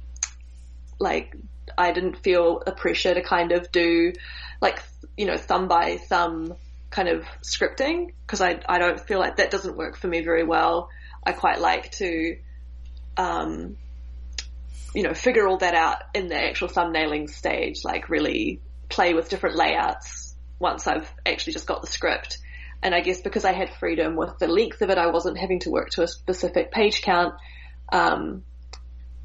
like, 0.98 1.36
I 1.78 1.92
didn't 1.92 2.18
feel 2.24 2.64
a 2.66 2.72
pressure 2.72 3.14
to 3.14 3.22
kind 3.22 3.52
of 3.52 3.70
do, 3.72 4.14
like, 4.62 4.82
you 5.18 5.26
know, 5.26 5.38
thumb 5.38 5.68
by 5.68 5.98
thumb 5.98 6.56
kind 6.90 7.10
of 7.10 7.26
scripting 7.44 8.14
because 8.26 8.40
I, 8.40 8.62
I 8.68 8.80
don't 8.80 9.00
feel 9.00 9.20
like 9.20 9.38
that 9.38 9.52
doesn't 9.52 9.76
work 9.76 9.98
for 9.98 10.08
me 10.08 10.22
very 10.24 10.46
well. 10.46 10.90
I 11.26 11.34
quite 11.34 11.60
like 11.60 11.92
to, 11.94 12.38
um, 13.18 13.78
you 14.94 15.04
know, 15.04 15.14
figure 15.14 15.48
all 15.48 15.58
that 15.58 15.76
out 15.76 15.98
in 16.14 16.28
the 16.28 16.42
actual 16.42 16.70
thumbnailing 16.70 17.30
stage, 17.30 17.84
like 17.84 18.10
really 18.10 18.62
play 18.90 19.14
with 19.14 19.30
different 19.30 19.56
layouts 19.56 20.36
once 20.60 20.88
I've 20.88 21.12
actually 21.26 21.54
just 21.54 21.68
got 21.68 21.82
the 21.82 21.88
script. 21.88 22.38
And 22.82 22.94
I 22.94 23.02
guess 23.02 23.22
because 23.22 23.46
I 23.46 23.54
had 23.54 23.74
freedom 23.80 24.16
with 24.16 24.38
the 24.40 24.48
length 24.48 24.82
of 24.82 24.90
it, 24.90 24.98
I 24.98 25.08
wasn't 25.08 25.38
having 25.38 25.60
to 25.62 25.70
work 25.70 25.90
to 25.92 26.04
a 26.04 26.08
specific 26.08 26.72
page 26.72 27.02
count. 27.02 27.34
Um, 27.92 28.44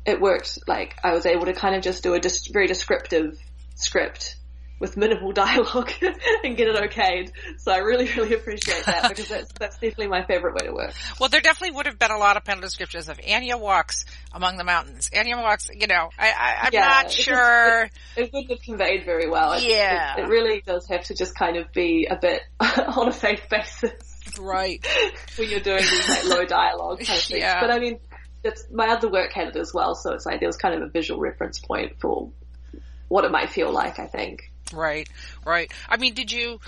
it 0.04 0.20
worked 0.20 0.58
like 0.66 0.96
I 1.04 1.12
was 1.12 1.26
able 1.26 1.46
to 1.46 1.52
kind 1.52 1.76
of 1.76 1.82
just 1.82 2.02
do 2.02 2.14
a 2.14 2.20
dis- 2.20 2.48
very 2.48 2.66
descriptive 2.66 3.38
script 3.74 4.36
with 4.80 4.96
minimal 4.96 5.30
dialogue 5.32 5.92
and 6.42 6.56
get 6.56 6.66
it 6.66 6.74
okayed. 6.74 7.30
So 7.58 7.70
I 7.70 7.78
really, 7.78 8.06
really 8.16 8.34
appreciate 8.34 8.84
that 8.86 9.08
because 9.08 9.28
that's, 9.28 9.52
that's 9.52 9.76
definitely 9.76 10.08
my 10.08 10.24
favorite 10.24 10.54
way 10.54 10.66
to 10.66 10.72
work. 10.72 10.92
Well, 11.20 11.28
there 11.28 11.40
definitely 11.40 11.76
would 11.76 11.86
have 11.86 11.98
been 11.98 12.10
a 12.10 12.18
lot 12.18 12.36
of 12.36 12.44
panel 12.44 12.62
descriptions 12.62 13.08
of 13.08 13.20
Anya 13.24 13.56
walks 13.56 14.06
among 14.32 14.56
the 14.56 14.64
mountains. 14.64 15.10
Anya 15.14 15.36
walks, 15.36 15.68
you 15.72 15.86
know, 15.86 16.08
I, 16.18 16.32
I, 16.32 16.66
am 16.66 16.70
yeah, 16.72 16.80
not 16.80 17.10
sure. 17.12 17.82
It, 17.84 17.92
it, 18.16 18.32
wouldn't 18.32 18.50
have 18.50 18.62
conveyed 18.62 19.04
very 19.04 19.28
well. 19.28 19.52
It, 19.52 19.64
yeah. 19.64 20.16
It, 20.16 20.24
it, 20.24 20.28
really 20.28 20.62
does 20.66 20.88
have 20.88 21.04
to 21.04 21.14
just 21.14 21.34
kind 21.36 21.56
of 21.56 21.70
be 21.72 22.08
a 22.10 22.16
bit 22.16 22.42
on 22.60 23.08
a 23.08 23.12
faith 23.12 23.42
basis. 23.50 23.92
Right. 24.38 24.84
when 25.36 25.50
you're 25.50 25.60
doing 25.60 25.82
these 25.82 26.08
like 26.08 26.24
low 26.24 26.44
dialogue 26.44 27.00
kind 27.00 27.18
of 27.18 27.24
things. 27.24 27.40
Yeah. 27.40 27.60
But 27.60 27.70
I 27.70 27.78
mean, 27.78 28.00
it's, 28.42 28.64
my 28.72 28.88
other 28.88 29.10
work 29.10 29.32
had 29.32 29.48
it 29.48 29.56
as 29.56 29.74
well, 29.74 29.94
so 29.94 30.14
it's 30.14 30.24
like 30.24 30.40
there 30.40 30.48
was 30.48 30.56
kind 30.56 30.74
of 30.74 30.82
a 30.82 30.88
visual 30.88 31.20
reference 31.20 31.58
point 31.58 32.00
for 32.00 32.30
what 33.08 33.24
it 33.24 33.30
might 33.30 33.50
feel 33.50 33.70
like, 33.72 33.98
I 33.98 34.06
think. 34.06 34.49
Right, 34.72 35.08
right. 35.44 35.72
I 35.88 35.96
mean, 35.96 36.14
did 36.14 36.30
you 36.30 36.60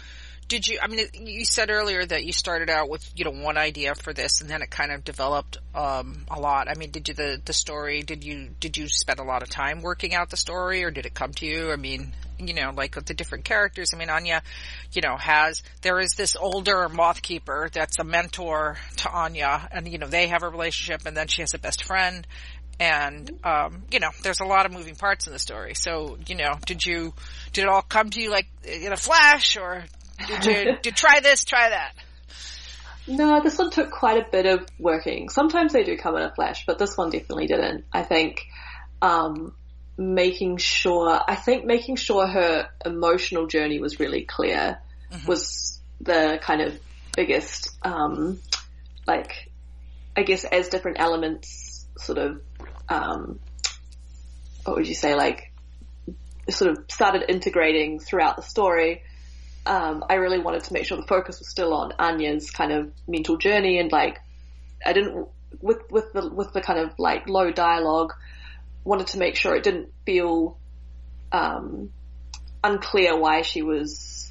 did 0.52 0.68
you, 0.68 0.78
I 0.82 0.86
mean, 0.86 1.06
you 1.14 1.46
said 1.46 1.70
earlier 1.70 2.04
that 2.04 2.26
you 2.26 2.32
started 2.34 2.68
out 2.68 2.90
with, 2.90 3.10
you 3.16 3.24
know, 3.24 3.30
one 3.30 3.56
idea 3.56 3.94
for 3.94 4.12
this 4.12 4.42
and 4.42 4.50
then 4.50 4.60
it 4.60 4.70
kind 4.70 4.92
of 4.92 5.02
developed, 5.02 5.56
um, 5.74 6.26
a 6.30 6.38
lot. 6.38 6.68
I 6.68 6.74
mean, 6.74 6.90
did 6.90 7.08
you, 7.08 7.14
the, 7.14 7.40
the 7.42 7.54
story, 7.54 8.02
did 8.02 8.22
you, 8.22 8.50
did 8.60 8.76
you 8.76 8.86
spend 8.86 9.18
a 9.18 9.24
lot 9.24 9.42
of 9.42 9.48
time 9.48 9.80
working 9.80 10.14
out 10.14 10.28
the 10.28 10.36
story 10.36 10.84
or 10.84 10.90
did 10.90 11.06
it 11.06 11.14
come 11.14 11.32
to 11.34 11.46
you? 11.46 11.72
I 11.72 11.76
mean, 11.76 12.12
you 12.38 12.52
know, 12.52 12.70
like 12.76 12.96
with 12.96 13.06
the 13.06 13.14
different 13.14 13.46
characters. 13.46 13.92
I 13.94 13.96
mean, 13.96 14.10
Anya, 14.10 14.42
you 14.92 15.00
know, 15.00 15.16
has, 15.16 15.62
there 15.80 15.98
is 16.00 16.12
this 16.16 16.36
older 16.36 16.86
moth 16.90 17.22
keeper 17.22 17.70
that's 17.72 17.98
a 17.98 18.04
mentor 18.04 18.76
to 18.98 19.10
Anya 19.10 19.66
and, 19.72 19.88
you 19.88 19.96
know, 19.96 20.06
they 20.06 20.26
have 20.26 20.42
a 20.42 20.50
relationship 20.50 21.06
and 21.06 21.16
then 21.16 21.28
she 21.28 21.40
has 21.40 21.54
a 21.54 21.58
best 21.58 21.84
friend 21.84 22.26
and 22.80 23.30
um, 23.44 23.82
you 23.90 24.00
know 24.00 24.10
there's 24.22 24.40
a 24.40 24.44
lot 24.44 24.66
of 24.66 24.72
moving 24.72 24.94
parts 24.94 25.26
in 25.26 25.32
the 25.32 25.38
story. 25.38 25.74
So 25.74 26.18
you 26.26 26.34
know 26.34 26.52
did 26.66 26.84
you 26.84 27.12
did 27.52 27.64
it 27.64 27.68
all 27.68 27.82
come 27.82 28.10
to 28.10 28.20
you 28.20 28.30
like 28.30 28.46
in 28.64 28.92
a 28.92 28.96
flash 28.96 29.56
or 29.56 29.84
did 30.26 30.44
you 30.44 30.76
did 30.82 30.96
try 30.96 31.20
this 31.20 31.44
try 31.44 31.70
that? 31.70 31.92
No 33.06 33.40
this 33.42 33.58
one 33.58 33.70
took 33.70 33.90
quite 33.90 34.18
a 34.18 34.30
bit 34.30 34.46
of 34.46 34.66
working. 34.78 35.28
Sometimes 35.28 35.72
they 35.72 35.84
do 35.84 35.96
come 35.96 36.16
in 36.16 36.22
a 36.22 36.34
flash 36.34 36.66
but 36.66 36.78
this 36.78 36.96
one 36.96 37.10
definitely 37.10 37.46
didn't 37.46 37.84
i 37.92 38.02
think. 38.02 38.46
Um, 39.00 39.54
making 39.98 40.56
sure 40.56 41.20
i 41.28 41.34
think 41.34 41.64
making 41.64 41.96
sure 41.96 42.26
her 42.26 42.68
emotional 42.84 43.46
journey 43.46 43.78
was 43.78 44.00
really 44.00 44.24
clear 44.24 44.78
mm-hmm. 45.12 45.26
was 45.26 45.80
the 46.00 46.38
kind 46.42 46.62
of 46.62 46.78
biggest 47.14 47.68
um, 47.82 48.40
like 49.06 49.50
i 50.16 50.22
guess 50.22 50.44
as 50.44 50.68
different 50.68 50.98
elements 50.98 51.86
sort 51.98 52.18
of 52.18 52.40
um, 52.88 53.38
what 54.64 54.76
would 54.76 54.88
you 54.88 54.94
say, 54.94 55.14
like, 55.14 55.52
sort 56.50 56.72
of 56.72 56.84
started 56.88 57.24
integrating 57.28 57.98
throughout 57.98 58.36
the 58.36 58.42
story. 58.42 59.02
Um, 59.64 60.04
I 60.08 60.14
really 60.14 60.40
wanted 60.40 60.64
to 60.64 60.72
make 60.72 60.86
sure 60.86 60.96
the 60.96 61.06
focus 61.06 61.38
was 61.38 61.48
still 61.48 61.72
on 61.72 61.92
Anya's 61.98 62.50
kind 62.50 62.72
of 62.72 62.92
mental 63.06 63.36
journey 63.36 63.78
and 63.78 63.90
like, 63.92 64.18
I 64.84 64.92
didn't, 64.92 65.28
with, 65.60 65.78
with 65.90 66.12
the, 66.12 66.28
with 66.28 66.52
the 66.52 66.60
kind 66.60 66.80
of 66.80 66.98
like 66.98 67.28
low 67.28 67.52
dialogue, 67.52 68.12
wanted 68.84 69.08
to 69.08 69.18
make 69.18 69.36
sure 69.36 69.54
it 69.54 69.62
didn't 69.62 69.90
feel, 70.04 70.58
um, 71.30 71.90
unclear 72.64 73.16
why 73.16 73.42
she 73.42 73.62
was 73.62 74.30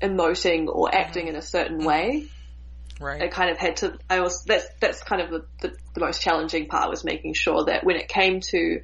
emoting 0.00 0.66
or 0.68 0.94
acting 0.94 1.26
mm-hmm. 1.26 1.34
in 1.34 1.36
a 1.36 1.42
certain 1.42 1.84
way. 1.84 2.26
Right. 3.00 3.22
I 3.22 3.28
kind 3.28 3.50
of 3.50 3.58
had 3.58 3.76
to, 3.78 3.98
I 4.10 4.20
was, 4.20 4.44
that's, 4.44 4.66
that's 4.80 5.02
kind 5.02 5.22
of 5.22 5.30
the, 5.30 5.44
the, 5.60 5.76
the, 5.94 6.00
most 6.00 6.20
challenging 6.20 6.66
part 6.66 6.90
was 6.90 7.04
making 7.04 7.34
sure 7.34 7.64
that 7.66 7.84
when 7.84 7.96
it 7.96 8.08
came 8.08 8.40
to 8.40 8.80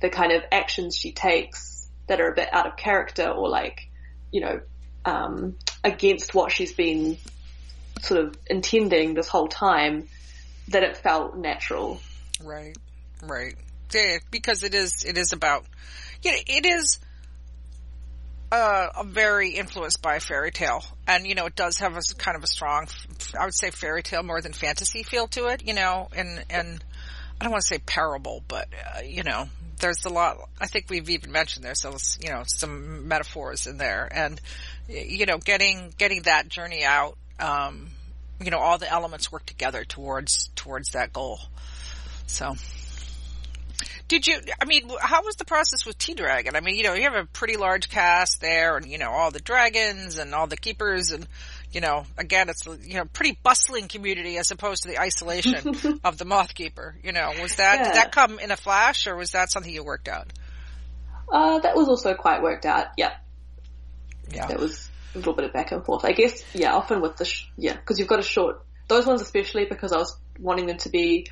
the 0.00 0.10
kind 0.10 0.32
of 0.32 0.42
actions 0.52 0.96
she 0.96 1.12
takes 1.12 1.88
that 2.06 2.20
are 2.20 2.30
a 2.30 2.34
bit 2.34 2.48
out 2.52 2.66
of 2.66 2.76
character 2.76 3.28
or 3.28 3.48
like, 3.48 3.88
you 4.30 4.42
know, 4.42 4.60
um, 5.06 5.56
against 5.82 6.34
what 6.34 6.52
she's 6.52 6.72
been 6.72 7.16
sort 8.02 8.24
of 8.24 8.36
intending 8.46 9.14
this 9.14 9.28
whole 9.28 9.48
time, 9.48 10.08
that 10.68 10.82
it 10.82 10.96
felt 10.96 11.36
natural. 11.36 12.00
Right. 12.42 12.76
Right. 13.22 13.56
Yeah, 13.92 14.18
because 14.30 14.62
it 14.62 14.74
is, 14.74 15.04
it 15.04 15.16
is 15.16 15.32
about, 15.32 15.64
you 16.22 16.32
know, 16.32 16.38
it 16.46 16.66
is, 16.66 16.98
uh, 18.54 19.02
very 19.04 19.50
influenced 19.50 20.00
by 20.00 20.18
fairy 20.18 20.50
tale, 20.50 20.84
and 21.06 21.26
you 21.26 21.34
know 21.34 21.46
it 21.46 21.56
does 21.56 21.78
have 21.78 21.96
a 21.96 22.00
kind 22.16 22.36
of 22.36 22.44
a 22.44 22.46
strong, 22.46 22.86
I 23.38 23.44
would 23.44 23.54
say 23.54 23.70
fairy 23.70 24.02
tale 24.02 24.22
more 24.22 24.40
than 24.40 24.52
fantasy 24.52 25.02
feel 25.02 25.26
to 25.28 25.46
it. 25.48 25.66
You 25.66 25.74
know, 25.74 26.08
and 26.14 26.44
and 26.48 26.84
I 27.40 27.44
don't 27.44 27.52
want 27.52 27.62
to 27.62 27.68
say 27.68 27.78
parable, 27.78 28.42
but 28.46 28.68
uh, 28.96 29.00
you 29.00 29.22
know, 29.22 29.48
there's 29.80 30.04
a 30.04 30.10
lot. 30.10 30.36
I 30.60 30.66
think 30.66 30.86
we've 30.88 31.10
even 31.10 31.32
mentioned 31.32 31.64
there's 31.64 32.18
you 32.22 32.30
know 32.30 32.44
some 32.46 33.08
metaphors 33.08 33.66
in 33.66 33.76
there, 33.76 34.08
and 34.10 34.40
you 34.88 35.26
know, 35.26 35.38
getting 35.38 35.92
getting 35.98 36.22
that 36.22 36.48
journey 36.48 36.84
out. 36.84 37.16
Um, 37.40 37.90
you 38.42 38.50
know, 38.50 38.58
all 38.58 38.78
the 38.78 38.90
elements 38.90 39.32
work 39.32 39.46
together 39.46 39.84
towards 39.84 40.50
towards 40.54 40.90
that 40.90 41.12
goal. 41.12 41.40
So 42.26 42.54
did 44.06 44.26
you, 44.26 44.38
I 44.60 44.66
mean, 44.66 44.90
how 45.00 45.22
was 45.22 45.36
the 45.36 45.44
process 45.44 45.86
with 45.86 45.96
Tea 45.96 46.14
Dragon? 46.14 46.56
I 46.56 46.60
mean, 46.60 46.76
you 46.76 46.84
know, 46.84 46.94
you 46.94 47.02
have 47.02 47.14
a 47.14 47.24
pretty 47.24 47.56
large 47.56 47.88
cast 47.88 48.40
there 48.40 48.76
and, 48.76 48.86
you 48.86 48.98
know, 48.98 49.10
all 49.10 49.30
the 49.30 49.40
dragons 49.40 50.18
and 50.18 50.34
all 50.34 50.46
the 50.46 50.58
keepers 50.58 51.10
and, 51.10 51.26
you 51.72 51.80
know, 51.80 52.04
again, 52.18 52.50
it's, 52.50 52.66
you 52.66 52.94
know, 52.94 53.06
pretty 53.06 53.38
bustling 53.42 53.88
community 53.88 54.36
as 54.36 54.50
opposed 54.50 54.82
to 54.82 54.88
the 54.88 55.00
isolation 55.00 56.00
of 56.04 56.18
the 56.18 56.24
Moth 56.26 56.54
Keeper. 56.54 56.94
You 57.02 57.12
know, 57.12 57.32
was 57.40 57.56
that, 57.56 57.78
yeah. 57.78 57.84
did 57.84 57.94
that 57.94 58.12
come 58.12 58.38
in 58.38 58.50
a 58.50 58.56
flash 58.56 59.06
or 59.06 59.16
was 59.16 59.30
that 59.30 59.50
something 59.50 59.72
you 59.72 59.82
worked 59.82 60.08
out? 60.08 60.30
Uh, 61.32 61.60
that 61.60 61.74
was 61.74 61.88
also 61.88 62.14
quite 62.14 62.42
worked 62.42 62.66
out. 62.66 62.88
Yeah. 62.98 63.14
Yeah. 64.30 64.48
That 64.48 64.60
was 64.60 64.90
a 65.14 65.18
little 65.18 65.34
bit 65.34 65.46
of 65.46 65.52
back 65.54 65.72
and 65.72 65.82
forth. 65.84 66.04
I 66.04 66.12
guess, 66.12 66.44
yeah, 66.52 66.74
often 66.74 67.00
with 67.00 67.16
the, 67.16 67.24
sh- 67.24 67.48
yeah, 67.56 67.76
cause 67.76 67.98
you've 67.98 68.08
got 68.08 68.18
a 68.18 68.22
short, 68.22 68.64
those 68.88 69.06
ones 69.06 69.22
especially 69.22 69.64
because 69.64 69.92
I 69.92 69.98
was 69.98 70.14
wanting 70.38 70.66
them 70.66 70.76
to 70.78 70.90
be 70.90 71.28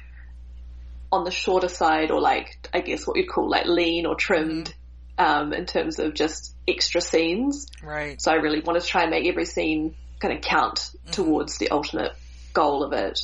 on 1.12 1.24
the 1.24 1.30
shorter 1.30 1.68
side 1.68 2.10
or 2.10 2.20
like, 2.20 2.68
I 2.72 2.80
guess 2.80 3.06
what 3.06 3.18
you'd 3.18 3.28
call 3.28 3.48
like 3.48 3.66
lean 3.66 4.06
or 4.06 4.16
trimmed, 4.16 4.74
mm-hmm. 5.18 5.42
um, 5.42 5.52
in 5.52 5.66
terms 5.66 5.98
of 5.98 6.14
just 6.14 6.56
extra 6.66 7.02
scenes. 7.02 7.66
Right. 7.82 8.20
So 8.20 8.32
I 8.32 8.36
really 8.36 8.60
wanted 8.60 8.80
to 8.80 8.86
try 8.86 9.02
and 9.02 9.10
make 9.10 9.26
every 9.26 9.44
scene 9.44 9.94
kind 10.18 10.34
of 10.34 10.40
count 10.40 10.78
mm-hmm. 10.78 11.10
towards 11.10 11.58
the 11.58 11.70
ultimate 11.70 12.12
goal 12.54 12.82
of 12.82 12.94
it. 12.94 13.20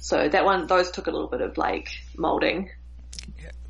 So 0.00 0.28
that 0.28 0.44
one, 0.44 0.66
those 0.66 0.90
took 0.90 1.06
a 1.06 1.10
little 1.10 1.28
bit 1.28 1.40
of 1.40 1.56
like 1.56 1.88
molding. 2.16 2.70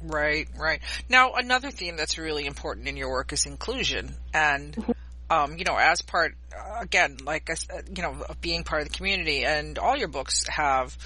Right, 0.03 0.49
right. 0.57 0.81
Now 1.11 1.33
another 1.35 1.71
theme 1.71 1.97
that's 1.97 2.17
really 2.17 2.47
important 2.47 2.89
in 2.89 2.97
your 2.97 3.11
work 3.11 3.33
is 3.33 3.45
inclusion 3.45 4.15
and, 4.33 4.75
mm-hmm. 4.75 4.93
um, 5.29 5.59
you 5.59 5.65
know, 5.65 5.77
as 5.77 6.01
part, 6.01 6.37
again, 6.81 7.19
like, 7.25 7.51
you 7.95 8.03
know, 8.03 8.17
of 8.29 8.41
being 8.41 8.65
part 8.65 8.83
of 8.83 8.89
the 8.89 8.95
community 8.95 9.45
and 9.45 9.79
all 9.79 9.97
your 9.97 10.09
books 10.09 10.47
have, 10.49 10.97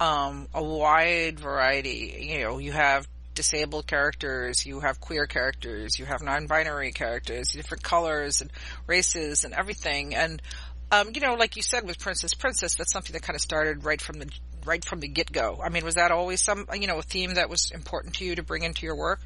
um, 0.00 0.48
a 0.54 0.62
wide 0.62 1.40
variety. 1.40 2.28
You 2.30 2.40
know, 2.40 2.58
you 2.58 2.72
have 2.72 3.06
disabled 3.36 3.86
characters, 3.86 4.66
you 4.66 4.80
have 4.80 5.00
queer 5.00 5.26
characters, 5.26 5.98
you 5.98 6.06
have 6.06 6.22
non-binary 6.22 6.90
characters, 6.90 7.52
different 7.52 7.84
colors 7.84 8.40
and 8.40 8.50
races 8.88 9.44
and 9.44 9.54
everything. 9.54 10.14
And, 10.14 10.42
um, 10.90 11.10
you 11.14 11.20
know, 11.20 11.34
like 11.34 11.54
you 11.54 11.62
said 11.62 11.86
with 11.86 12.00
Princess 12.00 12.34
Princess, 12.34 12.74
that's 12.74 12.92
something 12.92 13.12
that 13.12 13.22
kind 13.22 13.36
of 13.36 13.40
started 13.40 13.84
right 13.84 14.00
from 14.00 14.18
the, 14.18 14.30
right 14.64 14.84
from 14.84 15.00
the 15.00 15.08
get-go. 15.08 15.60
I 15.62 15.68
mean, 15.68 15.84
was 15.84 15.94
that 15.94 16.10
always 16.10 16.42
some, 16.42 16.66
you 16.74 16.88
know, 16.88 16.98
a 16.98 17.02
theme 17.02 17.34
that 17.34 17.48
was 17.48 17.70
important 17.70 18.14
to 18.16 18.24
you 18.24 18.34
to 18.36 18.42
bring 18.42 18.64
into 18.64 18.86
your 18.86 18.96
work? 18.96 19.20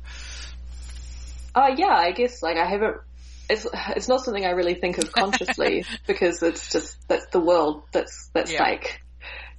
Uh, 1.54 1.70
yeah, 1.76 1.94
I 1.94 2.12
guess, 2.12 2.42
like, 2.42 2.56
I 2.56 2.68
haven't, 2.68 2.96
it's, 3.48 3.66
it's 3.96 4.09
not 4.09 4.22
something 4.24 4.44
I 4.44 4.50
really 4.50 4.74
think 4.74 4.98
of 4.98 5.11
consciously 5.12 5.85
because 6.06 6.42
it's 6.42 6.70
just, 6.70 6.96
that's 7.09 7.26
the 7.26 7.40
world 7.40 7.85
that's, 7.92 8.28
that's 8.33 8.52
yeah. 8.52 8.62
like, 8.62 9.02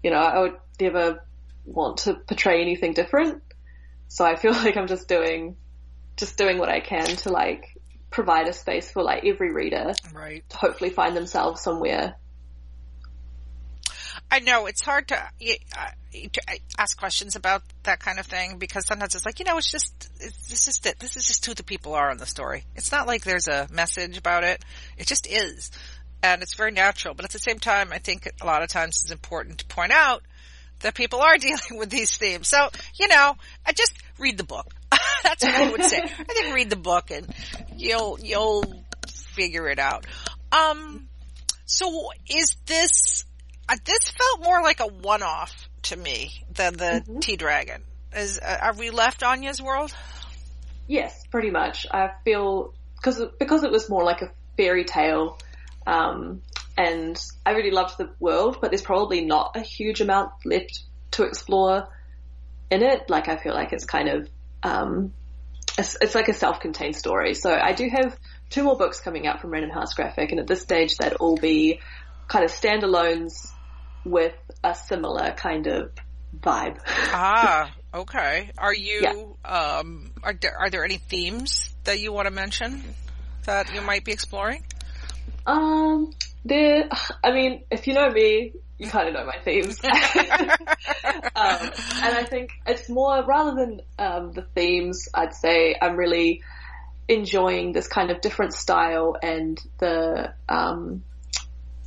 you 0.03 0.11
know, 0.11 0.17
I 0.17 0.39
would 0.39 0.57
never 0.79 1.23
want 1.65 1.97
to 1.99 2.15
portray 2.15 2.61
anything 2.61 2.93
different. 2.93 3.41
So 4.07 4.25
I 4.25 4.35
feel 4.35 4.51
like 4.63 4.77
I'm 4.77 4.87
just 4.87 5.07
doing, 5.07 5.55
just 6.17 6.37
doing 6.37 6.57
what 6.57 6.69
I 6.69 6.79
can 6.79 7.05
to 7.05 7.31
like 7.31 7.77
provide 8.09 8.47
a 8.47 8.53
space 8.53 8.91
for 8.91 9.03
like 9.03 9.25
every 9.25 9.51
reader 9.51 9.93
right. 10.13 10.47
to 10.49 10.57
hopefully 10.57 10.89
find 10.89 11.15
themselves 11.15 11.61
somewhere. 11.61 12.15
I 14.29 14.39
know 14.39 14.65
it's 14.65 14.81
hard 14.81 15.09
to, 15.09 15.17
uh, 15.17 15.87
to 16.31 16.41
ask 16.77 16.97
questions 16.97 17.35
about 17.35 17.63
that 17.83 17.99
kind 17.99 18.17
of 18.17 18.25
thing 18.25 18.59
because 18.59 18.85
sometimes 18.85 19.13
it's 19.13 19.25
like, 19.25 19.39
you 19.39 19.45
know, 19.45 19.57
it's 19.57 19.69
just, 19.69 20.09
it's, 20.21 20.47
this 20.47 20.67
is 20.69 20.79
it. 20.85 20.99
This 20.99 21.17
is 21.17 21.27
just 21.27 21.45
who 21.45 21.53
the 21.53 21.63
people 21.63 21.95
are 21.95 22.09
in 22.11 22.17
the 22.17 22.25
story. 22.25 22.63
It's 22.75 22.93
not 22.93 23.07
like 23.07 23.23
there's 23.23 23.49
a 23.49 23.67
message 23.71 24.17
about 24.17 24.45
it. 24.45 24.63
It 24.97 25.07
just 25.07 25.27
is. 25.27 25.71
And 26.23 26.41
it's 26.41 26.53
very 26.53 26.71
natural. 26.71 27.13
But 27.13 27.25
at 27.25 27.31
the 27.31 27.39
same 27.39 27.59
time, 27.59 27.91
I 27.91 27.97
think 27.97 28.29
a 28.41 28.45
lot 28.45 28.63
of 28.63 28.69
times 28.69 29.01
it's 29.01 29.11
important 29.11 29.59
to 29.59 29.65
point 29.65 29.91
out 29.91 30.23
that 30.81 30.95
people 30.95 31.21
are 31.21 31.37
dealing 31.39 31.77
with 31.77 31.89
these 31.89 32.17
themes. 32.17 32.47
So, 32.47 32.69
you 32.95 33.07
know, 33.07 33.35
I 33.65 33.71
just 33.73 33.93
read 34.19 34.37
the 34.37 34.43
book. 34.43 34.67
That's 35.23 35.43
what 35.43 35.55
I 35.55 35.71
would 35.71 35.83
say. 35.83 35.97
I 36.03 36.33
think 36.33 36.53
read 36.53 36.69
the 36.69 36.75
book 36.75 37.11
and 37.11 37.33
you'll, 37.75 38.19
you'll 38.19 38.83
figure 39.07 39.67
it 39.67 39.79
out. 39.79 40.05
Um, 40.51 41.07
so 41.65 42.09
is 42.29 42.55
this, 42.65 43.25
uh, 43.69 43.77
this 43.85 44.09
felt 44.09 44.43
more 44.43 44.61
like 44.61 44.79
a 44.81 44.87
one-off 44.87 45.69
to 45.83 45.95
me 45.95 46.31
than 46.53 46.73
the 46.73 46.83
mm-hmm. 46.83 47.19
Tea 47.19 47.37
Dragon. 47.37 47.81
Is, 48.13 48.39
uh, 48.39 48.57
are 48.61 48.75
we 48.75 48.89
left 48.89 49.23
Anya's 49.23 49.61
world? 49.61 49.95
Yes, 50.87 51.23
pretty 51.31 51.51
much. 51.51 51.87
I 51.89 52.11
feel, 52.25 52.73
cause, 53.01 53.21
because 53.39 53.63
it 53.63 53.71
was 53.71 53.89
more 53.89 54.03
like 54.03 54.21
a 54.21 54.31
fairy 54.57 54.83
tale, 54.83 55.37
um, 55.85 56.41
and 56.77 57.19
I 57.45 57.51
really 57.51 57.71
loved 57.71 57.97
the 57.97 58.09
world, 58.19 58.57
but 58.61 58.71
there's 58.71 58.81
probably 58.81 59.25
not 59.25 59.55
a 59.55 59.61
huge 59.61 60.01
amount 60.01 60.31
left 60.45 60.83
to 61.11 61.23
explore 61.23 61.87
in 62.69 62.83
it. 62.83 63.09
Like 63.09 63.27
I 63.27 63.37
feel 63.37 63.53
like 63.53 63.73
it's 63.73 63.85
kind 63.85 64.09
of, 64.09 64.29
um, 64.63 65.13
it's, 65.77 65.97
it's 66.01 66.15
like 66.15 66.27
a 66.27 66.33
self-contained 66.33 66.95
story. 66.95 67.33
So 67.33 67.53
I 67.53 67.73
do 67.73 67.89
have 67.89 68.17
two 68.49 68.63
more 68.63 68.77
books 68.77 68.99
coming 68.99 69.27
out 69.27 69.41
from 69.41 69.51
Random 69.51 69.71
House 69.71 69.93
Graphic, 69.93 70.31
and 70.31 70.39
at 70.39 70.47
this 70.47 70.61
stage 70.61 70.97
that 70.97 71.19
will 71.19 71.37
be 71.37 71.79
kind 72.27 72.45
of 72.45 72.51
standalones 72.51 73.51
with 74.05 74.33
a 74.63 74.75
similar 74.75 75.31
kind 75.31 75.67
of 75.67 75.91
vibe. 76.39 76.79
ah, 76.87 77.71
okay. 77.93 78.51
Are 78.57 78.73
you, 78.73 79.01
yeah. 79.45 79.77
um, 79.79 80.11
are 80.23 80.33
there, 80.33 80.57
are 80.57 80.69
there 80.69 80.85
any 80.85 80.97
themes 80.97 81.73
that 81.83 81.99
you 81.99 82.13
want 82.13 82.27
to 82.27 82.33
mention 82.33 82.83
that 83.45 83.73
you 83.73 83.81
might 83.81 84.05
be 84.05 84.11
exploring? 84.11 84.63
Um, 85.45 86.11
there. 86.45 86.89
I 87.23 87.31
mean, 87.31 87.63
if 87.71 87.87
you 87.87 87.93
know 87.93 88.09
me, 88.09 88.53
you 88.77 88.87
kind 88.87 89.07
of 89.07 89.13
know 89.13 89.25
my 89.25 89.37
themes. 89.43 89.79
um, 89.83 89.93
and 91.35 92.15
I 92.15 92.25
think 92.27 92.51
it's 92.65 92.89
more 92.89 93.23
rather 93.23 93.55
than 93.55 93.81
um, 93.99 94.31
the 94.31 94.41
themes. 94.55 95.07
I'd 95.13 95.33
say 95.33 95.75
I'm 95.79 95.95
really 95.95 96.41
enjoying 97.07 97.73
this 97.73 97.87
kind 97.87 98.09
of 98.09 98.21
different 98.21 98.53
style 98.53 99.15
and 99.21 99.59
the 99.79 100.33
um, 100.49 101.03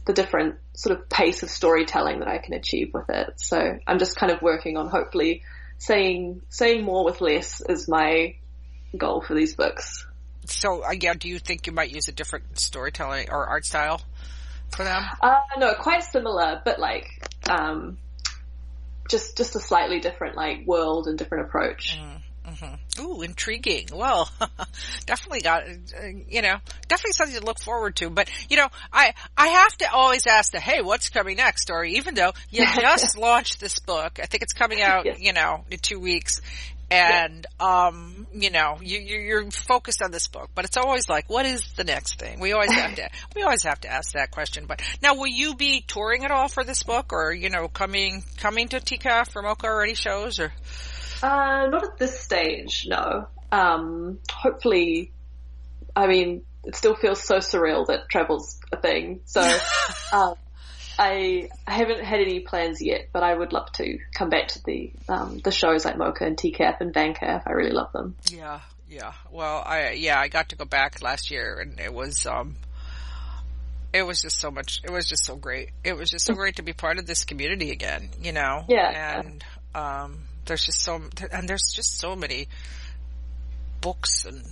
the 0.07 0.13
different 0.13 0.57
sort 0.75 0.99
of 0.99 1.09
pace 1.09 1.43
of 1.43 1.51
storytelling 1.51 2.21
that 2.21 2.29
I 2.29 2.39
can 2.39 2.55
achieve 2.55 2.91
with 2.93 3.09
it. 3.09 3.41
So 3.41 3.79
I'm 3.87 3.99
just 3.99 4.17
kind 4.17 4.31
of 4.31 4.43
working 4.43 4.77
on 4.77 4.89
hopefully 4.89 5.43
saying 5.79 6.43
saying 6.49 6.85
more 6.85 7.05
with 7.05 7.21
less 7.21 7.61
is 7.61 7.89
my 7.89 8.37
goal 8.97 9.21
for 9.21 9.35
these 9.35 9.57
books. 9.57 10.07
So, 10.47 10.85
uh, 10.85 10.93
yeah, 10.99 11.15
do 11.15 11.29
you 11.29 11.39
think 11.39 11.67
you 11.67 11.73
might 11.73 11.91
use 11.91 12.09
a 12.09 12.13
different 12.13 12.59
storytelling 12.59 13.31
or 13.31 13.47
art 13.47 13.65
style 13.65 14.03
for 14.77 14.85
them? 14.85 15.03
Uh, 15.21 15.41
no, 15.59 15.75
quite 15.75 16.03
similar, 16.03 16.61
but 16.65 16.79
like, 16.79 17.07
um, 17.49 17.99
just, 19.09 19.37
just 19.37 19.57
a 19.57 19.61
slightly 19.61 20.01
different 20.01 20.37
like 20.37 20.67
world 20.67 21.07
and 21.07 21.19
different 21.19 21.47
approach. 21.47 21.99
Mm. 21.99 22.21
Mm-hmm. 22.47 23.03
Ooh, 23.03 23.23
intriguing. 23.23 23.87
Well, 23.93 24.31
definitely 25.07 25.41
got, 25.41 25.65
uh, 25.65 26.07
you 26.29 26.43
know, 26.43 26.57
definitely 26.89 27.13
something 27.13 27.41
to 27.41 27.45
look 27.45 27.59
forward 27.59 27.97
to. 27.97 28.11
But, 28.11 28.29
you 28.51 28.59
know, 28.59 28.69
I, 28.93 29.15
I 29.37 29.47
have 29.49 29.77
to 29.79 29.91
always 29.91 30.27
ask 30.27 30.53
the, 30.53 30.61
hey, 30.61 30.83
what's 30.83 31.09
coming 31.09 31.39
next? 31.39 31.71
Or 31.71 31.85
even 31.85 32.15
though 32.15 32.33
you 32.51 32.67
just 32.81 33.17
launched 33.17 33.61
this 33.61 33.79
book, 33.79 34.21
I 34.23 34.27
think 34.27 34.43
it's 34.43 34.53
coming 34.53 34.83
out, 34.83 35.07
yes. 35.07 35.21
you 35.21 35.33
know, 35.33 35.65
in 35.71 35.79
two 35.79 35.99
weeks 35.99 36.43
and 36.91 37.47
um, 37.61 38.27
you 38.33 38.51
know, 38.51 38.79
you, 38.83 38.99
you're 38.99 39.51
focused 39.51 40.03
on 40.03 40.11
this 40.11 40.29
book, 40.29 40.51
but 40.55 40.65
it's 40.65 40.77
always 40.77 41.09
like, 41.09 41.29
what 41.29 41.47
is 41.47 41.73
the 41.73 41.85
next 41.85 42.19
thing? 42.19 42.41
We 42.41 42.53
always 42.53 42.73
have 42.73 42.95
to, 42.97 43.09
we 43.35 43.43
always 43.43 43.63
have 43.65 43.81
to 43.81 43.89
ask 43.93 44.13
that 44.13 44.31
question. 44.31 44.67
But 44.67 44.83
now, 45.03 45.15
will 45.15 45.27
you 45.27 45.55
be 45.55 45.83
touring 45.87 46.25
at 46.25 46.31
all 46.31 46.49
for 46.49 46.65
this 46.65 46.83
book, 46.83 47.13
or 47.13 47.33
you 47.33 47.51
know, 47.51 47.69
coming 47.69 48.23
coming 48.37 48.69
to 48.69 48.81
TCAF 48.81 49.35
or 49.37 49.43
MoCCA 49.43 49.65
or 49.65 49.83
any 49.83 49.95
shows, 49.95 50.39
or? 50.39 50.53
Uh, 51.23 51.67
not 51.69 51.85
at 51.85 51.99
this 51.99 52.21
stage, 52.21 52.87
no. 52.89 53.29
Um, 53.51 54.19
hopefully, 54.31 55.13
I 55.97 56.07
mean, 56.07 56.43
it 56.65 56.77
still 56.77 56.95
feels 56.95 57.23
so 57.23 57.37
surreal 57.37 57.87
that 57.87 58.09
travel's 58.11 58.59
a 58.73 58.81
thing. 58.81 59.21
So, 59.25 59.41
um, 60.13 60.35
I, 60.99 61.49
I 61.67 61.73
haven't 61.73 62.05
had 62.05 62.21
any 62.21 62.41
plans 62.41 62.81
yet, 62.83 63.09
but 63.13 63.23
I 63.23 63.35
would 63.35 63.53
love 63.53 63.71
to 63.73 63.99
come 64.15 64.31
back 64.31 64.49
to 64.49 64.63
the 64.65 64.93
um, 65.09 65.41
the 65.43 65.51
shows 65.51 65.85
like 65.85 65.97
MoCCA 65.97 66.21
and 66.23 66.37
TCAF 66.37 66.81
and 66.81 66.95
VanCAF. 66.95 67.43
I 67.47 67.53
really 67.53 67.73
love 67.73 67.93
them. 67.93 68.17
Yeah, 68.31 68.61
yeah. 68.89 69.13
Well, 69.31 69.63
I 69.65 69.93
yeah, 69.93 70.19
I 70.19 70.29
got 70.29 70.51
to 70.51 70.57
go 70.57 70.65
back 70.65 71.03
last 71.03 71.31
year, 71.31 71.59
and 71.61 71.81
it 71.81 71.93
was 71.93 72.27
um, 72.27 72.57
it 73.93 74.03
was 74.03 74.21
just 74.21 74.41
so 74.41 74.51
much. 74.51 74.81
It 74.85 74.91
was 74.91 75.09
just 75.09 75.25
so 75.25 75.37
great. 75.37 75.71
It 75.85 75.97
was 75.97 76.11
just 76.11 76.27
so 76.27 76.35
great 76.35 76.57
to 76.57 76.63
be 76.63 76.73
part 76.73 76.99
of 76.99 77.07
this 77.07 77.25
community 77.25 77.71
again. 77.71 78.11
You 78.21 78.33
know. 78.33 78.65
Yeah. 78.69 79.21
And 79.21 79.45
um, 79.75 80.19
there's 80.47 80.65
just 80.65 80.81
so 80.83 81.01
and 81.33 81.49
there's 81.49 81.73
just 81.75 81.99
so 81.99 82.15
many 82.17 82.49
books 83.81 84.25
and 84.25 84.43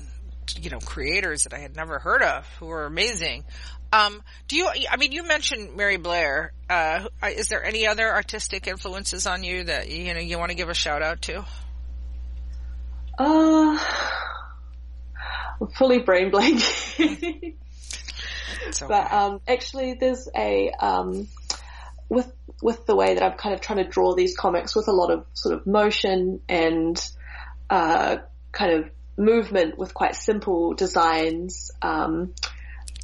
you 0.60 0.70
know 0.70 0.78
creators 0.78 1.44
that 1.44 1.54
I 1.54 1.58
had 1.58 1.76
never 1.76 1.98
heard 1.98 2.22
of 2.22 2.46
who 2.58 2.70
are 2.70 2.84
amazing. 2.84 3.44
Um, 3.92 4.22
do 4.48 4.56
you? 4.56 4.70
I 4.90 4.96
mean, 4.96 5.12
you 5.12 5.22
mentioned 5.22 5.76
Mary 5.76 5.98
Blair. 5.98 6.52
Uh, 6.68 7.08
is 7.36 7.48
there 7.48 7.62
any 7.62 7.86
other 7.86 8.10
artistic 8.10 8.66
influences 8.66 9.26
on 9.26 9.44
you 9.44 9.64
that 9.64 9.90
you 9.90 10.14
know 10.14 10.20
you 10.20 10.38
want 10.38 10.50
to 10.50 10.56
give 10.56 10.70
a 10.70 10.74
shout 10.74 11.02
out 11.02 11.20
to? 11.22 11.44
Uh, 13.18 13.78
fully 15.76 15.98
brain 15.98 16.30
blank. 16.30 16.62
okay. 17.00 17.54
But 18.80 19.12
um, 19.12 19.40
actually, 19.46 19.94
there's 20.00 20.26
a 20.34 20.70
um, 20.70 21.28
with 22.08 22.32
with 22.62 22.86
the 22.86 22.96
way 22.96 23.14
that 23.14 23.22
I'm 23.22 23.36
kind 23.36 23.54
of 23.54 23.60
trying 23.60 23.84
to 23.84 23.90
draw 23.90 24.14
these 24.14 24.34
comics 24.34 24.74
with 24.74 24.88
a 24.88 24.92
lot 24.92 25.10
of 25.10 25.26
sort 25.34 25.54
of 25.54 25.66
motion 25.66 26.40
and 26.48 26.98
uh, 27.68 28.18
kind 28.52 28.72
of 28.72 28.90
movement 29.18 29.76
with 29.76 29.92
quite 29.92 30.16
simple 30.16 30.72
designs. 30.72 31.70
Um, 31.82 32.32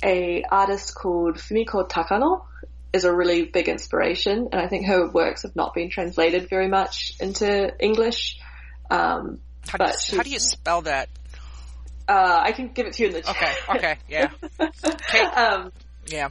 a 0.03 0.45
artist 0.51 0.95
called 0.95 1.37
Fumiko 1.37 1.89
Takano 1.89 2.45
is 2.93 3.05
a 3.05 3.15
really 3.15 3.45
big 3.45 3.69
inspiration, 3.69 4.49
and 4.53 4.61
I 4.61 4.69
think 4.69 4.87
her 4.87 5.09
works 5.09 5.43
have 5.43 5.55
not 5.55 5.75
been 5.75 5.91
translated 5.91 6.49
very 6.49 6.69
much 6.69 7.13
into 7.21 7.73
English. 7.79 8.39
Um, 8.91 9.41
how, 9.69 9.79
do 9.79 9.85
you, 9.85 10.17
how 10.17 10.23
do 10.23 10.31
you 10.31 10.39
spell 10.39 10.83
that? 10.83 11.09
Uh, 12.09 12.41
I 12.43 12.53
can 12.53 12.69
give 12.69 12.87
it 12.87 12.95
to 12.95 13.03
you 13.03 13.09
in 13.09 13.15
the 13.15 13.23
chat. 13.23 13.57
Okay, 13.69 13.77
okay, 13.77 13.99
yeah. 14.09 14.31
Okay. 14.61 15.21
um, 15.21 15.73
yeah. 16.07 16.31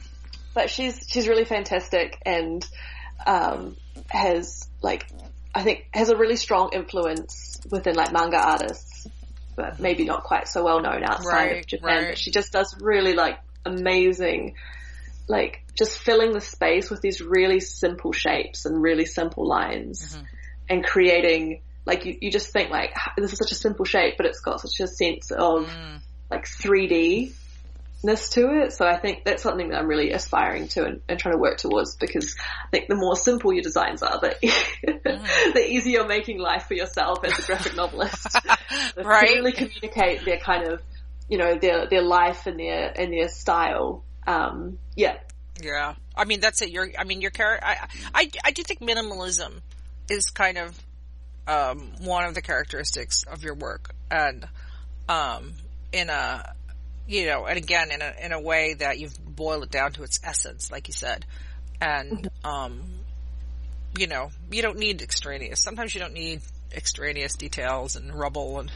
But 0.54 0.70
she's, 0.70 1.06
she's 1.08 1.28
really 1.28 1.44
fantastic 1.44 2.20
and, 2.26 2.66
um, 3.26 3.76
has 4.08 4.68
like, 4.82 5.06
I 5.54 5.62
think 5.62 5.86
has 5.92 6.08
a 6.08 6.16
really 6.16 6.36
strong 6.36 6.70
influence 6.72 7.60
within 7.70 7.94
like 7.94 8.12
manga 8.12 8.38
artists, 8.38 9.06
but 9.54 9.78
maybe 9.78 10.04
not 10.04 10.24
quite 10.24 10.48
so 10.48 10.64
well 10.64 10.80
known 10.80 11.04
outside 11.04 11.32
right, 11.32 11.58
of 11.58 11.66
Japan. 11.66 11.96
Right. 11.96 12.08
But 12.08 12.18
she 12.18 12.32
just 12.32 12.52
does 12.52 12.76
really 12.80 13.14
like 13.14 13.38
amazing, 13.68 14.54
like 15.28 15.64
just 15.76 15.98
filling 15.98 16.32
the 16.32 16.40
space 16.40 16.90
with 16.90 17.00
these 17.00 17.20
really 17.20 17.60
simple 17.60 18.12
shapes 18.12 18.64
and 18.64 18.82
really 18.82 19.04
simple 19.04 19.46
lines 19.46 20.14
mm-hmm. 20.14 20.24
and 20.68 20.84
creating 20.84 21.62
like 21.88 22.04
you, 22.04 22.18
you 22.20 22.30
just 22.30 22.52
think 22.52 22.70
like 22.70 22.94
this 23.16 23.32
is 23.32 23.38
such 23.38 23.52
a 23.52 23.54
simple 23.54 23.84
shape, 23.86 24.14
but 24.18 24.26
it's 24.26 24.40
got 24.40 24.60
such 24.60 24.78
a 24.80 24.86
sense 24.86 25.30
of 25.30 25.66
mm. 25.66 26.00
like 26.30 26.44
3D 26.44 27.32
ness 28.04 28.30
to 28.30 28.62
it. 28.62 28.72
So 28.72 28.86
I 28.86 28.98
think 28.98 29.24
that's 29.24 29.42
something 29.42 29.70
that 29.70 29.78
I'm 29.78 29.88
really 29.88 30.12
aspiring 30.12 30.68
to 30.68 30.84
and, 30.84 31.00
and, 31.08 31.18
trying 31.18 31.34
to 31.34 31.40
work 31.40 31.56
towards 31.56 31.96
because 31.96 32.36
I 32.66 32.68
think 32.70 32.88
the 32.88 32.94
more 32.94 33.16
simple 33.16 33.52
your 33.52 33.62
designs 33.62 34.02
are, 34.02 34.20
the, 34.20 34.36
mm. 34.42 35.52
the 35.54 35.66
easier 35.66 36.00
you're 36.00 36.06
making 36.06 36.38
life 36.38 36.66
for 36.66 36.74
yourself 36.74 37.24
as 37.24 37.38
a 37.38 37.42
graphic 37.42 37.74
novelist. 37.74 38.36
right. 38.96 39.30
really 39.30 39.52
communicate 39.52 40.24
their 40.24 40.38
kind 40.38 40.68
of 40.68 40.82
you 41.28 41.38
know, 41.38 41.58
their, 41.58 41.86
their 41.86 42.02
life 42.02 42.46
and 42.46 42.58
their, 42.58 42.92
and 42.98 43.12
their 43.12 43.28
style. 43.28 44.04
Um, 44.26 44.78
yeah. 44.96 45.18
Yeah. 45.62 45.94
I 46.16 46.24
mean, 46.24 46.40
that's 46.40 46.62
it. 46.62 46.70
Your, 46.70 46.90
I 46.98 47.04
mean, 47.04 47.20
your 47.20 47.30
character, 47.30 47.64
I, 47.64 47.88
I, 48.14 48.30
I 48.44 48.50
do 48.50 48.62
think 48.62 48.80
minimalism 48.80 49.60
is 50.08 50.30
kind 50.30 50.58
of, 50.58 50.78
um, 51.46 51.92
one 52.00 52.24
of 52.24 52.34
the 52.34 52.42
characteristics 52.42 53.24
of 53.24 53.42
your 53.42 53.54
work 53.54 53.94
and, 54.10 54.46
um, 55.08 55.54
in 55.92 56.10
a, 56.10 56.54
you 57.06 57.26
know, 57.26 57.46
and 57.46 57.56
again, 57.56 57.90
in 57.90 58.02
a, 58.02 58.14
in 58.22 58.32
a 58.32 58.40
way 58.40 58.74
that 58.74 58.98
you've 58.98 59.16
boiled 59.24 59.64
it 59.64 59.70
down 59.70 59.92
to 59.92 60.02
its 60.02 60.20
essence, 60.22 60.70
like 60.70 60.88
you 60.88 60.94
said. 60.94 61.24
And, 61.80 62.28
um, 62.44 62.82
you 63.96 64.06
know, 64.06 64.30
you 64.50 64.62
don't 64.62 64.78
need 64.78 65.00
extraneous. 65.00 65.62
Sometimes 65.62 65.94
you 65.94 66.00
don't 66.00 66.12
need 66.12 66.42
extraneous 66.74 67.34
details 67.34 67.96
and 67.96 68.14
rubble 68.14 68.60
and 68.60 68.70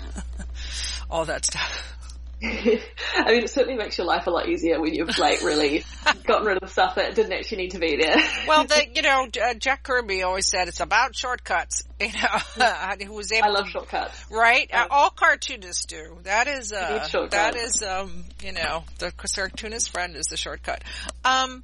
all 1.10 1.26
that 1.26 1.44
stuff. 1.44 1.94
I 2.44 3.30
mean, 3.30 3.44
it 3.44 3.50
certainly 3.50 3.76
makes 3.76 3.96
your 3.96 4.06
life 4.06 4.26
a 4.26 4.30
lot 4.30 4.48
easier 4.48 4.80
when 4.80 4.92
you've 4.92 5.16
like 5.16 5.42
really 5.42 5.84
gotten 6.24 6.44
rid 6.44 6.56
of 6.56 6.62
the 6.62 6.68
stuff 6.68 6.96
that 6.96 7.14
didn't 7.14 7.32
actually 7.32 7.58
need 7.58 7.70
to 7.70 7.78
be 7.78 7.96
there. 7.96 8.16
well, 8.48 8.64
the, 8.64 8.86
you 8.94 9.02
know, 9.02 9.28
uh, 9.40 9.54
Jack 9.54 9.84
Kirby 9.84 10.22
always 10.22 10.48
said 10.48 10.66
it's 10.66 10.80
about 10.80 11.14
shortcuts. 11.14 11.84
You 12.00 12.08
know, 12.08 12.66
who 13.06 13.12
was 13.12 13.30
able. 13.30 13.46
I 13.46 13.50
love 13.50 13.66
to, 13.66 13.70
shortcuts. 13.70 14.24
Right, 14.28 14.68
uh, 14.74 14.88
all 14.90 15.10
cartoonists 15.10 15.84
do. 15.84 16.18
That 16.24 16.48
is, 16.48 16.72
uh, 16.72 17.06
that 17.30 17.54
is, 17.54 17.80
um, 17.84 18.24
you 18.42 18.50
know, 18.52 18.82
the 18.98 19.12
cartoonist 19.12 19.90
friend 19.90 20.16
is 20.16 20.26
the 20.26 20.36
shortcut. 20.36 20.82
Um, 21.24 21.62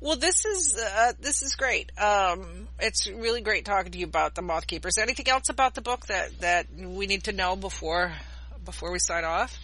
well, 0.00 0.16
this 0.16 0.46
is 0.46 0.82
uh, 0.82 1.12
this 1.20 1.42
is 1.42 1.56
great. 1.56 1.92
Um, 1.98 2.68
it's 2.78 3.06
really 3.06 3.42
great 3.42 3.66
talking 3.66 3.92
to 3.92 3.98
you 3.98 4.06
about 4.06 4.34
the 4.34 4.40
Moth 4.40 4.66
Keepers. 4.66 4.96
Anything 4.96 5.28
else 5.28 5.50
about 5.50 5.74
the 5.74 5.82
book 5.82 6.06
that 6.06 6.40
that 6.40 6.68
we 6.74 7.06
need 7.06 7.24
to 7.24 7.32
know 7.32 7.54
before 7.54 8.12
before 8.64 8.92
we 8.92 8.98
sign 8.98 9.24
off? 9.24 9.58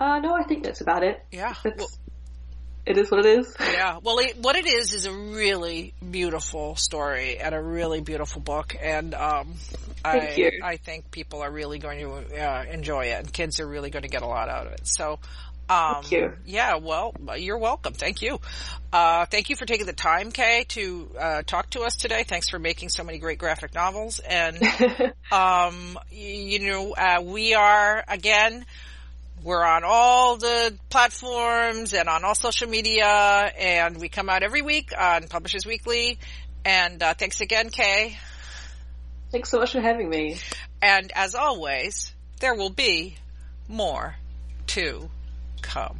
Uh, 0.00 0.18
no, 0.20 0.34
I 0.34 0.44
think 0.44 0.64
that's 0.64 0.80
about 0.80 1.02
it. 1.02 1.22
Yeah. 1.32 1.54
Well, 1.64 1.88
it 2.88 2.96
is 2.96 3.10
what 3.10 3.24
it 3.24 3.38
is. 3.38 3.54
Yeah. 3.60 3.98
Well, 4.02 4.18
it, 4.18 4.38
what 4.38 4.56
it 4.56 4.66
is 4.66 4.92
is 4.92 5.04
a 5.04 5.12
really 5.12 5.94
beautiful 6.10 6.74
story 6.74 7.38
and 7.38 7.54
a 7.54 7.60
really 7.60 8.00
beautiful 8.00 8.40
book, 8.40 8.74
and 8.80 9.14
um, 9.14 9.54
I 10.04 10.34
you. 10.36 10.50
I 10.64 10.78
think 10.78 11.10
people 11.10 11.42
are 11.42 11.50
really 11.50 11.78
going 11.78 12.00
to 12.00 12.42
uh, 12.42 12.64
enjoy 12.64 13.06
it, 13.06 13.18
and 13.20 13.32
kids 13.32 13.60
are 13.60 13.66
really 13.66 13.90
going 13.90 14.02
to 14.02 14.08
get 14.08 14.22
a 14.22 14.26
lot 14.26 14.48
out 14.48 14.66
of 14.66 14.72
it. 14.72 14.86
So. 14.86 15.18
Um, 15.70 15.96
thank 15.96 16.12
you. 16.12 16.32
Yeah, 16.46 16.76
well, 16.76 17.14
you're 17.36 17.58
welcome. 17.58 17.92
Thank 17.92 18.22
you. 18.22 18.40
Uh, 18.90 19.26
thank 19.26 19.50
you 19.50 19.56
for 19.56 19.66
taking 19.66 19.84
the 19.84 19.92
time, 19.92 20.32
Kay, 20.32 20.64
to 20.68 21.10
uh, 21.18 21.42
talk 21.42 21.68
to 21.70 21.82
us 21.82 21.94
today. 21.94 22.22
Thanks 22.22 22.48
for 22.48 22.58
making 22.58 22.88
so 22.88 23.04
many 23.04 23.18
great 23.18 23.38
graphic 23.38 23.74
novels. 23.74 24.18
And, 24.18 24.58
um, 25.30 25.98
you 26.10 26.60
know, 26.60 26.94
uh, 26.94 27.20
we 27.22 27.52
are, 27.52 28.02
again, 28.08 28.64
we're 29.42 29.64
on 29.64 29.82
all 29.84 30.36
the 30.36 30.76
platforms 30.90 31.94
and 31.94 32.08
on 32.08 32.24
all 32.24 32.34
social 32.34 32.68
media, 32.68 33.06
and 33.06 34.00
we 34.00 34.08
come 34.08 34.28
out 34.28 34.42
every 34.42 34.62
week 34.62 34.92
on 34.98 35.28
Publishers 35.28 35.66
Weekly. 35.66 36.18
And 36.64 37.02
uh, 37.02 37.14
thanks 37.14 37.40
again, 37.40 37.70
Kay. 37.70 38.16
Thanks 39.30 39.50
so 39.50 39.58
much 39.58 39.72
for 39.72 39.80
having 39.80 40.08
me. 40.08 40.38
And 40.82 41.12
as 41.14 41.34
always, 41.34 42.12
there 42.40 42.54
will 42.54 42.70
be 42.70 43.16
more 43.68 44.16
to 44.68 45.08
come. 45.62 45.98